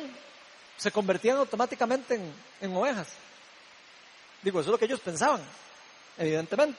se 0.77 0.91
convertían 0.91 1.37
automáticamente 1.37 2.15
en, 2.15 2.33
en 2.59 2.75
ovejas. 2.75 3.07
Digo, 4.41 4.59
eso 4.59 4.69
es 4.69 4.71
lo 4.71 4.77
que 4.77 4.85
ellos 4.85 4.99
pensaban, 4.99 5.41
evidentemente. 6.17 6.77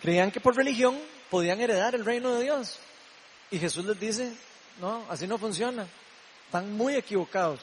Creían 0.00 0.30
que 0.30 0.40
por 0.40 0.56
religión 0.56 0.98
podían 1.30 1.60
heredar 1.60 1.94
el 1.94 2.04
reino 2.04 2.34
de 2.34 2.42
Dios. 2.42 2.78
Y 3.50 3.58
Jesús 3.58 3.84
les 3.84 3.98
dice, 3.98 4.32
no, 4.80 5.06
así 5.08 5.26
no 5.26 5.38
funciona. 5.38 5.86
Están 6.46 6.72
muy 6.72 6.94
equivocados. 6.96 7.60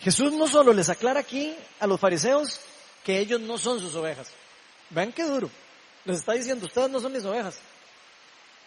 Jesús 0.00 0.32
no 0.32 0.48
solo 0.48 0.72
les 0.72 0.88
aclara 0.88 1.20
aquí 1.20 1.54
a 1.78 1.86
los 1.86 2.00
fariseos 2.00 2.60
que 3.04 3.18
ellos 3.18 3.40
no 3.40 3.58
son 3.58 3.80
sus 3.80 3.94
ovejas. 3.94 4.28
Vean 4.90 5.12
qué 5.12 5.24
duro. 5.24 5.50
Les 6.04 6.18
está 6.18 6.32
diciendo, 6.32 6.66
ustedes 6.66 6.90
no 6.90 7.00
son 7.00 7.12
mis 7.12 7.24
ovejas. 7.24 7.58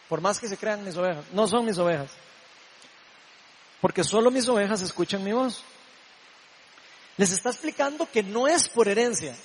Por 0.07 0.21
más 0.21 0.39
que 0.39 0.47
se 0.47 0.57
crean 0.57 0.83
mis 0.83 0.95
ovejas, 0.95 1.25
no 1.31 1.47
son 1.47 1.65
mis 1.65 1.77
ovejas. 1.77 2.11
Porque 3.81 4.03
solo 4.03 4.31
mis 4.31 4.47
ovejas 4.47 4.81
escuchan 4.81 5.23
mi 5.23 5.33
voz. 5.33 5.63
Les 7.17 7.31
está 7.31 7.49
explicando 7.49 8.09
que 8.09 8.23
no 8.23 8.47
es 8.47 8.67
por 8.69 8.87
herencia 8.87 9.35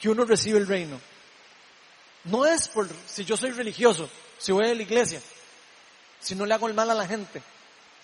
que 0.00 0.08
uno 0.08 0.24
recibe 0.24 0.58
el 0.58 0.66
reino. 0.66 1.00
No 2.24 2.44
es 2.44 2.68
por 2.68 2.88
si 3.06 3.24
yo 3.24 3.36
soy 3.36 3.50
religioso, 3.50 4.10
si 4.38 4.52
voy 4.52 4.66
a 4.66 4.74
la 4.74 4.82
iglesia, 4.82 5.20
si 6.18 6.34
no 6.34 6.44
le 6.44 6.54
hago 6.54 6.68
el 6.68 6.74
mal 6.74 6.90
a 6.90 6.94
la 6.94 7.06
gente. 7.06 7.42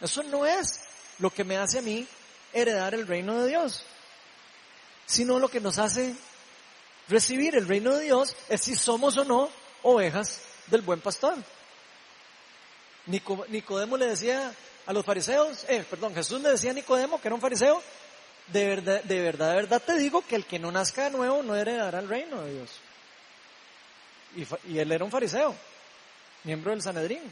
Eso 0.00 0.22
no 0.22 0.46
es 0.46 0.80
lo 1.18 1.30
que 1.30 1.44
me 1.44 1.56
hace 1.56 1.78
a 1.78 1.82
mí 1.82 2.06
heredar 2.52 2.94
el 2.94 3.06
reino 3.06 3.42
de 3.42 3.48
Dios, 3.48 3.82
sino 5.06 5.38
lo 5.38 5.48
que 5.48 5.60
nos 5.60 5.78
hace 5.78 6.14
recibir 7.08 7.56
el 7.56 7.68
reino 7.68 7.94
de 7.94 8.04
Dios 8.04 8.36
es 8.48 8.60
si 8.60 8.74
somos 8.74 9.16
o 9.16 9.24
no 9.24 9.48
ovejas 9.82 10.42
del 10.66 10.82
buen 10.82 11.00
pastor. 11.00 11.36
Nicodemo 13.06 13.96
le 13.96 14.06
decía 14.06 14.52
a 14.86 14.92
los 14.92 15.04
fariseos, 15.04 15.64
eh, 15.68 15.84
perdón, 15.88 16.14
Jesús 16.14 16.40
le 16.40 16.50
decía 16.50 16.72
a 16.72 16.74
Nicodemo, 16.74 17.20
que 17.20 17.28
era 17.28 17.34
un 17.34 17.40
fariseo, 17.40 17.82
de 18.48 18.66
verdad, 18.66 19.02
de 19.02 19.20
verdad, 19.20 19.50
de 19.50 19.56
verdad 19.56 19.82
te 19.84 19.98
digo 19.98 20.22
que 20.22 20.36
el 20.36 20.44
que 20.44 20.58
no 20.58 20.70
nazca 20.70 21.04
de 21.04 21.10
nuevo 21.10 21.42
no 21.42 21.54
heredará 21.56 22.00
el 22.00 22.08
reino 22.08 22.42
de 22.42 22.54
Dios. 22.54 22.70
Y, 24.68 24.78
él 24.78 24.92
era 24.92 25.04
un 25.04 25.10
fariseo, 25.10 25.54
miembro 26.44 26.72
del 26.72 26.82
Sanedrín, 26.82 27.22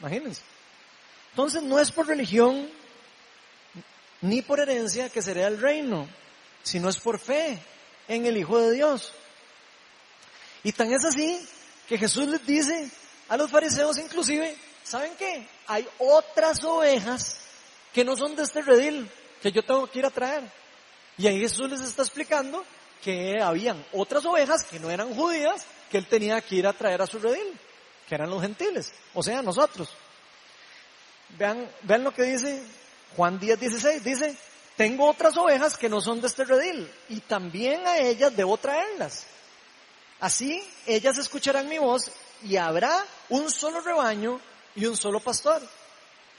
imagínense. 0.00 0.42
Entonces 1.30 1.62
no 1.62 1.80
es 1.80 1.90
por 1.90 2.06
religión 2.06 2.68
ni 4.20 4.42
por 4.42 4.60
herencia 4.60 5.08
que 5.08 5.22
será 5.22 5.46
el 5.46 5.60
reino, 5.60 6.08
sino 6.62 6.88
es 6.88 6.98
por 6.98 7.18
fe 7.18 7.58
en 8.08 8.26
el 8.26 8.36
Hijo 8.36 8.58
de 8.58 8.72
Dios. 8.72 9.12
Y 10.64 10.72
tan 10.72 10.92
es 10.92 11.04
así 11.04 11.46
que 11.88 11.98
Jesús 11.98 12.28
les 12.28 12.46
dice 12.46 12.90
a 13.28 13.36
los 13.36 13.50
fariseos 13.50 13.98
inclusive, 13.98 14.56
¿saben 14.82 15.12
qué? 15.18 15.46
Hay 15.66 15.88
otras 15.98 16.62
ovejas 16.64 17.38
que 17.92 18.04
no 18.04 18.16
son 18.16 18.36
de 18.36 18.44
este 18.44 18.62
redil, 18.62 19.10
que 19.40 19.52
yo 19.52 19.62
tengo 19.62 19.86
que 19.90 19.98
ir 19.98 20.06
a 20.06 20.10
traer. 20.10 20.44
Y 21.18 21.26
ahí 21.26 21.40
Jesús 21.40 21.68
les 21.70 21.80
está 21.80 22.02
explicando 22.02 22.64
que 23.02 23.40
habían 23.42 23.84
otras 23.92 24.24
ovejas 24.24 24.64
que 24.64 24.78
no 24.78 24.90
eran 24.90 25.14
judías, 25.14 25.66
que 25.90 25.98
él 25.98 26.06
tenía 26.06 26.40
que 26.40 26.56
ir 26.56 26.66
a 26.66 26.72
traer 26.72 27.02
a 27.02 27.06
su 27.06 27.18
redil, 27.18 27.58
que 28.08 28.14
eran 28.14 28.30
los 28.30 28.40
gentiles, 28.40 28.92
o 29.12 29.22
sea, 29.22 29.42
nosotros. 29.42 29.90
Vean, 31.38 31.68
vean 31.82 32.04
lo 32.04 32.12
que 32.12 32.22
dice 32.22 32.62
Juan 33.16 33.38
10, 33.38 33.60
16, 33.60 34.04
dice, 34.04 34.36
tengo 34.76 35.08
otras 35.08 35.36
ovejas 35.36 35.76
que 35.76 35.88
no 35.88 36.00
son 36.00 36.20
de 36.20 36.26
este 36.26 36.44
redil, 36.44 36.90
y 37.08 37.20
también 37.20 37.86
a 37.86 37.98
ellas 37.98 38.34
debo 38.34 38.56
traerlas. 38.56 39.26
Así 40.20 40.62
ellas 40.86 41.18
escucharán 41.18 41.68
mi 41.68 41.78
voz 41.78 42.10
y 42.44 42.56
habrá 42.56 43.04
un 43.28 43.50
solo 43.50 43.80
rebaño 43.80 44.40
y 44.74 44.86
un 44.86 44.96
solo 44.96 45.20
pastor. 45.20 45.60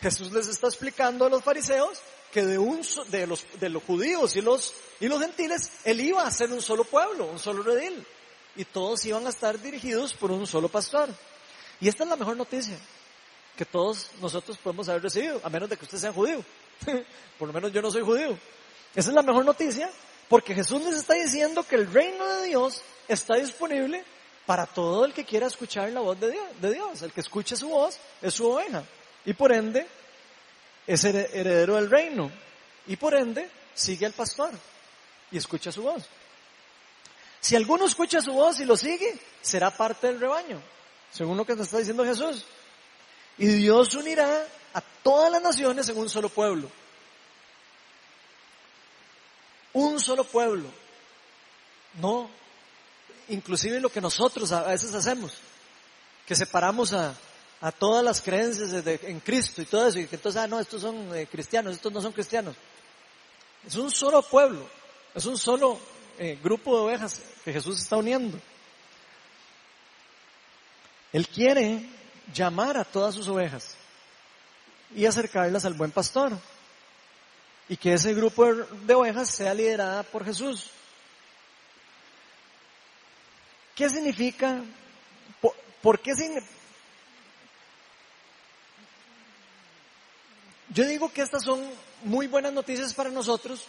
Jesús 0.01 0.31
les 0.31 0.47
está 0.47 0.67
explicando 0.67 1.25
a 1.25 1.29
los 1.29 1.43
fariseos 1.43 1.99
que 2.31 2.43
de, 2.43 2.57
un, 2.57 2.81
de, 3.09 3.27
los, 3.27 3.45
de 3.59 3.69
los 3.69 3.83
judíos 3.83 4.35
y 4.35 4.41
los, 4.41 4.73
y 4.99 5.07
los 5.07 5.21
gentiles, 5.21 5.69
él 5.83 6.01
iba 6.01 6.25
a 6.25 6.31
ser 6.31 6.51
un 6.51 6.61
solo 6.61 6.83
pueblo, 6.83 7.25
un 7.25 7.39
solo 7.39 7.61
redil. 7.61 8.05
Y 8.55 8.65
todos 8.65 9.05
iban 9.05 9.25
a 9.27 9.29
estar 9.29 9.59
dirigidos 9.59 10.13
por 10.13 10.31
un 10.31 10.47
solo 10.47 10.67
pastor. 10.67 11.09
Y 11.79 11.87
esta 11.87 12.03
es 12.03 12.09
la 12.09 12.15
mejor 12.15 12.35
noticia 12.37 12.77
que 13.55 13.65
todos 13.65 14.07
nosotros 14.19 14.57
podemos 14.57 14.89
haber 14.89 15.03
recibido, 15.03 15.39
a 15.43 15.49
menos 15.49 15.69
de 15.69 15.77
que 15.77 15.85
usted 15.85 15.97
sea 15.97 16.11
judío. 16.11 16.43
por 17.39 17.47
lo 17.47 17.53
menos 17.53 17.71
yo 17.71 17.81
no 17.81 17.91
soy 17.91 18.01
judío. 18.01 18.37
Esa 18.95 19.09
es 19.09 19.15
la 19.15 19.23
mejor 19.23 19.45
noticia, 19.45 19.89
porque 20.29 20.53
Jesús 20.53 20.81
les 20.83 20.97
está 20.97 21.13
diciendo 21.13 21.63
que 21.63 21.75
el 21.75 21.91
reino 21.91 22.27
de 22.27 22.47
Dios 22.47 22.81
está 23.07 23.35
disponible 23.35 24.03
para 24.45 24.65
todo 24.65 25.05
el 25.05 25.13
que 25.13 25.25
quiera 25.25 25.47
escuchar 25.47 25.89
la 25.91 26.01
voz 26.01 26.19
de 26.19 26.31
Dios. 26.71 27.01
El 27.01 27.11
que 27.11 27.21
escuche 27.21 27.55
su 27.55 27.69
voz 27.69 27.97
es 28.21 28.33
su 28.33 28.49
oveja. 28.49 28.83
Y 29.25 29.33
por 29.33 29.51
ende, 29.51 29.87
es 30.85 31.03
heredero 31.03 31.75
del 31.75 31.89
reino. 31.89 32.31
Y 32.87 32.95
por 32.97 33.15
ende, 33.15 33.49
sigue 33.73 34.05
al 34.05 34.13
pastor 34.13 34.51
y 35.31 35.37
escucha 35.37 35.71
su 35.71 35.83
voz. 35.83 36.03
Si 37.39 37.55
alguno 37.55 37.85
escucha 37.85 38.21
su 38.21 38.33
voz 38.33 38.59
y 38.59 38.65
lo 38.65 38.77
sigue, 38.77 39.17
será 39.41 39.71
parte 39.71 40.07
del 40.07 40.19
rebaño, 40.19 40.61
según 41.11 41.35
lo 41.35 41.45
que 41.45 41.55
nos 41.55 41.65
está 41.65 41.79
diciendo 41.79 42.05
Jesús. 42.05 42.45
Y 43.37 43.47
Dios 43.47 43.93
unirá 43.95 44.45
a 44.73 44.81
todas 44.81 45.31
las 45.31 45.41
naciones 45.41 45.87
en 45.89 45.97
un 45.97 46.09
solo 46.09 46.29
pueblo. 46.29 46.69
Un 49.73 49.99
solo 49.99 50.23
pueblo. 50.23 50.69
No, 51.95 52.29
inclusive 53.29 53.79
lo 53.79 53.89
que 53.89 54.01
nosotros 54.01 54.51
a 54.51 54.63
veces 54.63 54.93
hacemos, 54.93 55.37
que 56.25 56.35
separamos 56.35 56.93
a, 56.93 57.15
a 57.61 57.71
todas 57.71 58.03
las 58.03 58.21
creencias 58.21 58.71
en 58.85 59.19
Cristo 59.19 59.61
y 59.61 59.65
todo 59.65 59.87
eso, 59.87 59.99
y 59.99 60.07
que 60.07 60.15
entonces, 60.15 60.41
ah, 60.41 60.47
no, 60.47 60.59
estos 60.59 60.81
son 60.81 61.15
eh, 61.15 61.27
cristianos, 61.31 61.75
estos 61.75 61.91
no 61.91 62.01
son 62.01 62.11
cristianos. 62.11 62.55
Es 63.65 63.75
un 63.75 63.91
solo 63.91 64.21
pueblo, 64.23 64.67
es 65.13 65.25
un 65.25 65.37
solo 65.37 65.79
eh, 66.17 66.39
grupo 66.43 66.75
de 66.75 66.83
ovejas 66.83 67.21
que 67.43 67.53
Jesús 67.53 67.79
está 67.79 67.97
uniendo. 67.97 68.39
Él 71.11 71.27
quiere 71.27 71.87
llamar 72.33 72.75
a 72.77 72.83
todas 72.83 73.13
sus 73.13 73.27
ovejas 73.27 73.75
y 74.95 75.05
acercarlas 75.05 75.65
al 75.65 75.73
buen 75.73 75.91
pastor. 75.91 76.31
Y 77.69 77.77
que 77.77 77.93
ese 77.93 78.13
grupo 78.13 78.45
de 78.53 78.93
ovejas 78.93 79.29
sea 79.29 79.53
liderada 79.53 80.03
por 80.03 80.25
Jesús. 80.25 80.69
¿Qué 83.75 83.89
significa? 83.89 84.61
¿Por, 85.81 85.99
qué 85.99 86.13
significa? 86.13 86.51
Yo 90.69 90.85
digo 90.85 91.11
que 91.11 91.21
estas 91.21 91.43
son 91.43 91.61
muy 92.03 92.27
buenas 92.27 92.53
noticias 92.53 92.93
para 92.93 93.09
nosotros, 93.09 93.65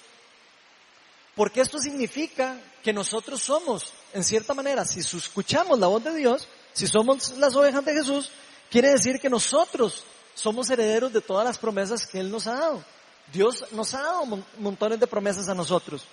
porque 1.35 1.61
esto 1.61 1.79
significa 1.79 2.59
que 2.83 2.93
nosotros 2.93 3.43
somos, 3.43 3.93
en 4.13 4.25
cierta 4.25 4.55
manera, 4.55 4.85
si 4.85 5.01
escuchamos 5.01 5.79
la 5.79 5.87
voz 5.87 6.03
de 6.03 6.15
Dios, 6.15 6.49
si 6.73 6.87
somos 6.87 7.37
las 7.39 7.55
ovejas 7.55 7.85
de 7.85 7.95
Jesús, 7.95 8.31
quiere 8.71 8.91
decir 8.91 9.21
que 9.21 9.29
nosotros 9.29 10.05
somos 10.35 10.71
herederos 10.71 11.13
de 11.13 11.21
todas 11.21 11.45
las 11.45 11.59
promesas 11.59 12.07
que 12.07 12.21
Él 12.21 12.31
nos 12.31 12.47
ha 12.47 12.55
dado. 12.55 12.85
Dios 13.33 13.65
nos 13.73 13.95
ha 13.95 14.03
dado 14.03 14.45
montones 14.59 15.01
de 15.01 15.07
promesas 15.07 15.49
a 15.49 15.55
nosotros. 15.55 16.05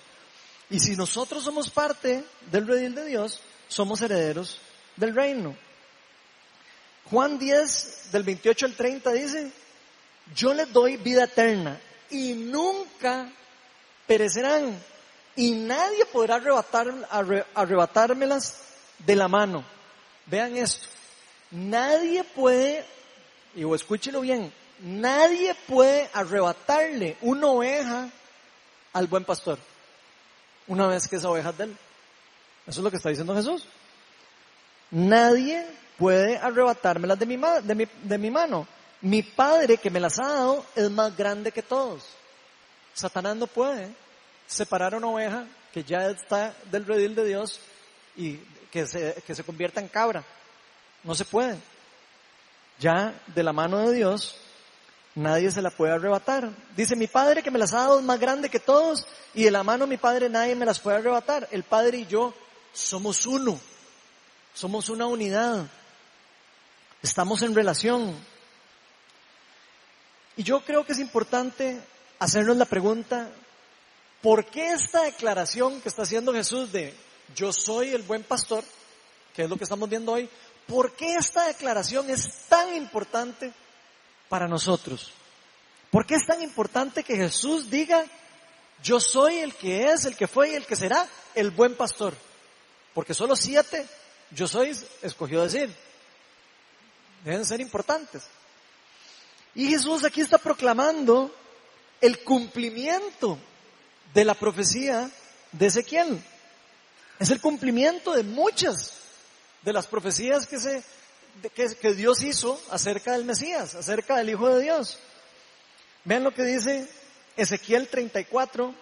Y 0.70 0.80
si 0.80 0.96
nosotros 0.96 1.44
somos 1.44 1.68
parte 1.68 2.24
del 2.50 2.66
redil 2.66 2.94
de 2.94 3.06
Dios, 3.06 3.40
somos 3.68 4.00
herederos 4.00 4.58
del 4.96 5.14
reino. 5.14 5.54
Juan 7.10 7.38
10, 7.38 8.08
del 8.12 8.22
28 8.22 8.66
al 8.66 8.74
30 8.74 9.12
dice, 9.12 9.52
yo 10.34 10.54
les 10.54 10.72
doy 10.72 10.96
vida 10.96 11.24
eterna 11.24 11.78
y 12.10 12.32
nunca 12.32 13.30
perecerán 14.06 14.78
y 15.36 15.52
nadie 15.52 16.04
podrá 16.06 16.36
arrebatar, 16.36 16.92
arrebatármelas 17.54 18.58
de 18.98 19.16
la 19.16 19.28
mano. 19.28 19.64
Vean 20.26 20.56
esto, 20.56 20.86
nadie 21.50 22.22
puede, 22.24 22.84
y 23.54 23.74
escúchelo 23.74 24.20
bien, 24.20 24.52
nadie 24.80 25.54
puede 25.66 26.08
arrebatarle 26.12 27.16
una 27.20 27.46
oveja 27.48 28.08
al 28.92 29.06
buen 29.06 29.24
pastor, 29.24 29.58
una 30.66 30.86
vez 30.86 31.08
que 31.08 31.16
esa 31.16 31.30
oveja 31.30 31.50
es 31.50 31.58
de 31.58 31.64
él. 31.64 31.76
Eso 32.66 32.80
es 32.80 32.84
lo 32.84 32.90
que 32.90 32.96
está 32.96 33.08
diciendo 33.08 33.34
Jesús. 33.34 33.66
Nadie 34.90 35.66
puede 35.98 36.36
arrebatármelas 36.36 37.18
de 37.18 37.26
mi 38.18 38.30
mano. 38.30 38.66
Mi 39.00 39.22
Padre 39.22 39.78
que 39.78 39.90
me 39.90 39.98
las 39.98 40.18
ha 40.20 40.28
dado 40.28 40.64
es 40.76 40.88
más 40.90 41.16
grande 41.16 41.50
que 41.50 41.62
todos. 41.62 42.04
Satanás 42.94 43.36
no 43.36 43.46
puede 43.46 43.92
separar 44.46 44.94
una 44.94 45.08
oveja 45.08 45.46
que 45.72 45.82
ya 45.82 46.06
está 46.08 46.54
del 46.70 46.86
redil 46.86 47.14
de 47.14 47.24
Dios 47.24 47.58
y 48.16 48.36
que 48.70 48.86
se, 48.86 49.22
que 49.26 49.34
se 49.34 49.42
convierta 49.42 49.80
en 49.80 49.88
cabra. 49.88 50.22
No 51.02 51.14
se 51.14 51.24
puede. 51.24 51.58
Ya 52.82 53.14
de 53.28 53.42
la 53.44 53.52
mano 53.52 53.78
de 53.78 53.94
Dios 53.94 54.36
nadie 55.14 55.50
se 55.50 55.62
la 55.62 55.70
puede 55.70 55.92
arrebatar. 55.92 56.50
Dice, 56.76 56.96
mi 56.96 57.06
Padre 57.06 57.42
que 57.42 57.50
me 57.50 57.58
las 57.58 57.72
ha 57.72 57.78
dado 57.78 57.98
es 58.00 58.04
más 58.04 58.18
grande 58.18 58.48
que 58.48 58.58
todos 58.58 59.06
y 59.34 59.44
de 59.44 59.50
la 59.52 59.62
mano 59.62 59.84
de 59.84 59.90
mi 59.90 59.96
Padre 59.96 60.28
nadie 60.28 60.56
me 60.56 60.66
las 60.66 60.80
puede 60.80 60.96
arrebatar. 60.96 61.48
El 61.52 61.62
Padre 61.62 61.98
y 61.98 62.06
yo 62.06 62.34
somos 62.72 63.24
uno. 63.24 63.58
Somos 64.52 64.88
una 64.88 65.06
unidad. 65.06 65.66
Estamos 67.02 67.42
en 67.42 67.54
relación. 67.54 68.16
Y 70.36 70.42
yo 70.42 70.64
creo 70.64 70.84
que 70.84 70.92
es 70.92 70.98
importante 70.98 71.80
hacernos 72.18 72.56
la 72.56 72.64
pregunta, 72.64 73.30
¿por 74.20 74.46
qué 74.46 74.72
esta 74.72 75.02
declaración 75.02 75.80
que 75.80 75.88
está 75.88 76.02
haciendo 76.02 76.32
Jesús 76.32 76.72
de 76.72 76.94
yo 77.34 77.52
soy 77.52 77.90
el 77.90 78.02
buen 78.02 78.22
pastor, 78.22 78.64
que 79.34 79.44
es 79.44 79.50
lo 79.50 79.56
que 79.56 79.64
estamos 79.64 79.88
viendo 79.88 80.12
hoy, 80.12 80.28
¿por 80.66 80.92
qué 80.92 81.16
esta 81.16 81.46
declaración 81.46 82.10
es 82.10 82.46
tan 82.48 82.74
importante 82.74 83.52
para 84.28 84.48
nosotros? 84.48 85.12
¿Por 85.90 86.06
qué 86.06 86.14
es 86.14 86.26
tan 86.26 86.40
importante 86.42 87.04
que 87.04 87.16
Jesús 87.16 87.68
diga, 87.68 88.04
yo 88.82 88.98
soy 88.98 89.38
el 89.38 89.54
que 89.54 89.90
es, 89.90 90.04
el 90.06 90.16
que 90.16 90.26
fue 90.26 90.50
y 90.50 90.54
el 90.54 90.66
que 90.66 90.76
será 90.76 91.06
el 91.34 91.50
buen 91.50 91.76
pastor? 91.76 92.14
Porque 92.94 93.14
solo 93.14 93.36
siete, 93.36 93.86
yo 94.30 94.48
soy, 94.48 94.76
escogió 95.02 95.42
decir. 95.42 95.74
Deben 97.24 97.44
ser 97.44 97.60
importantes. 97.60 98.24
Y 99.54 99.68
Jesús 99.68 100.04
aquí 100.04 100.22
está 100.22 100.38
proclamando 100.38 101.34
el 102.00 102.24
cumplimiento 102.24 103.38
de 104.14 104.24
la 104.24 104.34
profecía 104.34 105.10
de 105.52 105.66
Ezequiel. 105.66 106.22
Es 107.18 107.30
el 107.30 107.40
cumplimiento 107.40 108.14
de 108.14 108.22
muchas 108.22 109.01
de 109.62 109.72
las 109.72 109.86
profecías 109.86 110.46
que, 110.46 110.58
se, 110.58 110.82
que, 111.54 111.74
que 111.74 111.94
Dios 111.94 112.22
hizo 112.22 112.60
acerca 112.70 113.12
del 113.12 113.24
Mesías, 113.24 113.74
acerca 113.74 114.16
del 114.16 114.30
Hijo 114.30 114.48
de 114.48 114.62
Dios. 114.62 114.98
Vean 116.04 116.24
lo 116.24 116.34
que 116.34 116.42
dice 116.42 116.88
Ezequiel 117.36 117.88
34, 117.88 118.74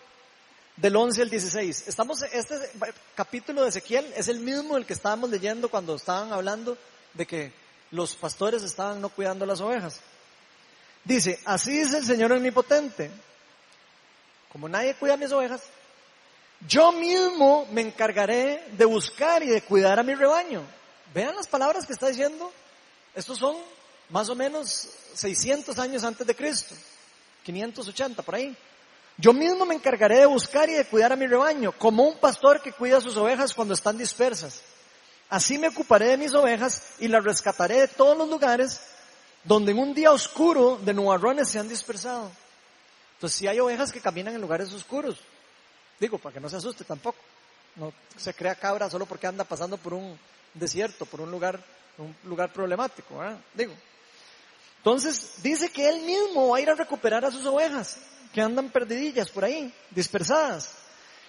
del 0.77 0.97
11 0.97 1.23
al 1.23 1.31
16. 1.31 1.89
Estamos, 1.89 2.23
este 2.23 2.55
capítulo 3.15 3.63
de 3.63 3.69
Ezequiel 3.69 4.13
es 4.17 4.29
el 4.29 4.41
mismo 4.41 4.75
del 4.75 4.87
que 4.87 4.95
estábamos 4.95 5.31
leyendo 5.31 5.69
cuando 5.69 5.95
estaban 5.95 6.33
hablando 6.33 6.79
de 7.15 7.27
que 7.27 7.53
los 7.91 8.15
pastores 8.15 8.63
estaban 8.63 9.01
no 9.01 9.11
cuidando 9.11 9.45
las 9.45 9.61
ovejas. 9.61 10.01
Dice, 11.05 11.39
así 11.45 11.73
dice 11.73 11.99
el 11.99 12.05
Señor 12.05 12.33
omnipotente, 12.33 13.11
como 14.51 14.69
nadie 14.69 14.95
cuida 14.95 15.17
mis 15.17 15.33
ovejas, 15.33 15.63
yo 16.69 16.93
mismo 16.93 17.67
me 17.73 17.81
encargaré 17.81 18.65
de 18.73 18.85
buscar 18.85 19.43
y 19.43 19.49
de 19.49 19.63
cuidar 19.63 19.99
a 19.99 20.03
mi 20.03 20.15
rebaño. 20.15 20.63
Vean 21.15 21.35
las 21.35 21.49
palabras 21.49 21.87
que 21.87 21.93
está 21.93 22.09
diciendo. 22.09 22.53
Estos 23.15 23.39
son 23.39 23.57
más 24.11 24.29
o 24.29 24.35
menos 24.35 24.89
600 25.15 25.79
años 25.79 26.05
antes 26.05 26.27
de 26.27 26.37
Cristo, 26.37 26.75
580 27.45 28.23
por 28.23 28.35
ahí. 28.35 28.57
Yo 29.17 29.33
mismo 29.33 29.67
me 29.67 29.75
encargaré 29.75 30.19
de 30.19 30.27
buscar 30.27 30.69
y 30.69 30.75
de 30.75 30.87
cuidar 30.87 31.13
a 31.13 31.17
mi 31.17 31.27
rebaño, 31.27 31.73
como 31.73 32.05
un 32.05 32.19
pastor 32.19 32.63
que 32.63 32.73
cuida 32.73 32.99
a 32.99 33.01
sus 33.03 33.17
ovejas 33.17 33.53
cuando 33.53 33.75
están 33.75 33.99
dispersas. 33.99 34.63
Así 35.29 35.59
me 35.59 35.69
ocuparé 35.69 36.07
de 36.09 36.17
mis 36.17 36.35
ovejas 36.35 36.83
y 36.99 37.09
las 37.09 37.23
rescataré 37.23 37.81
de 37.81 37.89
todos 37.89 38.17
los 38.17 38.29
lugares 38.29 38.81
donde 39.45 39.73
en 39.73 39.79
un 39.79 39.95
día 39.95 40.13
oscuro 40.13 40.79
de 40.83 40.93
nubarrones 40.93 41.49
se 41.49 41.59
han 41.59 41.69
dispersado. 41.69 42.31
Entonces, 43.15 43.39
si 43.39 43.47
hay 43.47 43.61
ovejas 43.61 43.93
que 43.93 44.01
caminan 44.01 44.35
en 44.35 44.41
lugares 44.41 44.73
oscuros, 44.73 45.19
digo, 46.01 46.19
para 46.19 46.35
que 46.35 46.41
no 46.41 46.49
se 46.49 46.57
asuste 46.57 46.85
tampoco, 46.85 47.19
no 47.77 47.93
se 48.17 48.35
crea 48.35 48.55
cabra 48.55 48.91
solo 48.91 49.07
porque 49.07 49.27
anda 49.27 49.45
pasando 49.45 49.77
por 49.77 49.95
un 49.95 50.19
desierto, 50.55 51.07
por 51.07 51.21
un 51.21 51.31
lugar, 51.31 51.63
un 51.99 52.17
lugar 52.25 52.53
problemático, 52.53 53.23
digo. 53.55 53.75
Entonces, 54.79 55.35
dice 55.43 55.71
que 55.71 55.89
él 55.89 56.01
mismo 56.03 56.49
va 56.49 56.57
a 56.57 56.61
ir 56.61 56.71
a 56.71 56.75
recuperar 56.75 57.25
a 57.25 57.31
sus 57.31 57.45
ovejas 57.45 57.99
que 58.33 58.41
andan 58.41 58.71
perdidillas 58.71 59.29
por 59.29 59.45
ahí, 59.45 59.73
dispersadas. 59.91 60.73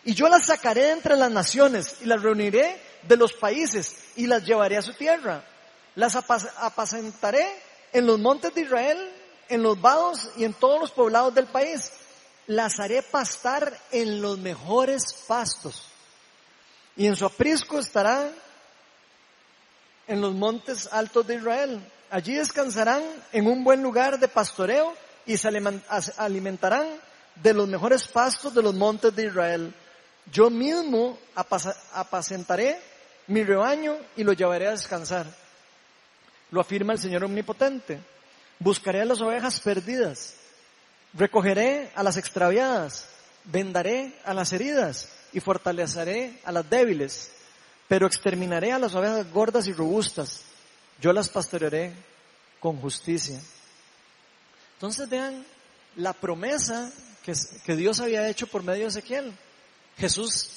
Y 0.03 0.13
yo 0.13 0.29
las 0.29 0.45
sacaré 0.45 0.91
entre 0.91 1.15
las 1.15 1.29
naciones 1.29 1.97
y 2.01 2.05
las 2.05 2.21
reuniré 2.21 2.81
de 3.03 3.17
los 3.17 3.33
países 3.33 3.95
y 4.15 4.25
las 4.25 4.45
llevaré 4.45 4.77
a 4.77 4.81
su 4.81 4.93
tierra. 4.93 5.43
Las 5.95 6.15
apacentaré 6.15 7.45
en 7.91 8.05
los 8.05 8.19
montes 8.19 8.53
de 8.55 8.61
Israel, 8.61 9.11
en 9.49 9.61
los 9.61 9.79
vados 9.79 10.29
y 10.37 10.45
en 10.45 10.53
todos 10.53 10.79
los 10.79 10.91
poblados 10.91 11.35
del 11.35 11.47
país. 11.47 11.91
Las 12.47 12.79
haré 12.79 13.01
pastar 13.01 13.77
en 13.91 14.21
los 14.21 14.37
mejores 14.37 15.03
pastos. 15.27 15.87
Y 16.95 17.07
en 17.07 17.15
su 17.15 17.25
aprisco 17.25 17.79
estará 17.79 18.29
en 20.07 20.21
los 20.21 20.33
montes 20.33 20.89
altos 20.91 21.25
de 21.27 21.35
Israel. 21.35 21.81
Allí 22.09 22.35
descansarán 22.35 23.03
en 23.31 23.47
un 23.47 23.63
buen 23.63 23.81
lugar 23.81 24.19
de 24.19 24.27
pastoreo 24.27 24.93
y 25.25 25.37
se 25.37 25.47
alimentarán 26.17 26.87
de 27.35 27.53
los 27.53 27.67
mejores 27.67 28.07
pastos 28.07 28.53
de 28.53 28.61
los 28.61 28.75
montes 28.75 29.15
de 29.15 29.27
Israel. 29.27 29.73
Yo 30.31 30.49
mismo 30.49 31.17
apacentaré 31.93 32.79
mi 33.27 33.43
rebaño 33.43 33.97
y 34.17 34.23
lo 34.23 34.33
llevaré 34.33 34.67
a 34.67 34.71
descansar. 34.71 35.25
Lo 36.51 36.59
afirma 36.59 36.93
el 36.93 36.99
Señor 36.99 37.23
Omnipotente. 37.23 37.99
Buscaré 38.59 39.01
a 39.01 39.05
las 39.05 39.21
ovejas 39.21 39.59
perdidas, 39.61 40.35
recogeré 41.13 41.91
a 41.95 42.03
las 42.03 42.17
extraviadas, 42.17 43.07
vendaré 43.45 44.13
a 44.25 44.33
las 44.33 44.53
heridas 44.53 45.09
y 45.33 45.39
fortaleceré 45.39 46.39
a 46.43 46.51
las 46.51 46.69
débiles, 46.69 47.31
pero 47.87 48.07
exterminaré 48.07 48.71
a 48.71 48.79
las 48.79 48.95
ovejas 48.95 49.31
gordas 49.31 49.67
y 49.67 49.73
robustas. 49.73 50.41
Yo 50.99 51.13
las 51.13 51.29
pastorearé 51.29 51.93
con 52.59 52.77
justicia. 52.77 53.39
Entonces 54.75 55.09
vean 55.09 55.45
la 55.95 56.13
promesa 56.13 56.91
que, 57.23 57.33
que 57.65 57.75
Dios 57.75 57.99
había 57.99 58.27
hecho 58.29 58.47
por 58.47 58.63
medio 58.63 58.83
de 58.83 58.89
Ezequiel. 58.89 59.33
Jesús 59.97 60.49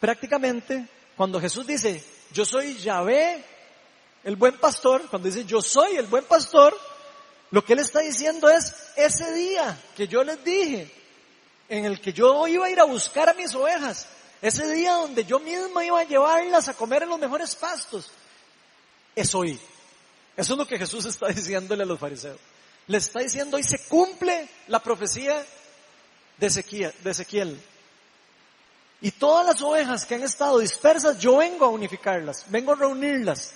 prácticamente, 0.00 0.88
cuando 1.16 1.40
Jesús 1.40 1.66
dice, 1.66 2.02
yo 2.32 2.44
soy 2.44 2.76
Yahvé, 2.78 3.44
el 4.24 4.36
buen 4.36 4.58
pastor, 4.58 5.02
cuando 5.08 5.28
dice 5.28 5.44
yo 5.44 5.60
soy 5.60 5.96
el 5.96 6.06
buen 6.06 6.24
pastor, 6.24 6.76
lo 7.52 7.62
que 7.62 7.74
él 7.74 7.80
está 7.80 8.00
diciendo 8.00 8.48
es, 8.48 8.74
ese 8.96 9.30
día 9.34 9.78
que 9.94 10.08
yo 10.08 10.24
les 10.24 10.42
dije, 10.42 10.90
en 11.68 11.84
el 11.84 12.00
que 12.00 12.14
yo 12.14 12.48
iba 12.48 12.64
a 12.64 12.70
ir 12.70 12.80
a 12.80 12.84
buscar 12.84 13.28
a 13.28 13.34
mis 13.34 13.54
ovejas, 13.54 14.08
ese 14.40 14.72
día 14.72 14.94
donde 14.94 15.26
yo 15.26 15.38
mismo 15.38 15.82
iba 15.82 16.00
a 16.00 16.04
llevarlas 16.04 16.68
a 16.68 16.74
comer 16.74 17.02
en 17.02 17.10
los 17.10 17.18
mejores 17.18 17.54
pastos, 17.54 18.10
es 19.14 19.34
hoy. 19.34 19.60
Eso 20.34 20.54
es 20.54 20.58
lo 20.58 20.66
que 20.66 20.78
Jesús 20.78 21.04
está 21.04 21.28
diciéndole 21.28 21.82
a 21.82 21.86
los 21.86 22.00
fariseos. 22.00 22.38
Le 22.86 22.96
está 22.96 23.20
diciendo, 23.20 23.58
hoy 23.58 23.64
se 23.64 23.86
cumple 23.86 24.48
la 24.68 24.82
profecía 24.82 25.44
de 26.38 26.46
Ezequiel, 26.46 26.94
de 27.04 27.10
Ezequiel. 27.10 27.62
Y 29.02 29.10
todas 29.10 29.46
las 29.46 29.60
ovejas 29.60 30.06
que 30.06 30.14
han 30.14 30.22
estado 30.22 30.58
dispersas, 30.58 31.18
yo 31.18 31.36
vengo 31.36 31.66
a 31.66 31.68
unificarlas, 31.68 32.46
vengo 32.48 32.72
a 32.72 32.76
reunirlas 32.76 33.52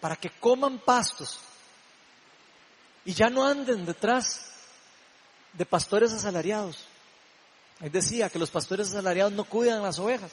para 0.00 0.14
que 0.14 0.30
coman 0.30 0.78
pastos 0.78 1.40
y 3.06 3.14
ya 3.14 3.30
no 3.30 3.46
anden 3.46 3.86
detrás 3.86 4.50
de 5.52 5.64
pastores 5.64 6.12
asalariados. 6.12 6.84
Él 7.80 7.92
decía 7.92 8.28
que 8.28 8.38
los 8.38 8.50
pastores 8.50 8.88
asalariados 8.88 9.32
no 9.32 9.44
cuidan 9.44 9.80
las 9.80 10.00
ovejas, 10.00 10.32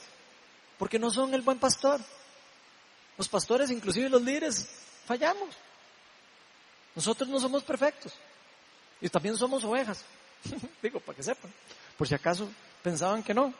porque 0.76 0.98
no 0.98 1.10
son 1.10 1.32
el 1.34 1.42
buen 1.42 1.58
pastor. 1.58 2.00
Los 3.16 3.28
pastores, 3.28 3.70
inclusive 3.70 4.08
los 4.08 4.22
líderes, 4.22 4.68
fallamos. 5.06 5.54
Nosotros 6.96 7.28
no 7.28 7.38
somos 7.38 7.62
perfectos. 7.62 8.12
Y 9.00 9.08
también 9.08 9.36
somos 9.36 9.62
ovejas. 9.62 10.04
Digo, 10.82 10.98
para 10.98 11.16
que 11.16 11.22
sepan. 11.22 11.52
Por 11.96 12.08
si 12.08 12.14
acaso 12.14 12.50
pensaban 12.82 13.22
que 13.22 13.34
no. 13.34 13.54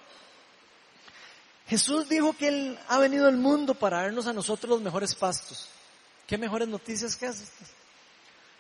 Jesús 1.68 2.08
dijo 2.08 2.32
que 2.36 2.48
Él 2.48 2.78
ha 2.88 2.98
venido 2.98 3.28
al 3.28 3.36
mundo 3.36 3.74
para 3.74 4.02
darnos 4.02 4.26
a 4.26 4.32
nosotros 4.32 4.70
los 4.70 4.82
mejores 4.82 5.14
pastos. 5.14 5.68
¿Qué 6.26 6.36
mejores 6.36 6.66
noticias 6.66 7.14
que 7.14 7.26
estas? 7.26 7.52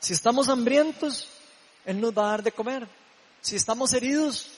Si 0.04 0.12
estamos 0.12 0.50
hambrientos, 0.50 1.26
Él 1.86 1.98
nos 1.98 2.12
va 2.12 2.26
a 2.26 2.30
dar 2.32 2.42
de 2.42 2.52
comer. 2.52 2.86
Si 3.40 3.56
estamos 3.56 3.90
heridos, 3.94 4.50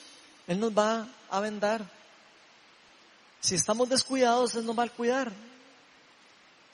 Él 0.45 0.59
nos 0.59 0.77
va 0.77 1.07
a 1.29 1.39
vendar. 1.39 1.89
Si 3.39 3.55
estamos 3.55 3.87
descuidados, 3.87 4.55
Él 4.55 4.65
nos 4.65 4.77
va 4.77 4.83
a 4.83 4.89
cuidar. 4.89 5.31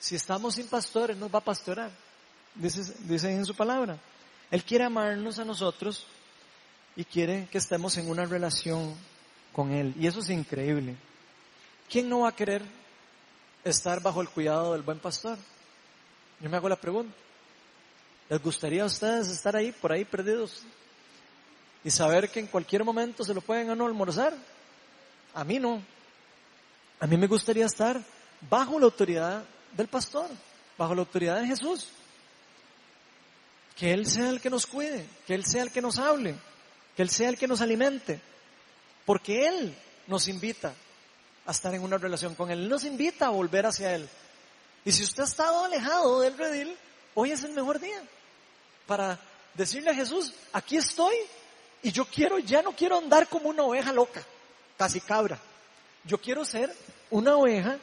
Si 0.00 0.16
estamos 0.16 0.56
sin 0.56 0.66
pastor, 0.66 1.12
Él 1.12 1.20
nos 1.20 1.32
va 1.32 1.38
a 1.38 1.44
pastorar. 1.44 1.92
Dice, 2.56 2.92
dice 3.04 3.30
en 3.30 3.46
su 3.46 3.54
palabra. 3.54 3.96
Él 4.50 4.64
quiere 4.64 4.82
amarnos 4.82 5.38
a 5.38 5.44
nosotros 5.44 6.04
y 6.96 7.04
quiere 7.04 7.46
que 7.52 7.58
estemos 7.58 7.96
en 7.96 8.10
una 8.10 8.24
relación 8.24 8.96
con 9.52 9.70
Él. 9.70 9.94
Y 9.96 10.08
eso 10.08 10.18
es 10.18 10.30
increíble. 10.30 10.96
¿Quién 11.88 12.08
no 12.08 12.22
va 12.22 12.30
a 12.30 12.34
querer 12.34 12.62
estar 13.62 14.02
bajo 14.02 14.20
el 14.20 14.30
cuidado 14.30 14.72
del 14.72 14.82
buen 14.82 14.98
pastor? 14.98 15.38
Yo 16.40 16.50
me 16.50 16.56
hago 16.56 16.68
la 16.68 16.80
pregunta. 16.80 17.23
¿Les 18.28 18.42
gustaría 18.42 18.82
a 18.82 18.86
ustedes 18.86 19.28
estar 19.28 19.54
ahí, 19.54 19.72
por 19.72 19.92
ahí 19.92 20.04
perdidos? 20.04 20.62
Y 21.84 21.90
saber 21.90 22.30
que 22.30 22.40
en 22.40 22.46
cualquier 22.46 22.82
momento 22.82 23.24
se 23.24 23.34
lo 23.34 23.42
pueden 23.42 23.70
a 23.70 23.74
no 23.74 23.86
almorzar. 23.86 24.34
A 25.34 25.44
mí 25.44 25.58
no. 25.58 25.82
A 27.00 27.06
mí 27.06 27.16
me 27.16 27.26
gustaría 27.26 27.66
estar 27.66 28.00
bajo 28.48 28.78
la 28.78 28.86
autoridad 28.86 29.44
del 29.76 29.88
pastor, 29.88 30.28
bajo 30.78 30.94
la 30.94 31.00
autoridad 31.00 31.40
de 31.40 31.46
Jesús. 31.46 31.88
Que 33.76 33.92
Él 33.92 34.06
sea 34.06 34.30
el 34.30 34.40
que 34.40 34.48
nos 34.48 34.66
cuide, 34.66 35.06
que 35.26 35.34
Él 35.34 35.44
sea 35.44 35.62
el 35.62 35.70
que 35.70 35.82
nos 35.82 35.98
hable, 35.98 36.34
que 36.96 37.02
Él 37.02 37.10
sea 37.10 37.28
el 37.28 37.36
que 37.36 37.48
nos 37.48 37.60
alimente. 37.60 38.20
Porque 39.04 39.46
Él 39.46 39.76
nos 40.06 40.28
invita 40.28 40.72
a 41.44 41.50
estar 41.50 41.74
en 41.74 41.82
una 41.82 41.98
relación 41.98 42.34
con 42.34 42.50
Él. 42.50 42.60
Él 42.60 42.68
nos 42.70 42.84
invita 42.84 43.26
a 43.26 43.30
volver 43.30 43.66
hacia 43.66 43.94
Él. 43.94 44.08
Y 44.86 44.92
si 44.92 45.02
usted 45.02 45.24
ha 45.24 45.26
estado 45.26 45.64
alejado 45.64 46.20
del 46.20 46.38
redil, 46.38 46.74
hoy 47.14 47.32
es 47.32 47.42
el 47.44 47.52
mejor 47.52 47.80
día 47.80 48.02
para 48.86 49.18
decirle 49.54 49.90
a 49.90 49.94
Jesús, 49.94 50.32
aquí 50.52 50.76
estoy 50.76 51.14
y 51.82 51.92
yo 51.92 52.04
quiero, 52.04 52.38
ya 52.38 52.62
no 52.62 52.72
quiero 52.72 52.98
andar 52.98 53.28
como 53.28 53.48
una 53.48 53.62
oveja 53.62 53.92
loca, 53.92 54.24
casi 54.76 55.00
cabra. 55.00 55.38
Yo 56.04 56.18
quiero 56.18 56.44
ser 56.44 56.74
una 57.10 57.36
oveja 57.36 57.78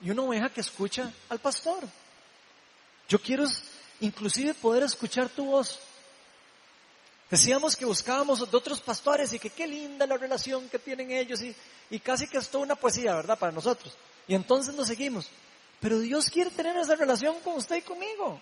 y 0.00 0.10
una 0.10 0.22
oveja 0.22 0.48
que 0.50 0.60
escucha 0.60 1.12
al 1.28 1.38
pastor. 1.38 1.84
Yo 3.08 3.20
quiero 3.20 3.44
inclusive 4.00 4.54
poder 4.54 4.82
escuchar 4.82 5.28
tu 5.28 5.46
voz. 5.46 5.78
Decíamos 7.30 7.74
que 7.74 7.84
buscábamos 7.84 8.48
de 8.50 8.56
otros 8.56 8.80
pastores 8.80 9.32
y 9.32 9.38
que 9.38 9.50
qué 9.50 9.66
linda 9.66 10.06
la 10.06 10.16
relación 10.16 10.68
que 10.68 10.78
tienen 10.78 11.10
ellos 11.10 11.42
y, 11.42 11.54
y 11.90 11.98
casi 11.98 12.28
que 12.28 12.38
es 12.38 12.48
toda 12.48 12.64
una 12.64 12.74
poesía, 12.74 13.14
¿verdad? 13.14 13.38
Para 13.38 13.52
nosotros. 13.52 13.94
Y 14.28 14.34
entonces 14.34 14.74
nos 14.74 14.86
seguimos. 14.86 15.28
Pero 15.84 15.98
Dios 15.98 16.30
quiere 16.30 16.50
tener 16.50 16.74
esa 16.78 16.94
relación 16.94 17.38
con 17.40 17.56
usted 17.56 17.76
y 17.76 17.82
conmigo. 17.82 18.40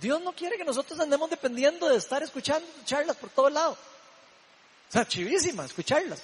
Dios 0.00 0.22
no 0.22 0.30
quiere 0.30 0.56
que 0.56 0.64
nosotros 0.64 1.00
andemos 1.00 1.28
dependiendo 1.28 1.88
de 1.88 1.96
estar 1.96 2.22
escuchando 2.22 2.68
charlas 2.84 3.16
por 3.16 3.30
todo 3.30 3.50
lado. 3.50 3.72
O 3.72 4.92
sea, 4.92 5.04
chivísima 5.04 5.64
escucharlas. 5.64 6.22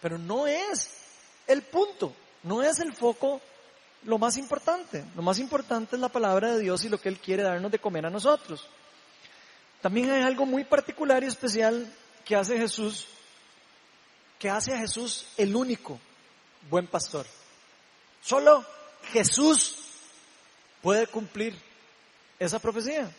Pero 0.00 0.16
no 0.16 0.46
es 0.46 0.92
el 1.48 1.62
punto, 1.62 2.14
no 2.44 2.62
es 2.62 2.78
el 2.78 2.94
foco 2.94 3.40
lo 4.04 4.16
más 4.16 4.36
importante. 4.36 5.04
Lo 5.16 5.22
más 5.22 5.40
importante 5.40 5.96
es 5.96 6.00
la 6.00 6.08
palabra 6.08 6.54
de 6.54 6.60
Dios 6.60 6.84
y 6.84 6.88
lo 6.88 7.00
que 7.00 7.08
Él 7.08 7.18
quiere 7.18 7.42
darnos 7.42 7.72
de 7.72 7.80
comer 7.80 8.06
a 8.06 8.10
nosotros. 8.10 8.64
También 9.82 10.08
hay 10.08 10.22
algo 10.22 10.46
muy 10.46 10.62
particular 10.62 11.24
y 11.24 11.26
especial 11.26 11.92
que 12.24 12.36
hace 12.36 12.56
Jesús, 12.56 13.08
que 14.38 14.48
hace 14.48 14.72
a 14.72 14.78
Jesús 14.78 15.26
el 15.36 15.56
único 15.56 15.98
buen 16.70 16.86
pastor. 16.86 17.26
Solo 18.22 18.64
Jesús 19.12 19.76
puede 20.82 21.06
cumplir 21.06 21.56
esa 22.38 22.58
profecía. 22.58 23.10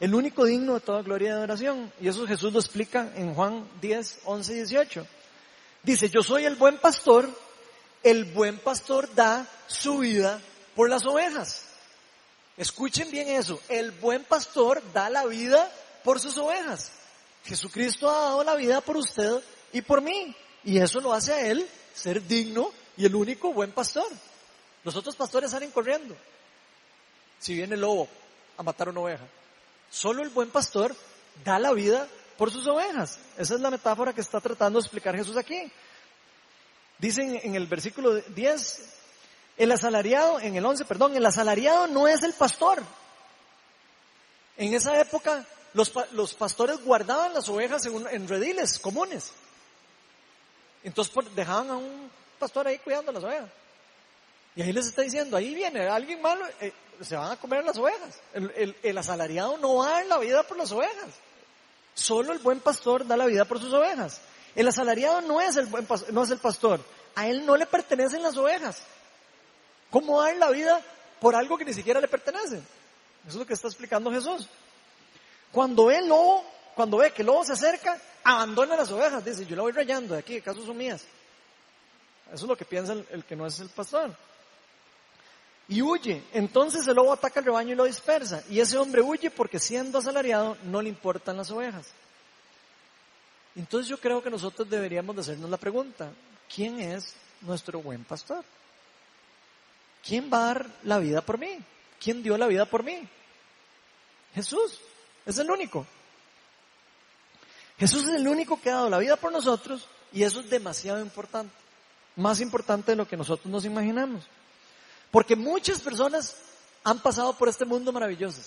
El 0.00 0.14
único 0.14 0.44
digno 0.44 0.74
de 0.74 0.80
toda 0.80 1.02
gloria 1.02 1.28
y 1.28 1.32
adoración. 1.32 1.92
Y 2.00 2.08
eso 2.08 2.26
Jesús 2.26 2.52
lo 2.52 2.58
explica 2.58 3.12
en 3.16 3.34
Juan 3.34 3.68
10, 3.80 4.20
11 4.24 4.52
y 4.52 4.56
18. 4.56 5.06
Dice, 5.82 6.08
yo 6.08 6.22
soy 6.22 6.44
el 6.44 6.56
buen 6.56 6.78
pastor, 6.78 7.28
el 8.02 8.24
buen 8.24 8.58
pastor 8.58 9.14
da 9.14 9.46
su 9.66 9.98
vida 9.98 10.40
por 10.74 10.90
las 10.90 11.04
ovejas. 11.06 11.66
Escuchen 12.56 13.10
bien 13.10 13.28
eso, 13.28 13.60
el 13.68 13.90
buen 13.90 14.24
pastor 14.24 14.82
da 14.92 15.10
la 15.10 15.26
vida 15.26 15.70
por 16.02 16.20
sus 16.20 16.38
ovejas. 16.38 16.92
Jesucristo 17.44 18.08
ha 18.08 18.20
dado 18.20 18.44
la 18.44 18.54
vida 18.54 18.80
por 18.80 18.96
usted 18.96 19.42
y 19.72 19.82
por 19.82 20.00
mí. 20.00 20.34
Y 20.64 20.78
eso 20.78 21.00
lo 21.00 21.12
hace 21.12 21.32
a 21.32 21.46
él 21.46 21.66
ser 21.94 22.26
digno 22.26 22.72
y 22.96 23.04
el 23.04 23.14
único 23.14 23.52
buen 23.52 23.72
pastor. 23.72 24.06
Los 24.84 24.96
otros 24.96 25.16
pastores 25.16 25.50
salen 25.50 25.70
corriendo. 25.70 26.16
Si 27.38 27.54
viene 27.54 27.74
el 27.74 27.80
lobo 27.80 28.08
a 28.56 28.62
matar 28.62 28.88
una 28.88 29.00
oveja. 29.00 29.24
Solo 29.90 30.22
el 30.22 30.30
buen 30.30 30.50
pastor 30.50 30.94
da 31.44 31.58
la 31.58 31.72
vida 31.72 32.08
por 32.36 32.50
sus 32.50 32.66
ovejas. 32.66 33.18
Esa 33.36 33.54
es 33.54 33.60
la 33.60 33.70
metáfora 33.70 34.12
que 34.12 34.20
está 34.20 34.40
tratando 34.40 34.78
de 34.78 34.84
explicar 34.84 35.16
Jesús 35.16 35.36
aquí. 35.36 35.70
Dicen 36.98 37.40
en 37.42 37.54
el 37.54 37.66
versículo 37.66 38.14
10, 38.14 38.94
el 39.56 39.72
asalariado, 39.72 40.40
en 40.40 40.56
el 40.56 40.64
11, 40.64 40.84
perdón, 40.84 41.16
el 41.16 41.26
asalariado 41.26 41.86
no 41.86 42.08
es 42.08 42.22
el 42.22 42.32
pastor. 42.32 42.82
En 44.56 44.74
esa 44.74 45.00
época 45.00 45.44
los, 45.72 45.92
los 46.12 46.34
pastores 46.34 46.82
guardaban 46.84 47.34
las 47.34 47.48
ovejas 47.48 47.84
en, 47.86 48.06
en 48.08 48.28
rediles 48.28 48.78
comunes. 48.78 49.32
Entonces 50.82 51.14
dejaban 51.34 51.70
a 51.70 51.76
un 51.76 52.10
pastor 52.44 52.68
ahí 52.68 52.78
cuidando 52.78 53.10
las 53.10 53.24
ovejas. 53.24 53.48
Y 54.54 54.60
ahí 54.60 54.72
les 54.72 54.86
está 54.86 55.00
diciendo, 55.00 55.34
ahí 55.34 55.54
viene 55.54 55.88
alguien 55.88 56.20
malo, 56.20 56.46
eh, 56.60 56.72
se 57.00 57.16
van 57.16 57.32
a 57.32 57.36
comer 57.36 57.64
las 57.64 57.78
ovejas. 57.78 58.20
El, 58.34 58.76
el, 58.82 58.98
asalariado 58.98 59.56
no 59.56 59.76
va 59.76 60.02
en 60.02 60.10
la 60.10 60.18
vida 60.18 60.42
por 60.42 60.58
las 60.58 60.70
ovejas. 60.70 61.08
Solo 61.94 62.34
el 62.34 62.38
buen 62.40 62.60
pastor 62.60 63.06
da 63.06 63.16
la 63.16 63.24
vida 63.24 63.46
por 63.46 63.58
sus 63.58 63.72
ovejas. 63.72 64.20
El 64.54 64.68
asalariado 64.68 65.22
no 65.22 65.40
es 65.40 65.56
el, 65.56 65.66
buen, 65.66 65.86
no 66.12 66.22
es 66.22 66.30
el 66.30 66.38
pastor. 66.38 66.80
A 67.14 67.26
él 67.28 67.46
no 67.46 67.56
le 67.56 67.64
pertenecen 67.64 68.22
las 68.22 68.36
ovejas. 68.36 68.82
¿Cómo 69.90 70.22
dar 70.22 70.36
la 70.36 70.50
vida 70.50 70.82
por 71.20 71.34
algo 71.34 71.56
que 71.56 71.64
ni 71.64 71.72
siquiera 71.72 72.00
le 72.00 72.08
pertenece? 72.08 72.56
Eso 72.56 73.28
es 73.28 73.34
lo 73.36 73.46
que 73.46 73.54
está 73.54 73.68
explicando 73.68 74.12
Jesús. 74.12 74.48
Cuando 75.50 75.86
ve 75.86 75.98
el 75.98 76.08
lobo, 76.08 76.44
cuando 76.74 76.98
ve 76.98 77.10
que 77.10 77.22
el 77.22 77.26
lobo 77.26 77.42
se 77.44 77.54
acerca, 77.54 77.98
abandona 78.22 78.76
las 78.76 78.90
ovejas. 78.90 79.24
Dice, 79.24 79.46
yo 79.46 79.56
la 79.56 79.62
voy 79.62 79.72
rayando 79.72 80.12
de 80.12 80.20
aquí, 80.20 80.36
¿acaso 80.36 80.64
son 80.66 80.76
mías? 80.76 81.04
Eso 82.34 82.46
es 82.46 82.48
lo 82.48 82.56
que 82.56 82.64
piensa 82.64 82.92
el, 82.92 83.24
que 83.24 83.36
no 83.36 83.46
es 83.46 83.60
el 83.60 83.68
pastor. 83.68 84.12
Y 85.68 85.80
huye. 85.82 86.24
Entonces 86.32 86.86
el 86.88 86.96
lobo 86.96 87.12
ataca 87.12 87.38
al 87.38 87.46
rebaño 87.46 87.72
y 87.72 87.76
lo 87.76 87.84
dispersa. 87.84 88.42
Y 88.50 88.58
ese 88.58 88.76
hombre 88.76 89.02
huye 89.02 89.30
porque 89.30 89.60
siendo 89.60 89.98
asalariado 89.98 90.56
no 90.64 90.82
le 90.82 90.88
importan 90.88 91.36
las 91.36 91.52
ovejas. 91.52 91.92
Entonces 93.54 93.88
yo 93.88 93.98
creo 93.98 94.20
que 94.20 94.30
nosotros 94.30 94.68
deberíamos 94.68 95.14
de 95.14 95.22
hacernos 95.22 95.48
la 95.48 95.56
pregunta, 95.56 96.10
¿quién 96.52 96.80
es 96.80 97.14
nuestro 97.40 97.80
buen 97.80 98.02
pastor? 98.02 98.44
¿Quién 100.04 100.28
va 100.30 100.38
a 100.38 100.46
dar 100.46 100.70
la 100.82 100.98
vida 100.98 101.20
por 101.20 101.38
mí? 101.38 101.60
¿Quién 102.02 102.20
dio 102.20 102.36
la 102.36 102.48
vida 102.48 102.64
por 102.66 102.82
mí? 102.82 103.08
Jesús. 104.34 104.80
Es 105.24 105.38
el 105.38 105.48
único. 105.48 105.86
Jesús 107.78 108.08
es 108.08 108.14
el 108.14 108.26
único 108.26 108.60
que 108.60 108.70
ha 108.70 108.74
dado 108.74 108.90
la 108.90 108.98
vida 108.98 109.14
por 109.14 109.30
nosotros 109.30 109.86
y 110.12 110.24
eso 110.24 110.40
es 110.40 110.50
demasiado 110.50 111.00
importante. 111.00 111.63
Más 112.16 112.40
importante 112.40 112.92
de 112.92 112.96
lo 112.96 113.08
que 113.08 113.16
nosotros 113.16 113.46
nos 113.46 113.64
imaginamos. 113.64 114.24
Porque 115.10 115.36
muchas 115.36 115.80
personas 115.80 116.36
han 116.84 116.98
pasado 117.00 117.32
por 117.36 117.48
este 117.48 117.64
mundo 117.64 117.92
maravilloso. 117.92 118.40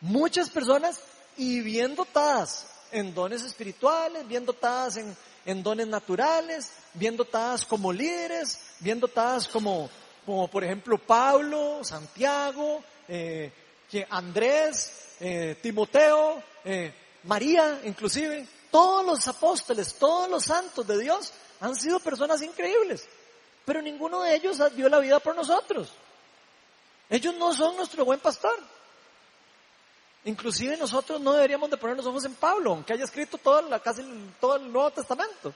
Muchas 0.00 0.48
personas 0.48 1.00
y 1.36 1.60
bien 1.60 1.94
dotadas 1.94 2.66
en 2.92 3.14
dones 3.14 3.42
espirituales, 3.42 4.26
bien 4.26 4.46
dotadas 4.46 4.98
en, 5.44 5.62
dones 5.62 5.86
naturales, 5.86 6.70
bien 6.94 7.16
dotadas 7.16 7.64
como 7.64 7.92
líderes, 7.92 8.58
bien 8.78 9.00
dotadas 9.00 9.48
como, 9.48 9.90
como 10.24 10.48
por 10.48 10.64
ejemplo 10.64 10.98
Pablo, 10.98 11.80
Santiago, 11.82 12.82
eh, 13.08 13.52
Andrés, 14.10 14.92
eh, 15.20 15.56
Timoteo, 15.60 16.42
eh, 16.64 16.92
María 17.24 17.80
inclusive, 17.84 18.46
todos 18.70 19.04
los 19.04 19.28
apóstoles, 19.28 19.94
todos 19.94 20.30
los 20.30 20.44
santos 20.44 20.86
de 20.86 20.98
Dios 20.98 21.32
han 21.60 21.76
sido 21.76 22.00
personas 22.00 22.42
increíbles, 22.42 23.06
pero 23.64 23.82
ninguno 23.82 24.22
de 24.22 24.34
ellos 24.34 24.58
dio 24.74 24.88
la 24.88 24.98
vida 24.98 25.20
por 25.20 25.36
nosotros. 25.36 25.92
Ellos 27.08 27.34
no 27.36 27.52
son 27.52 27.76
nuestro 27.76 28.04
buen 28.04 28.20
pastor. 28.20 28.58
Inclusive 30.24 30.76
nosotros 30.76 31.20
no 31.20 31.32
deberíamos 31.32 31.70
de 31.70 31.76
poner 31.76 31.96
los 31.96 32.06
ojos 32.06 32.24
en 32.24 32.34
Pablo, 32.34 32.72
aunque 32.72 32.92
haya 32.92 33.04
escrito 33.04 33.38
todo, 33.38 33.62
la, 33.62 33.80
casi 33.80 34.02
todo 34.40 34.56
el 34.56 34.70
Nuevo 34.70 34.90
Testamento. 34.90 35.52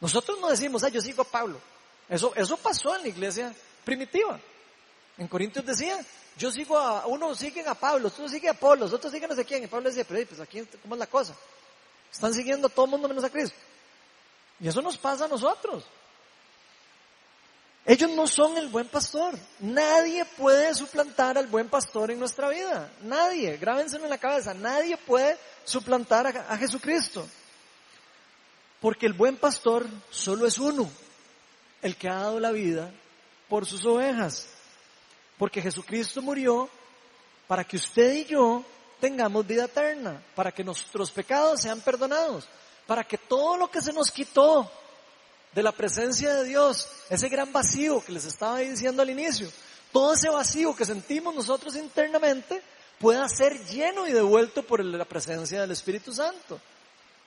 Nosotros 0.00 0.38
no 0.40 0.48
decimos, 0.48 0.84
ah, 0.84 0.88
yo 0.88 1.00
sigo 1.00 1.22
a 1.22 1.26
Pablo. 1.26 1.60
Eso, 2.08 2.32
eso 2.34 2.56
pasó 2.56 2.94
en 2.96 3.02
la 3.02 3.08
iglesia 3.08 3.54
primitiva. 3.84 4.38
En 5.18 5.26
Corintios 5.26 5.66
decía, 5.66 5.98
yo 6.36 6.52
sigo 6.52 6.78
a, 6.78 7.06
uno 7.06 7.34
sigue 7.34 7.66
a 7.66 7.74
Pablo, 7.74 8.08
otro 8.08 8.28
sigue 8.28 8.48
a 8.48 8.52
Apolo, 8.52 8.86
otros 8.86 9.12
siguen 9.12 9.30
a 9.30 9.34
no 9.34 9.40
sé 9.40 9.44
quién. 9.44 9.64
Y 9.64 9.66
Pablo 9.66 9.88
decía, 9.88 10.04
pero 10.08 10.24
pues 10.26 10.40
aquí, 10.40 10.64
¿cómo 10.82 10.94
es 10.94 10.98
la 11.00 11.06
cosa? 11.08 11.34
Están 12.12 12.32
siguiendo 12.32 12.68
a 12.68 12.70
todo 12.70 12.84
el 12.84 12.92
mundo 12.92 13.08
menos 13.08 13.24
a 13.24 13.30
Cristo. 13.30 13.56
Y 14.60 14.68
eso 14.68 14.82
nos 14.82 14.96
pasa 14.96 15.26
a 15.26 15.28
nosotros. 15.28 15.84
Ellos 17.84 18.10
no 18.10 18.26
son 18.26 18.58
el 18.58 18.68
buen 18.68 18.86
pastor. 18.88 19.38
Nadie 19.60 20.24
puede 20.24 20.74
suplantar 20.74 21.38
al 21.38 21.46
buen 21.46 21.68
pastor 21.68 22.10
en 22.10 22.18
nuestra 22.18 22.48
vida. 22.50 22.92
Nadie. 23.02 23.56
Grábenselo 23.56 24.04
en 24.04 24.10
la 24.10 24.18
cabeza. 24.18 24.52
Nadie 24.52 24.96
puede 24.96 25.38
suplantar 25.64 26.26
a, 26.26 26.56
Jesucristo. 26.58 27.26
Porque 28.80 29.06
el 29.06 29.14
buen 29.14 29.36
pastor 29.36 29.86
solo 30.10 30.46
es 30.46 30.58
uno. 30.58 30.90
El 31.80 31.96
que 31.96 32.08
ha 32.08 32.16
dado 32.16 32.40
la 32.40 32.50
vida 32.50 32.90
por 33.48 33.64
sus 33.64 33.84
ovejas. 33.86 34.48
Porque 35.38 35.62
Jesucristo 35.62 36.20
murió 36.20 36.68
para 37.46 37.64
que 37.64 37.76
usted 37.78 38.12
y 38.16 38.24
yo 38.26 38.64
tengamos 39.00 39.46
vida 39.46 39.64
eterna, 39.64 40.22
para 40.34 40.52
que 40.52 40.62
nuestros 40.62 41.10
pecados 41.10 41.62
sean 41.62 41.80
perdonados, 41.80 42.46
para 42.88 43.04
que 43.04 43.18
todo 43.18 43.58
lo 43.58 43.70
que 43.70 43.82
se 43.82 43.92
nos 43.92 44.10
quitó 44.10 44.68
de 45.52 45.62
la 45.62 45.72
presencia 45.72 46.32
de 46.36 46.44
Dios, 46.44 46.88
ese 47.10 47.28
gran 47.28 47.52
vacío 47.52 48.02
que 48.02 48.12
les 48.12 48.24
estaba 48.24 48.60
diciendo 48.60 49.02
al 49.02 49.10
inicio, 49.10 49.46
todo 49.92 50.14
ese 50.14 50.30
vacío 50.30 50.74
que 50.74 50.86
sentimos 50.86 51.34
nosotros 51.34 51.76
internamente 51.76 52.62
pueda 52.98 53.28
ser 53.28 53.62
lleno 53.66 54.06
y 54.06 54.12
devuelto 54.12 54.62
por 54.62 54.82
la 54.82 55.04
presencia 55.04 55.60
del 55.60 55.72
Espíritu 55.72 56.14
Santo, 56.14 56.58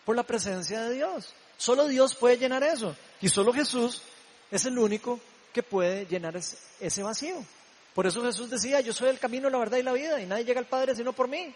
por 0.03 0.15
la 0.15 0.23
presencia 0.23 0.81
de 0.81 0.95
Dios. 0.95 1.31
Solo 1.57 1.85
Dios 1.85 2.15
puede 2.15 2.39
llenar 2.39 2.63
eso 2.63 2.95
y 3.21 3.29
solo 3.29 3.53
Jesús 3.53 4.01
es 4.49 4.65
el 4.65 4.79
único 4.79 5.19
que 5.53 5.61
puede 5.61 6.07
llenar 6.07 6.35
ese 6.79 7.03
vacío. 7.03 7.35
Por 7.93 8.07
eso 8.07 8.23
Jesús 8.23 8.49
decía, 8.49 8.81
yo 8.81 8.93
soy 8.93 9.09
el 9.09 9.19
camino, 9.19 9.47
la 9.47 9.59
verdad 9.59 9.77
y 9.77 9.83
la 9.83 9.93
vida, 9.93 10.19
y 10.19 10.25
nadie 10.25 10.43
llega 10.43 10.59
al 10.59 10.65
Padre 10.65 10.95
sino 10.95 11.13
por 11.13 11.27
mí. 11.27 11.53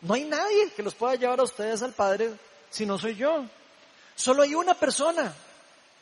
No 0.00 0.14
hay 0.14 0.24
nadie 0.24 0.72
que 0.74 0.82
los 0.82 0.96
pueda 0.96 1.14
llevar 1.14 1.38
a 1.38 1.44
ustedes 1.44 1.80
al 1.82 1.92
Padre 1.92 2.32
si 2.70 2.86
no 2.86 2.98
soy 2.98 3.16
yo. 3.16 3.46
Solo 4.14 4.42
hay 4.42 4.54
una 4.54 4.74
persona 4.74 5.32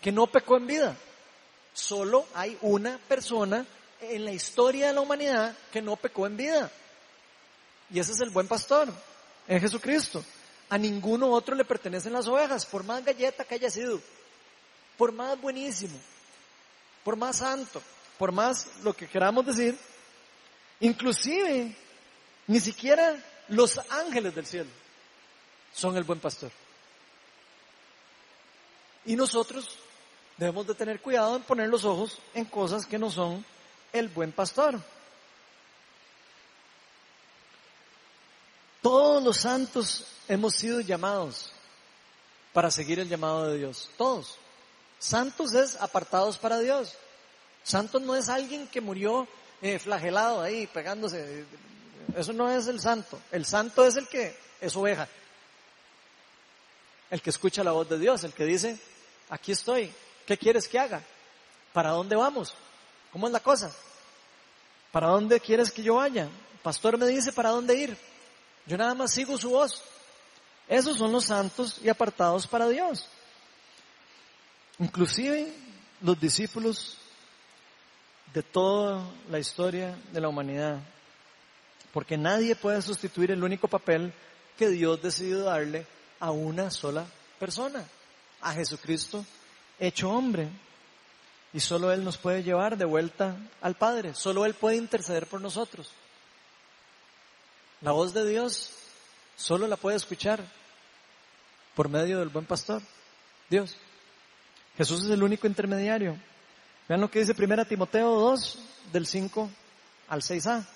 que 0.00 0.12
no 0.12 0.26
pecó 0.26 0.56
en 0.56 0.66
vida. 0.66 0.96
Solo 1.72 2.26
hay 2.34 2.56
una 2.60 2.98
persona 2.98 3.66
en 4.00 4.24
la 4.24 4.32
historia 4.32 4.88
de 4.88 4.92
la 4.92 5.00
humanidad 5.00 5.56
que 5.72 5.82
no 5.82 5.96
pecó 5.96 6.26
en 6.26 6.36
vida. 6.36 6.70
Y 7.90 7.98
ese 7.98 8.12
es 8.12 8.20
el 8.20 8.30
buen 8.30 8.46
pastor, 8.46 8.88
es 9.48 9.60
Jesucristo. 9.60 10.24
A 10.70 10.78
ninguno 10.78 11.30
otro 11.30 11.54
le 11.54 11.64
pertenecen 11.64 12.12
las 12.12 12.26
ovejas, 12.26 12.64
por 12.64 12.84
más 12.84 13.04
galleta 13.04 13.44
que 13.44 13.56
haya 13.56 13.70
sido, 13.70 14.00
por 14.96 15.12
más 15.12 15.40
buenísimo, 15.40 15.98
por 17.02 17.16
más 17.16 17.36
santo, 17.36 17.82
por 18.18 18.32
más 18.32 18.66
lo 18.82 18.94
que 18.94 19.08
queramos 19.08 19.44
decir, 19.44 19.76
inclusive 20.80 21.76
ni 22.46 22.60
siquiera 22.60 23.22
los 23.48 23.78
ángeles 23.90 24.34
del 24.34 24.46
cielo 24.46 24.83
son 25.74 25.96
el 25.96 26.04
buen 26.04 26.20
pastor. 26.20 26.50
Y 29.04 29.16
nosotros 29.16 29.76
debemos 30.36 30.66
de 30.66 30.74
tener 30.74 31.00
cuidado 31.00 31.36
en 31.36 31.42
poner 31.42 31.68
los 31.68 31.84
ojos 31.84 32.18
en 32.32 32.44
cosas 32.46 32.86
que 32.86 32.98
no 32.98 33.10
son 33.10 33.44
el 33.92 34.08
buen 34.08 34.32
pastor. 34.32 34.80
Todos 38.80 39.22
los 39.22 39.38
santos 39.38 40.04
hemos 40.28 40.54
sido 40.54 40.80
llamados 40.80 41.50
para 42.52 42.70
seguir 42.70 43.00
el 43.00 43.08
llamado 43.08 43.48
de 43.48 43.58
Dios. 43.58 43.90
Todos. 43.96 44.36
Santos 44.98 45.54
es 45.54 45.76
apartados 45.76 46.38
para 46.38 46.58
Dios. 46.60 46.94
Santo 47.62 47.98
no 47.98 48.14
es 48.14 48.28
alguien 48.28 48.68
que 48.68 48.80
murió 48.80 49.26
eh, 49.60 49.78
flagelado 49.78 50.40
ahí, 50.40 50.66
pegándose. 50.66 51.46
Eso 52.14 52.32
no 52.32 52.50
es 52.50 52.66
el 52.66 52.80
santo. 52.80 53.18
El 53.32 53.46
santo 53.46 53.86
es 53.86 53.96
el 53.96 54.06
que 54.06 54.36
es 54.60 54.76
oveja. 54.76 55.08
El 57.10 57.20
que 57.20 57.30
escucha 57.30 57.62
la 57.64 57.72
voz 57.72 57.88
de 57.88 57.98
Dios, 57.98 58.24
el 58.24 58.32
que 58.32 58.44
dice, 58.44 58.78
aquí 59.30 59.52
estoy, 59.52 59.92
¿qué 60.26 60.36
quieres 60.36 60.68
que 60.68 60.78
haga? 60.78 61.02
¿Para 61.72 61.90
dónde 61.90 62.16
vamos? 62.16 62.54
¿Cómo 63.12 63.26
es 63.26 63.32
la 63.32 63.40
cosa? 63.40 63.72
¿Para 64.90 65.08
dónde 65.08 65.40
quieres 65.40 65.70
que 65.70 65.82
yo 65.82 65.96
vaya? 65.96 66.28
pastor 66.64 66.96
me 66.96 67.06
dice 67.06 67.30
para 67.30 67.50
dónde 67.50 67.76
ir. 67.76 67.96
Yo 68.66 68.78
nada 68.78 68.94
más 68.94 69.12
sigo 69.12 69.36
su 69.36 69.50
voz. 69.50 69.82
Esos 70.66 70.96
son 70.96 71.12
los 71.12 71.26
santos 71.26 71.78
y 71.84 71.90
apartados 71.90 72.46
para 72.46 72.66
Dios. 72.68 73.06
Inclusive 74.78 75.52
los 76.00 76.18
discípulos 76.18 76.96
de 78.32 78.42
toda 78.42 79.06
la 79.30 79.38
historia 79.38 79.94
de 80.10 80.20
la 80.20 80.28
humanidad. 80.28 80.78
Porque 81.92 82.16
nadie 82.16 82.56
puede 82.56 82.80
sustituir 82.80 83.30
el 83.30 83.44
único 83.44 83.68
papel 83.68 84.12
que 84.56 84.68
Dios 84.68 85.00
decidió 85.02 85.44
darle 85.44 85.86
a 86.24 86.30
una 86.30 86.70
sola 86.70 87.04
persona, 87.38 87.84
a 88.40 88.54
Jesucristo 88.54 89.26
hecho 89.78 90.08
hombre. 90.08 90.48
Y 91.52 91.60
solo 91.60 91.92
Él 91.92 92.02
nos 92.02 92.16
puede 92.16 92.42
llevar 92.42 92.78
de 92.78 92.86
vuelta 92.86 93.36
al 93.60 93.74
Padre, 93.74 94.14
solo 94.14 94.46
Él 94.46 94.54
puede 94.54 94.76
interceder 94.76 95.26
por 95.26 95.42
nosotros. 95.42 95.90
La 97.82 97.92
voz 97.92 98.14
de 98.14 98.26
Dios 98.26 98.70
solo 99.36 99.66
la 99.68 99.76
puede 99.76 99.98
escuchar 99.98 100.42
por 101.74 101.90
medio 101.90 102.18
del 102.20 102.30
buen 102.30 102.46
pastor, 102.46 102.80
Dios. 103.50 103.76
Jesús 104.78 105.04
es 105.04 105.10
el 105.10 105.22
único 105.22 105.46
intermediario. 105.46 106.16
Vean 106.88 107.02
lo 107.02 107.10
que 107.10 107.18
dice 107.18 107.34
1 107.38 107.66
Timoteo 107.66 108.18
2, 108.18 108.58
del 108.92 109.06
5 109.06 109.50
al 110.08 110.22
6a. 110.22 110.66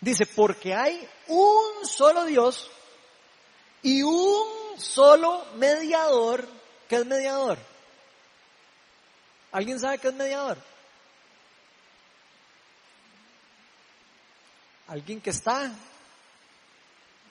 Dice, 0.00 0.24
porque 0.24 0.72
hay 0.72 1.06
un 1.26 1.84
solo 1.84 2.24
Dios 2.24 2.70
y 3.82 4.02
un 4.02 4.67
solo 4.78 5.44
mediador. 5.56 6.46
¿Qué 6.88 6.96
es 6.96 7.06
mediador? 7.06 7.58
¿Alguien 9.52 9.78
sabe 9.80 9.98
qué 9.98 10.08
es 10.08 10.14
mediador? 10.14 10.58
Alguien 14.88 15.20
que 15.20 15.30
está 15.30 15.70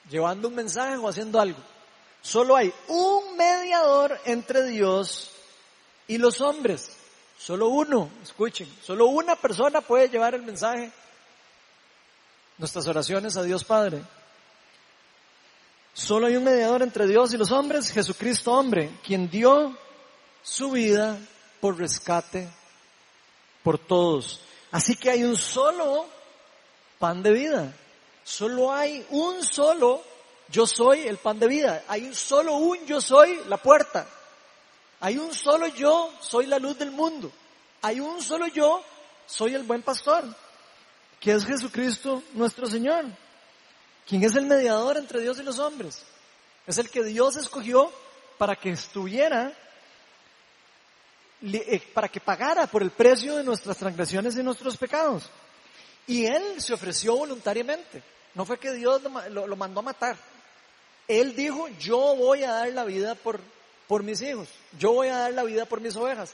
llevando 0.08 0.48
un 0.48 0.54
mensaje 0.54 0.96
o 0.96 1.08
haciendo 1.08 1.40
algo. 1.40 1.58
Solo 2.22 2.56
hay 2.56 2.72
un 2.88 3.36
mediador 3.36 4.18
entre 4.24 4.64
Dios 4.64 5.30
y 6.06 6.18
los 6.18 6.40
hombres. 6.40 6.90
Solo 7.38 7.68
uno, 7.68 8.10
escuchen, 8.22 8.68
solo 8.82 9.06
una 9.06 9.36
persona 9.36 9.80
puede 9.80 10.08
llevar 10.08 10.34
el 10.34 10.42
mensaje, 10.42 10.90
nuestras 12.58 12.86
oraciones 12.88 13.36
a 13.36 13.42
Dios 13.42 13.62
Padre. 13.64 14.02
Solo 15.98 16.28
hay 16.28 16.36
un 16.36 16.44
mediador 16.44 16.82
entre 16.82 17.08
Dios 17.08 17.34
y 17.34 17.36
los 17.36 17.50
hombres, 17.50 17.90
Jesucristo 17.90 18.52
hombre, 18.52 18.88
quien 19.04 19.28
dio 19.28 19.76
su 20.44 20.70
vida 20.70 21.18
por 21.60 21.76
rescate 21.76 22.48
por 23.64 23.80
todos. 23.80 24.40
Así 24.70 24.94
que 24.94 25.10
hay 25.10 25.24
un 25.24 25.36
solo 25.36 26.06
pan 27.00 27.20
de 27.20 27.32
vida. 27.32 27.74
Solo 28.22 28.72
hay 28.72 29.04
un 29.10 29.42
solo 29.42 30.00
yo 30.50 30.68
soy 30.68 31.00
el 31.00 31.16
pan 31.16 31.40
de 31.40 31.48
vida. 31.48 31.82
Hay 31.88 32.06
un 32.06 32.14
solo 32.14 32.54
un 32.58 32.78
yo 32.86 33.00
soy 33.00 33.40
la 33.48 33.56
puerta. 33.56 34.06
Hay 35.00 35.18
un 35.18 35.34
solo 35.34 35.66
yo 35.66 36.12
soy 36.20 36.46
la 36.46 36.60
luz 36.60 36.78
del 36.78 36.92
mundo. 36.92 37.32
Hay 37.82 37.98
un 37.98 38.22
solo 38.22 38.46
yo 38.46 38.84
soy 39.26 39.56
el 39.56 39.64
buen 39.64 39.82
pastor, 39.82 40.24
que 41.18 41.32
es 41.32 41.44
Jesucristo 41.44 42.22
nuestro 42.34 42.68
Señor, 42.68 43.04
quien 44.08 44.24
es 44.24 44.34
el 44.34 44.46
mediador 44.46 44.96
entre 44.96 45.20
Dios 45.20 45.38
y 45.38 45.42
los 45.42 45.58
hombres. 45.58 46.02
Es 46.66 46.78
el 46.78 46.90
que 46.90 47.04
Dios 47.04 47.36
escogió 47.36 47.92
para 48.38 48.56
que 48.56 48.70
estuviera, 48.70 49.52
eh, 51.42 51.82
para 51.92 52.08
que 52.08 52.20
pagara 52.20 52.66
por 52.66 52.82
el 52.82 52.90
precio 52.90 53.36
de 53.36 53.44
nuestras 53.44 53.76
transgresiones 53.76 54.36
y 54.36 54.42
nuestros 54.42 54.76
pecados. 54.76 55.30
Y 56.06 56.24
Él 56.24 56.60
se 56.60 56.72
ofreció 56.72 57.16
voluntariamente. 57.16 58.02
No 58.34 58.46
fue 58.46 58.58
que 58.58 58.72
Dios 58.72 59.02
lo, 59.30 59.46
lo 59.46 59.56
mandó 59.56 59.80
a 59.80 59.84
matar. 59.84 60.16
Él 61.06 61.34
dijo, 61.36 61.68
yo 61.78 62.16
voy 62.16 62.44
a 62.44 62.52
dar 62.52 62.68
la 62.72 62.84
vida 62.84 63.14
por, 63.14 63.40
por 63.86 64.02
mis 64.02 64.20
hijos, 64.22 64.48
yo 64.78 64.92
voy 64.92 65.08
a 65.08 65.18
dar 65.18 65.32
la 65.32 65.42
vida 65.44 65.64
por 65.64 65.80
mis 65.80 65.96
ovejas. 65.96 66.32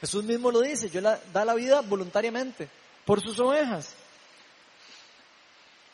Jesús 0.00 0.24
mismo 0.24 0.50
lo 0.50 0.60
dice, 0.60 0.90
yo 0.90 1.00
la, 1.00 1.18
da 1.32 1.44
la 1.44 1.54
vida 1.54 1.80
voluntariamente 1.80 2.68
por 3.04 3.22
sus 3.22 3.38
ovejas. 3.38 3.94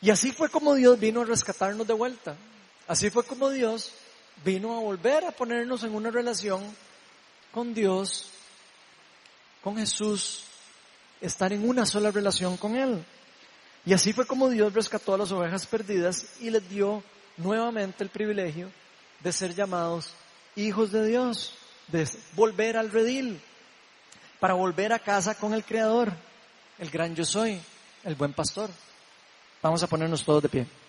Y 0.03 0.09
así 0.09 0.33
fue 0.33 0.49
como 0.49 0.75
Dios 0.75 0.99
vino 0.99 1.21
a 1.21 1.25
rescatarnos 1.25 1.87
de 1.87 1.93
vuelta. 1.93 2.35
Así 2.89 3.09
fue 3.09 3.23
como 3.23 3.49
Dios 3.49 3.93
vino 4.43 4.75
a 4.75 4.81
volver 4.81 5.23
a 5.23 5.31
ponernos 5.31 5.85
en 5.85 5.95
una 5.95 6.11
relación 6.11 6.61
con 7.53 7.73
Dios, 7.73 8.25
con 9.63 9.77
Jesús, 9.77 10.43
estar 11.21 11.53
en 11.53 11.69
una 11.69 11.85
sola 11.85 12.11
relación 12.11 12.57
con 12.57 12.75
Él. 12.75 13.01
Y 13.85 13.93
así 13.93 14.11
fue 14.11 14.27
como 14.27 14.49
Dios 14.49 14.73
rescató 14.73 15.13
a 15.13 15.19
las 15.19 15.31
ovejas 15.31 15.65
perdidas 15.65 16.25
y 16.41 16.49
les 16.49 16.67
dio 16.69 17.01
nuevamente 17.37 18.03
el 18.03 18.09
privilegio 18.09 18.69
de 19.21 19.31
ser 19.31 19.55
llamados 19.55 20.13
hijos 20.57 20.91
de 20.91 21.07
Dios, 21.07 21.55
de 21.87 22.09
volver 22.33 22.75
al 22.75 22.91
redil, 22.91 23.39
para 24.41 24.53
volver 24.53 24.91
a 24.91 24.99
casa 24.99 25.35
con 25.35 25.53
el 25.53 25.63
Creador, 25.63 26.11
el 26.77 26.89
gran 26.89 27.15
yo 27.15 27.23
soy, 27.23 27.61
el 28.03 28.15
buen 28.15 28.33
pastor. 28.33 28.69
Vamos 29.63 29.81
a 29.81 29.87
ponernos 29.87 30.25
todos 30.25 30.43
de 30.43 30.49
pie. 30.49 30.82